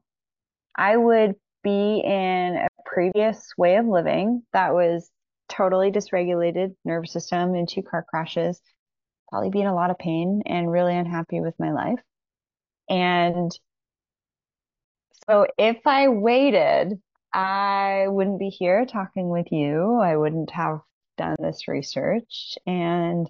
I 0.75 0.97
would 0.97 1.35
be 1.63 2.01
in 2.03 2.55
a 2.57 2.67
previous 2.85 3.49
way 3.57 3.75
of 3.75 3.85
living 3.85 4.43
that 4.53 4.73
was 4.73 5.11
totally 5.49 5.91
dysregulated 5.91 6.75
nervous 6.85 7.13
system 7.13 7.55
into 7.55 7.81
car 7.81 8.05
crashes, 8.07 8.61
probably 9.29 9.49
be 9.49 9.61
in 9.61 9.67
a 9.67 9.75
lot 9.75 9.91
of 9.91 9.97
pain 9.97 10.41
and 10.45 10.71
really 10.71 10.95
unhappy 10.95 11.41
with 11.41 11.55
my 11.59 11.71
life. 11.71 11.99
And 12.89 13.51
so 15.29 15.47
if 15.57 15.85
I 15.85 16.07
waited, 16.07 16.99
I 17.33 18.05
wouldn't 18.07 18.39
be 18.39 18.49
here 18.49 18.85
talking 18.85 19.29
with 19.29 19.51
you. 19.51 19.99
I 20.01 20.17
wouldn't 20.17 20.49
have 20.51 20.79
done 21.17 21.35
this 21.39 21.67
research 21.67 22.57
and 22.65 23.29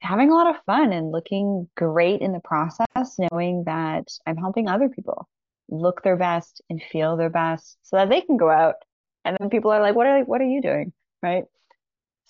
having 0.00 0.30
a 0.30 0.34
lot 0.34 0.54
of 0.54 0.62
fun 0.66 0.92
and 0.92 1.12
looking 1.12 1.68
great 1.76 2.20
in 2.20 2.32
the 2.32 2.40
process, 2.40 3.16
knowing 3.18 3.64
that 3.64 4.08
I'm 4.26 4.36
helping 4.36 4.68
other 4.68 4.88
people 4.88 5.28
look 5.68 6.02
their 6.02 6.16
best 6.16 6.60
and 6.68 6.82
feel 6.90 7.16
their 7.16 7.30
best 7.30 7.78
so 7.82 7.96
that 7.96 8.08
they 8.08 8.20
can 8.20 8.36
go 8.36 8.50
out 8.50 8.76
and 9.24 9.36
then 9.38 9.48
people 9.48 9.70
are 9.70 9.80
like, 9.80 9.94
what 9.94 10.06
are, 10.06 10.22
what 10.24 10.40
are 10.40 10.46
you 10.46 10.60
doing? 10.60 10.92
Right. 11.24 11.44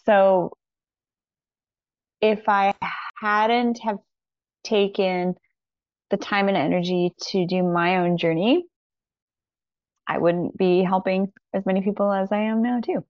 So 0.07 0.53
if 2.20 2.49
I 2.49 2.72
hadn't 3.20 3.80
have 3.82 3.97
taken 4.62 5.34
the 6.11 6.16
time 6.16 6.47
and 6.47 6.57
energy 6.57 7.12
to 7.30 7.45
do 7.45 7.64
my 7.64 7.97
own 7.97 8.18
journey, 8.18 8.66
I 10.07 10.18
wouldn't 10.18 10.57
be 10.57 10.84
helping 10.84 11.32
as 11.53 11.66
many 11.66 11.80
people 11.80 12.12
as 12.12 12.30
I 12.30 12.42
am 12.42 12.62
now 12.62 12.78
too. 12.80 13.05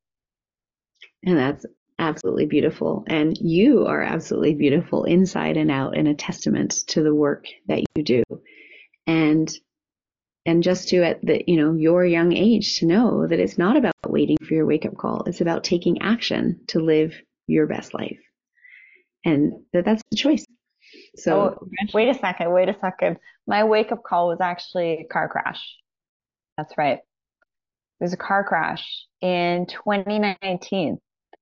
And 1.22 1.36
that's 1.36 1.66
absolutely 1.98 2.46
beautiful. 2.46 3.04
And 3.06 3.36
you 3.36 3.86
are 3.86 4.00
absolutely 4.00 4.54
beautiful 4.54 5.04
inside 5.04 5.58
and 5.58 5.70
out 5.70 5.98
and 5.98 6.08
a 6.08 6.14
testament 6.14 6.70
to 6.86 7.02
the 7.02 7.14
work 7.14 7.44
that 7.68 7.84
you 7.94 8.02
do. 8.02 8.22
And 9.06 9.54
and 10.46 10.62
just 10.62 10.88
to 10.88 11.02
at 11.02 11.24
the 11.24 11.42
you 11.46 11.56
know 11.56 11.74
your 11.74 12.04
young 12.04 12.32
age 12.32 12.78
to 12.78 12.86
know 12.86 13.26
that 13.26 13.38
it's 13.38 13.58
not 13.58 13.76
about 13.76 13.94
waiting 14.06 14.36
for 14.38 14.54
your 14.54 14.66
wake 14.66 14.86
up 14.86 14.96
call. 14.96 15.24
It's 15.24 15.40
about 15.40 15.64
taking 15.64 16.02
action 16.02 16.60
to 16.68 16.80
live 16.80 17.14
your 17.46 17.66
best 17.66 17.94
life. 17.94 18.18
And 19.24 19.64
that 19.72 19.84
that's 19.84 20.02
the 20.10 20.16
choice. 20.16 20.44
So 21.16 21.56
oh, 21.60 21.68
wait 21.92 22.08
a 22.08 22.14
second 22.14 22.52
wait 22.52 22.68
a 22.68 22.76
second. 22.80 23.18
My 23.46 23.64
wake 23.64 23.92
up 23.92 24.02
call 24.02 24.28
was 24.28 24.40
actually 24.40 24.92
a 25.00 25.04
car 25.04 25.28
crash. 25.28 25.62
That's 26.56 26.76
right. 26.76 26.98
It 26.98 28.04
was 28.04 28.12
a 28.12 28.18
car 28.18 28.44
crash 28.44 29.06
in 29.22 29.66
2019 29.66 30.98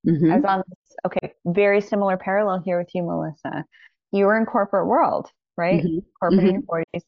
mm-hmm. 0.07 0.30
i 0.30 0.36
was 0.36 0.44
on 0.44 0.62
this 0.68 0.96
okay 1.05 1.32
very 1.44 1.80
similar 1.80 2.16
parallel 2.16 2.62
here 2.64 2.78
with 2.78 2.90
you 2.94 3.03
melissa. 3.03 3.64
You 4.12 4.26
were 4.26 4.38
in 4.38 4.46
corporate 4.46 4.86
world 4.86 5.28
right? 5.57 5.82
Mm-hmm. 5.82 5.98
corporate 6.18 6.40
mm-hmm. 6.40 6.48
in 6.48 6.64
your 6.68 6.84
40s 6.94 7.03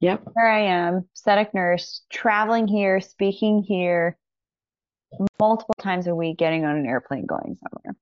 Yep. 0.00 0.22
Here 0.34 0.46
I 0.46 0.60
am, 0.60 1.06
aesthetic 1.14 1.52
nurse, 1.52 2.02
traveling 2.10 2.66
here, 2.66 3.00
speaking 3.00 3.62
here, 3.62 4.16
multiple 5.38 5.74
times 5.78 6.06
a 6.06 6.14
week, 6.14 6.38
getting 6.38 6.64
on 6.64 6.76
an 6.76 6.86
airplane 6.86 7.26
going 7.26 7.56
somewhere. 7.56 7.96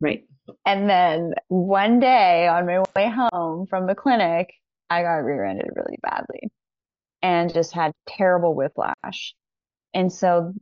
Right. 0.00 0.24
And 0.66 0.88
then 0.88 1.34
one 1.48 2.00
day 2.00 2.46
on 2.46 2.66
my 2.66 2.82
way 2.94 3.10
home 3.32 3.66
from 3.66 3.86
the 3.86 3.94
clinic, 3.94 4.52
I 4.90 5.02
got 5.02 5.16
rear-ended 5.16 5.70
really 5.74 5.98
badly 6.02 6.50
and 7.22 7.52
just 7.52 7.72
had 7.72 7.92
terrible 8.06 8.54
whiplash. 8.54 9.34
And 9.94 10.12
so 10.12 10.52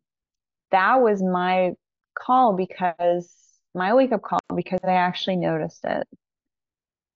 that 0.70 1.01
was 1.03 1.22
my 1.22 1.72
call 2.16 2.57
because 2.57 3.32
my 3.74 3.93
wake 3.95 4.12
up 4.12 4.22
call 4.22 4.39
because 4.55 4.80
I 4.84 4.93
actually 4.93 5.37
noticed 5.37 5.84
it. 5.84 6.07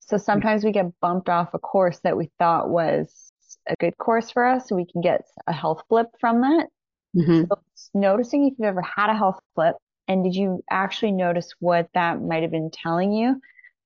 So 0.01 0.17
sometimes 0.17 0.65
we 0.65 0.73
get 0.73 0.93
bumped 1.01 1.29
off 1.29 1.55
a 1.55 1.59
course 1.59 2.01
that 2.01 2.17
we 2.17 2.31
thought 2.39 2.69
was 2.69 3.30
a 3.69 3.75
good 3.79 3.97
course 3.99 4.31
for 4.31 4.45
us 4.45 4.69
so 4.69 4.77
we 4.77 4.87
can 4.87 5.01
get 5.01 5.23
a 5.47 5.53
health 5.53 5.83
flip 5.89 6.09
from 6.21 6.41
that. 6.43 6.69
Mm-hmm. 7.17 7.45
So 7.49 7.61
noticing 7.95 8.47
if 8.47 8.55
you've 8.59 8.67
ever 8.67 8.83
had 8.83 9.11
a 9.11 9.17
health 9.17 9.41
flip 9.55 9.77
and 10.09 10.25
did 10.25 10.35
you 10.35 10.63
actually 10.71 11.13
notice 11.13 11.53
what 11.61 11.89
that 11.95 12.21
might 12.21 12.43
have 12.43 12.51
been 12.51 12.71
telling 12.71 13.13
you? 13.13 13.41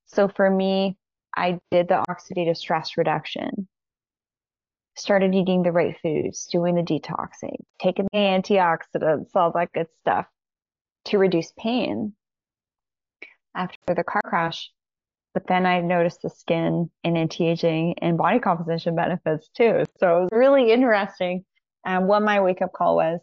So 0.07 0.29
for 0.29 0.49
me, 0.49 0.97
I 1.37 1.59
did 1.70 1.89
the 1.89 2.05
oxidative 2.09 2.57
stress 2.57 2.97
reduction, 2.97 3.68
started 4.97 5.35
eating 5.35 5.62
the 5.62 5.72
right 5.72 5.97
foods, 6.01 6.47
doing 6.47 6.77
the 6.77 6.83
detoxing, 6.83 7.57
taking 7.81 8.07
the 8.12 8.18
antioxidants, 8.18 9.31
all 9.35 9.53
that 9.53 9.72
good 9.72 9.89
stuff 10.01 10.27
to 11.07 11.18
reduce 11.18 11.53
pain. 11.59 12.14
After 13.55 13.95
the 13.95 14.05
car 14.05 14.22
crash, 14.25 14.70
but 15.35 15.49
then 15.49 15.66
I 15.66 15.80
noticed 15.80 16.22
the 16.22 16.30
skin 16.30 16.91
and 17.03 17.18
anti-aging 17.18 17.97
and 18.01 18.16
body 18.16 18.39
composition 18.39 18.95
benefits 18.95 19.49
too. 19.49 19.85
So 19.99 20.18
it 20.18 20.20
was 20.22 20.28
really 20.32 20.70
interesting. 20.70 21.45
And 21.85 22.07
what 22.07 22.22
my 22.22 22.41
wake 22.41 22.62
up 22.62 22.72
call 22.72 22.95
was, 22.95 23.20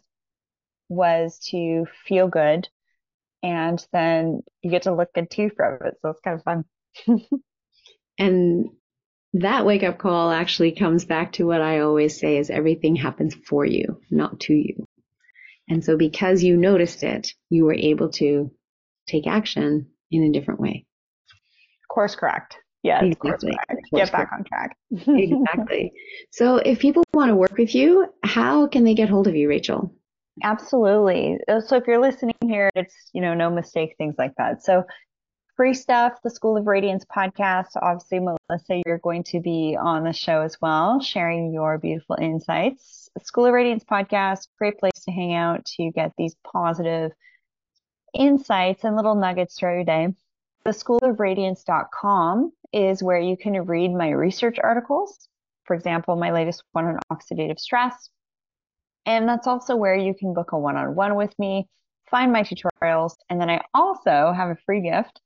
was 0.90 1.38
to 1.50 1.86
feel 2.06 2.28
good. 2.28 2.68
And 3.42 3.84
then 3.92 4.42
you 4.60 4.70
get 4.70 4.82
to 4.82 4.94
look 4.94 5.14
good 5.14 5.30
too 5.30 5.50
from 5.56 5.78
it. 5.86 5.94
So 6.02 6.10
it's 6.10 6.20
kind 6.20 6.38
of 6.38 6.44
fun. 6.44 6.64
and 8.18 8.66
that 9.32 9.64
wake 9.64 9.82
up 9.82 9.96
call 9.96 10.30
actually 10.30 10.72
comes 10.72 11.06
back 11.06 11.32
to 11.32 11.46
what 11.46 11.62
I 11.62 11.80
always 11.80 12.20
say 12.20 12.36
is 12.36 12.50
everything 12.50 12.94
happens 12.94 13.34
for 13.34 13.64
you, 13.64 14.00
not 14.10 14.38
to 14.40 14.52
you. 14.52 14.86
And 15.66 15.82
so 15.82 15.96
because 15.96 16.42
you 16.42 16.58
noticed 16.58 17.02
it, 17.02 17.32
you 17.48 17.64
were 17.64 17.74
able 17.74 18.10
to 18.10 18.52
take 19.08 19.26
action 19.26 19.86
in 20.10 20.24
a 20.24 20.32
different 20.32 20.60
way 20.60 20.84
course 21.92 22.14
correct. 22.14 22.56
Yes, 22.82 23.04
exactly. 23.04 23.30
course 23.30 23.42
correct. 23.42 23.82
Get 23.94 24.12
back 24.12 24.30
correct. 24.30 24.32
on 24.32 24.44
track. 24.44 24.76
exactly. 24.90 25.92
So 26.30 26.56
if 26.56 26.80
people 26.80 27.04
want 27.14 27.28
to 27.28 27.36
work 27.36 27.56
with 27.56 27.74
you, 27.74 28.12
how 28.24 28.66
can 28.66 28.84
they 28.84 28.94
get 28.94 29.08
hold 29.08 29.28
of 29.28 29.36
you, 29.36 29.48
Rachel? 29.48 29.94
Absolutely. 30.42 31.38
Uh, 31.46 31.60
so 31.60 31.76
if 31.76 31.86
you're 31.86 32.00
listening 32.00 32.34
here, 32.42 32.70
it's, 32.74 32.94
you 33.12 33.20
know, 33.20 33.34
no 33.34 33.50
mistake, 33.50 33.94
things 33.98 34.14
like 34.18 34.32
that. 34.38 34.64
So 34.64 34.84
free 35.56 35.74
stuff, 35.74 36.14
the 36.24 36.30
School 36.30 36.56
of 36.56 36.66
Radiance 36.66 37.04
podcast. 37.04 37.76
Obviously, 37.80 38.18
Melissa, 38.18 38.82
you're 38.86 38.98
going 38.98 39.22
to 39.24 39.40
be 39.40 39.76
on 39.80 40.04
the 40.04 40.12
show 40.12 40.40
as 40.40 40.56
well, 40.60 41.00
sharing 41.00 41.52
your 41.52 41.78
beautiful 41.78 42.16
insights. 42.20 43.10
School 43.22 43.46
of 43.46 43.52
Radiance 43.52 43.84
podcast, 43.84 44.48
great 44.58 44.78
place 44.78 45.04
to 45.04 45.12
hang 45.12 45.34
out 45.34 45.64
to 45.76 45.90
get 45.92 46.12
these 46.16 46.34
positive 46.50 47.12
insights 48.14 48.84
and 48.84 48.96
little 48.96 49.14
nuggets 49.14 49.58
throughout 49.58 49.74
your 49.74 49.84
day. 49.84 50.08
The 50.64 50.70
schoolofradiance.com 50.70 52.52
is 52.72 53.02
where 53.02 53.18
you 53.18 53.36
can 53.36 53.66
read 53.66 53.92
my 53.92 54.10
research 54.10 54.58
articles. 54.62 55.28
For 55.64 55.74
example, 55.74 56.14
my 56.14 56.30
latest 56.30 56.62
one 56.72 56.84
on 56.84 56.98
oxidative 57.10 57.58
stress. 57.58 58.10
And 59.04 59.28
that's 59.28 59.48
also 59.48 59.74
where 59.74 59.96
you 59.96 60.14
can 60.14 60.34
book 60.34 60.52
a 60.52 60.58
one 60.58 60.76
on 60.76 60.94
one 60.94 61.16
with 61.16 61.36
me, 61.38 61.68
find 62.08 62.32
my 62.32 62.44
tutorials, 62.44 63.16
and 63.28 63.40
then 63.40 63.50
I 63.50 63.62
also 63.74 64.32
have 64.32 64.50
a 64.50 64.58
free 64.64 64.82
gift 64.82 65.20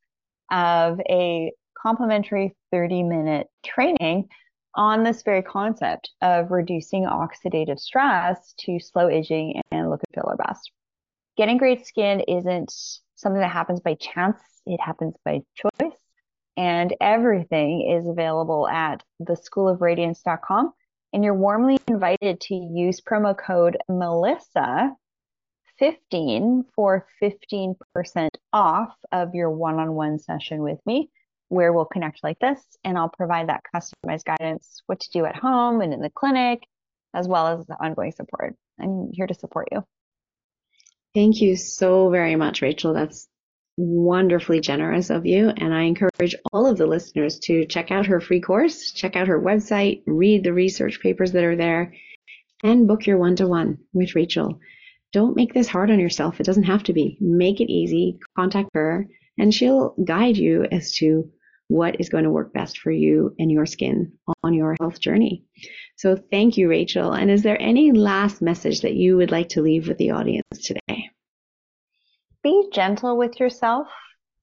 of 0.50 1.00
a 1.00 1.52
complimentary 1.76 2.56
30 2.70 3.02
minute 3.02 3.48
training 3.62 4.28
on 4.74 5.02
this 5.02 5.22
very 5.22 5.42
concept 5.42 6.10
of 6.22 6.50
reducing 6.50 7.04
oxidative 7.04 7.78
stress 7.78 8.54
to 8.60 8.80
slow 8.80 9.08
aging 9.08 9.60
and 9.70 9.90
look 9.90 10.00
and 10.08 10.14
feel 10.14 10.30
our 10.30 10.36
best. 10.36 10.70
Getting 11.36 11.58
great 11.58 11.86
skin 11.86 12.20
isn't 12.20 12.72
something 13.16 13.40
that 13.40 13.50
happens 13.50 13.80
by 13.80 13.94
chance 13.94 14.38
it 14.66 14.80
happens 14.80 15.14
by 15.24 15.42
choice. 15.54 15.92
And 16.56 16.94
everything 17.00 17.88
is 17.90 18.08
available 18.08 18.68
at 18.68 19.02
theschoolofradiance.com. 19.22 20.72
And 21.12 21.24
you're 21.24 21.34
warmly 21.34 21.78
invited 21.86 22.40
to 22.42 22.54
use 22.54 23.00
promo 23.00 23.36
code 23.36 23.76
Melissa 23.88 24.94
15 25.78 26.64
for 26.74 27.06
15% 27.22 27.76
off 28.52 28.94
of 29.12 29.34
your 29.34 29.50
one 29.50 29.78
on 29.78 29.92
one 29.92 30.18
session 30.18 30.62
with 30.62 30.78
me, 30.86 31.10
where 31.48 31.72
we'll 31.72 31.84
connect 31.84 32.24
like 32.24 32.38
this 32.38 32.62
and 32.82 32.96
I'll 32.96 33.10
provide 33.10 33.50
that 33.50 33.62
customized 33.74 34.24
guidance, 34.24 34.82
what 34.86 35.00
to 35.00 35.10
do 35.10 35.26
at 35.26 35.36
home 35.36 35.82
and 35.82 35.92
in 35.92 36.00
the 36.00 36.10
clinic, 36.10 36.62
as 37.14 37.28
well 37.28 37.46
as 37.46 37.66
the 37.66 37.74
ongoing 37.74 38.12
support. 38.12 38.56
I'm 38.80 39.10
here 39.12 39.26
to 39.26 39.34
support 39.34 39.68
you. 39.70 39.84
Thank 41.16 41.40
you 41.40 41.56
so 41.56 42.10
very 42.10 42.36
much, 42.36 42.60
Rachel. 42.60 42.92
That's 42.92 43.26
wonderfully 43.78 44.60
generous 44.60 45.08
of 45.08 45.24
you. 45.24 45.48
And 45.48 45.72
I 45.72 45.84
encourage 45.84 46.34
all 46.52 46.66
of 46.66 46.76
the 46.76 46.84
listeners 46.84 47.38
to 47.44 47.64
check 47.64 47.90
out 47.90 48.04
her 48.04 48.20
free 48.20 48.42
course, 48.42 48.92
check 48.92 49.16
out 49.16 49.28
her 49.28 49.40
website, 49.40 50.02
read 50.06 50.44
the 50.44 50.52
research 50.52 51.00
papers 51.00 51.32
that 51.32 51.42
are 51.42 51.56
there, 51.56 51.94
and 52.62 52.86
book 52.86 53.06
your 53.06 53.16
one 53.16 53.34
to 53.36 53.48
one 53.48 53.78
with 53.94 54.14
Rachel. 54.14 54.60
Don't 55.14 55.36
make 55.36 55.54
this 55.54 55.68
hard 55.68 55.90
on 55.90 55.98
yourself. 55.98 56.38
It 56.38 56.44
doesn't 56.44 56.64
have 56.64 56.82
to 56.82 56.92
be. 56.92 57.16
Make 57.18 57.62
it 57.62 57.72
easy. 57.72 58.18
Contact 58.36 58.68
her, 58.74 59.08
and 59.38 59.54
she'll 59.54 59.94
guide 60.04 60.36
you 60.36 60.66
as 60.70 60.92
to 60.96 61.32
what 61.68 62.00
is 62.00 62.08
going 62.08 62.24
to 62.24 62.30
work 62.30 62.52
best 62.52 62.78
for 62.78 62.90
you 62.90 63.34
and 63.38 63.50
your 63.50 63.66
skin 63.66 64.12
on 64.42 64.54
your 64.54 64.76
health 64.80 65.00
journey. 65.00 65.44
So 65.96 66.16
thank 66.16 66.56
you, 66.56 66.68
Rachel. 66.68 67.12
And 67.12 67.30
is 67.30 67.42
there 67.42 67.60
any 67.60 67.92
last 67.92 68.40
message 68.40 68.82
that 68.82 68.94
you 68.94 69.16
would 69.16 69.30
like 69.30 69.48
to 69.50 69.62
leave 69.62 69.88
with 69.88 69.98
the 69.98 70.12
audience 70.12 70.46
today? 70.62 71.10
be 72.46 72.68
gentle 72.72 73.18
with 73.18 73.40
yourself 73.40 73.88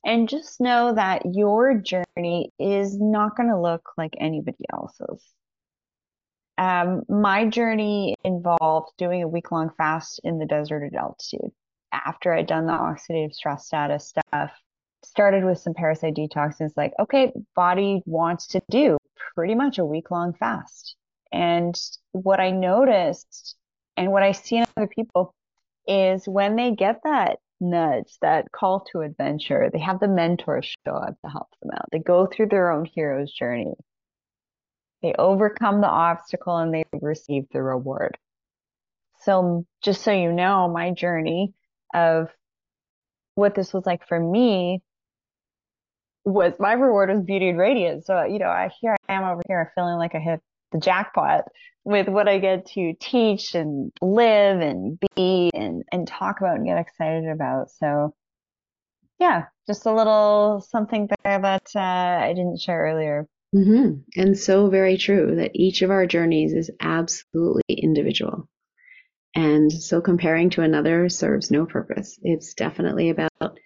and 0.06 0.28
just 0.28 0.60
know 0.60 0.94
that 0.94 1.22
your 1.34 1.76
journey 1.76 2.52
is 2.60 3.00
not 3.00 3.38
going 3.38 3.48
to 3.48 3.58
look 3.60 3.92
like 3.98 4.14
anybody 4.20 4.66
else's. 4.74 5.24
Um, 6.58 7.04
my 7.08 7.48
journey 7.48 8.16
involved 8.26 8.92
doing 8.98 9.24
a 9.24 9.28
week 9.28 9.54
long 9.54 9.72
fast 9.78 10.20
in 10.26 10.38
the 10.38 10.46
desert 10.46 10.84
at 10.86 11.02
altitude. 11.02 11.52
After 11.94 12.34
I'd 12.34 12.48
done 12.48 12.66
the 12.66 12.74
oxidative 12.74 13.32
stress 13.32 13.68
status 13.68 14.10
stuff, 14.10 14.52
started 15.06 15.44
with 15.44 15.60
some 15.60 15.74
parasite 15.74 16.16
detox 16.16 16.60
and 16.60 16.70
it's 16.70 16.78
like, 16.78 16.94
okay, 17.00 17.32
body 17.56 18.02
wants 18.06 18.48
to 18.48 18.62
do 18.70 18.98
pretty 19.36 19.56
much 19.56 19.78
a 19.78 19.86
week 19.86 20.12
long 20.12 20.34
fast. 20.34 20.96
And 21.32 21.80
what 22.12 22.40
I 22.40 22.52
noticed 22.52 23.56
and 23.98 24.12
what 24.12 24.24
I 24.24 24.32
see 24.32 24.58
in 24.58 24.66
other 24.78 24.88
people 24.88 25.34
is 25.88 26.28
when 26.28 26.56
they 26.56 26.72
get 26.72 27.02
that 27.04 27.38
nudge, 27.60 28.14
that 28.22 28.52
call 28.52 28.82
to 28.92 29.02
adventure, 29.02 29.70
they 29.72 29.80
have 29.80 30.00
the 30.00 30.08
mentor 30.08 30.62
show 30.62 30.94
up 30.94 31.16
to 31.24 31.32
help 31.32 31.48
them 31.62 31.72
out. 31.74 31.86
They 31.92 32.00
go 32.00 32.28
through 32.28 32.48
their 32.48 32.72
own 32.72 32.86
hero's 32.86 33.32
journey. 33.32 33.74
They 35.02 35.14
overcome 35.18 35.82
the 35.82 35.88
obstacle 35.88 36.58
and 36.58 36.74
they 36.74 36.86
receive 36.94 37.46
the 37.52 37.62
reward. 37.62 38.18
So, 39.22 39.66
just 39.84 40.02
so 40.02 40.12
you 40.12 40.32
know, 40.32 40.70
my 40.70 40.92
journey 40.92 41.54
of 41.94 42.30
what 43.36 43.56
this 43.56 43.74
was 43.74 43.86
like 43.86 44.08
for 44.08 44.20
me 44.20 44.82
was 46.26 46.54
my 46.60 46.74
reward 46.74 47.10
was 47.10 47.22
beauty 47.22 47.50
and 47.50 47.60
radiance. 47.60 48.08
So, 48.08 48.24
you 48.24 48.40
know, 48.40 48.48
I 48.48 48.70
here 48.80 48.96
I 49.10 49.14
am 49.14 49.24
over 49.24 49.42
here 49.48 49.72
feeling 49.76 49.98
like 49.98 50.16
I 50.16 50.20
hit 50.20 50.42
the 50.72 50.80
jackpot 50.80 51.46
with 51.86 52.08
what 52.08 52.28
I 52.28 52.40
get 52.40 52.66
to 52.68 52.94
teach 53.00 53.56
and 53.56 53.92
live 54.02 54.62
and 54.62 54.98
be 55.16 55.52
and, 55.54 55.84
and 55.92 56.08
talk 56.08 56.40
about 56.40 56.56
and 56.56 56.66
get 56.66 56.78
excited 56.78 57.28
about. 57.28 57.72
So 57.72 58.14
yeah, 59.20 59.46
just 59.68 59.86
a 59.86 59.94
little 59.94 60.66
something 60.70 61.10
there 61.24 61.40
that 61.40 61.70
uh, 61.76 61.80
I 61.80 62.34
didn't 62.36 62.60
share 62.60 62.82
earlier. 62.82 63.28
Mm-hmm. 63.56 64.20
And 64.20 64.38
so 64.38 64.70
very 64.70 64.98
true 64.98 65.36
that 65.36 65.52
each 65.54 65.82
of 65.82 65.92
our 65.92 66.08
journeys 66.08 66.54
is 66.54 66.72
absolutely 66.80 67.62
individual. 67.70 68.50
And 69.36 69.72
so 69.72 70.02
comparing 70.02 70.50
to 70.52 70.62
another 70.62 71.10
serves 71.10 71.52
no 71.52 71.66
purpose. 71.66 72.20
It's 72.24 72.54
definitely 72.54 73.10
about 73.10 73.60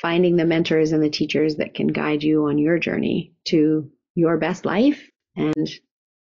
finding 0.00 0.36
the 0.36 0.44
mentors 0.44 0.92
and 0.92 1.02
the 1.02 1.10
teachers 1.10 1.56
that 1.56 1.74
can 1.74 1.88
guide 1.88 2.22
you 2.22 2.46
on 2.46 2.58
your 2.58 2.78
journey 2.78 3.32
to 3.46 3.90
your 4.14 4.38
best 4.38 4.64
life 4.64 5.02
and 5.36 5.68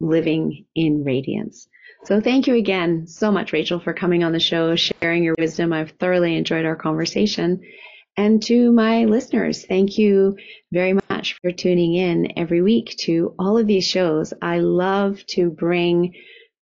living 0.01 0.65
in 0.75 1.05
radiance. 1.05 1.69
So 2.05 2.21
thank 2.21 2.47
you 2.47 2.55
again 2.55 3.07
so 3.07 3.33
much, 3.33 3.53
Rachel, 3.53 3.81
for 3.81 3.93
coming 3.93 4.23
on 4.23 4.33
the 4.33 4.41
show, 4.41 4.77
sharing 4.77 5.25
your 5.25 5.35
wisdom. 5.39 5.73
I've 5.73 5.93
thoroughly 5.93 6.37
enjoyed 6.37 6.65
our 6.65 6.77
conversation. 6.77 7.61
And 8.17 8.43
to 8.45 8.73
my 8.73 9.05
listeners, 9.05 9.65
thank 9.65 9.99
you 9.99 10.37
very 10.73 10.99
much 11.09 11.37
for 11.41 11.53
tuning 11.53 11.95
in 11.95 12.33
every 12.37 12.63
week 12.63 12.97
to 13.01 13.35
all 13.39 13.59
of 13.59 13.67
these 13.67 13.87
shows. 13.87 14.33
I 14.43 14.59
love 14.59 15.25
to 15.31 15.51
bring 15.51 16.15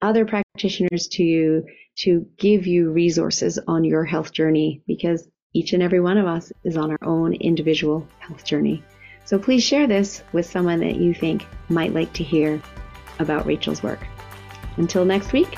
other 0.02 0.26
practitioners 0.26 1.08
to 1.14 1.24
you 1.24 1.64
to 2.00 2.26
give 2.38 2.68
you 2.68 2.92
resources 2.92 3.58
on 3.68 3.84
your 3.86 4.04
health 4.04 4.34
journey 4.34 4.82
because 4.86 5.28
each 5.56 5.72
and 5.72 5.82
every 5.82 6.02
one 6.02 6.18
of 6.18 6.28
us 6.28 6.52
is 6.66 6.76
on 6.76 6.92
our 6.92 7.00
own 7.02 7.34
individual 7.34 8.06
health 8.20 8.44
journey. 8.44 8.84
So 9.24 9.40
please 9.40 9.64
share 9.64 9.88
this 9.88 10.22
with 10.34 10.46
someone 10.46 10.82
that 10.82 10.98
you 10.98 11.14
think 11.14 11.46
might 11.70 11.94
like 11.94 12.12
to 12.14 12.24
hear 12.24 12.62
about 13.20 13.46
Rachel's 13.46 13.82
work. 13.82 14.06
Until 14.76 15.06
next 15.06 15.32
week, 15.32 15.58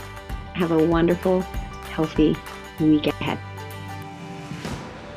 have 0.54 0.72
a 0.72 0.86
wonderful, 0.86 1.42
healthy 1.42 2.38
week 2.80 3.08
ahead. 3.08 3.40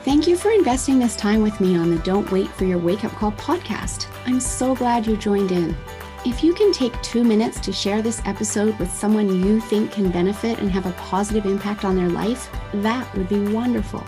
Thank 0.02 0.26
you 0.26 0.34
for 0.34 0.50
investing 0.50 0.98
this 0.98 1.14
time 1.14 1.42
with 1.42 1.60
me 1.60 1.76
on 1.76 1.90
the 1.90 2.02
Don't 2.02 2.30
Wait 2.32 2.48
for 2.48 2.64
Your 2.64 2.78
Wake 2.78 3.04
Up 3.04 3.12
Call 3.12 3.32
podcast. 3.32 4.06
I'm 4.24 4.40
so 4.40 4.74
glad 4.74 5.06
you 5.06 5.18
joined 5.18 5.52
in. 5.52 5.76
If 6.24 6.42
you 6.42 6.54
can 6.54 6.72
take 6.72 7.00
two 7.02 7.22
minutes 7.22 7.60
to 7.60 7.72
share 7.72 8.00
this 8.00 8.22
episode 8.24 8.78
with 8.78 8.90
someone 8.90 9.44
you 9.44 9.60
think 9.60 9.92
can 9.92 10.10
benefit 10.10 10.58
and 10.58 10.70
have 10.70 10.86
a 10.86 10.92
positive 10.92 11.44
impact 11.44 11.84
on 11.84 11.96
their 11.96 12.08
life, 12.08 12.50
that 12.74 13.14
would 13.14 13.28
be 13.28 13.40
wonderful. 13.52 14.06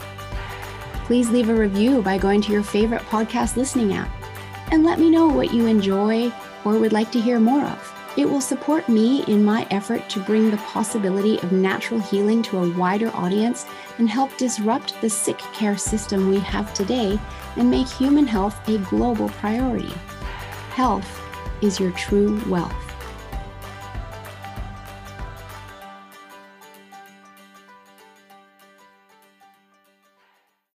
Please 1.05 1.31
leave 1.31 1.49
a 1.49 1.55
review 1.55 2.03
by 2.03 2.19
going 2.19 2.41
to 2.43 2.53
your 2.53 2.63
favorite 2.63 3.03
podcast 3.03 3.57
listening 3.57 3.93
app 3.95 4.11
and 4.71 4.85
let 4.85 4.99
me 4.99 5.11
know 5.11 5.27
what 5.27 5.53
you 5.53 5.67
enjoy 5.67 6.33
or 6.65 6.79
would 6.79 6.93
like 6.93 7.11
to 7.13 7.21
hear 7.21 7.41
more 7.41 7.65
of. 7.65 7.99
It 8.17 8.29
will 8.29 8.41
support 8.41 8.89
me 8.89 9.25
in 9.25 9.43
my 9.43 9.67
effort 9.71 10.09
to 10.11 10.21
bring 10.21 10.51
the 10.51 10.59
possibility 10.59 11.39
of 11.39 11.51
natural 11.51 11.99
healing 11.99 12.43
to 12.45 12.59
a 12.59 12.71
wider 12.77 13.11
audience 13.15 13.67
and 13.99 14.09
help 14.09 14.37
disrupt 14.37 15.01
the 15.01 15.09
sick 15.09 15.39
care 15.39 15.79
system 15.79 16.29
we 16.29 16.39
have 16.41 16.75
today 16.75 17.19
and 17.57 17.71
make 17.71 17.89
human 17.89 18.27
health 18.27 18.69
a 18.69 18.79
global 18.79 19.29
priority. 19.31 19.93
Health 20.71 21.21
is 21.63 21.81
your 21.81 21.93
true 21.93 22.41
wealth. 22.49 22.92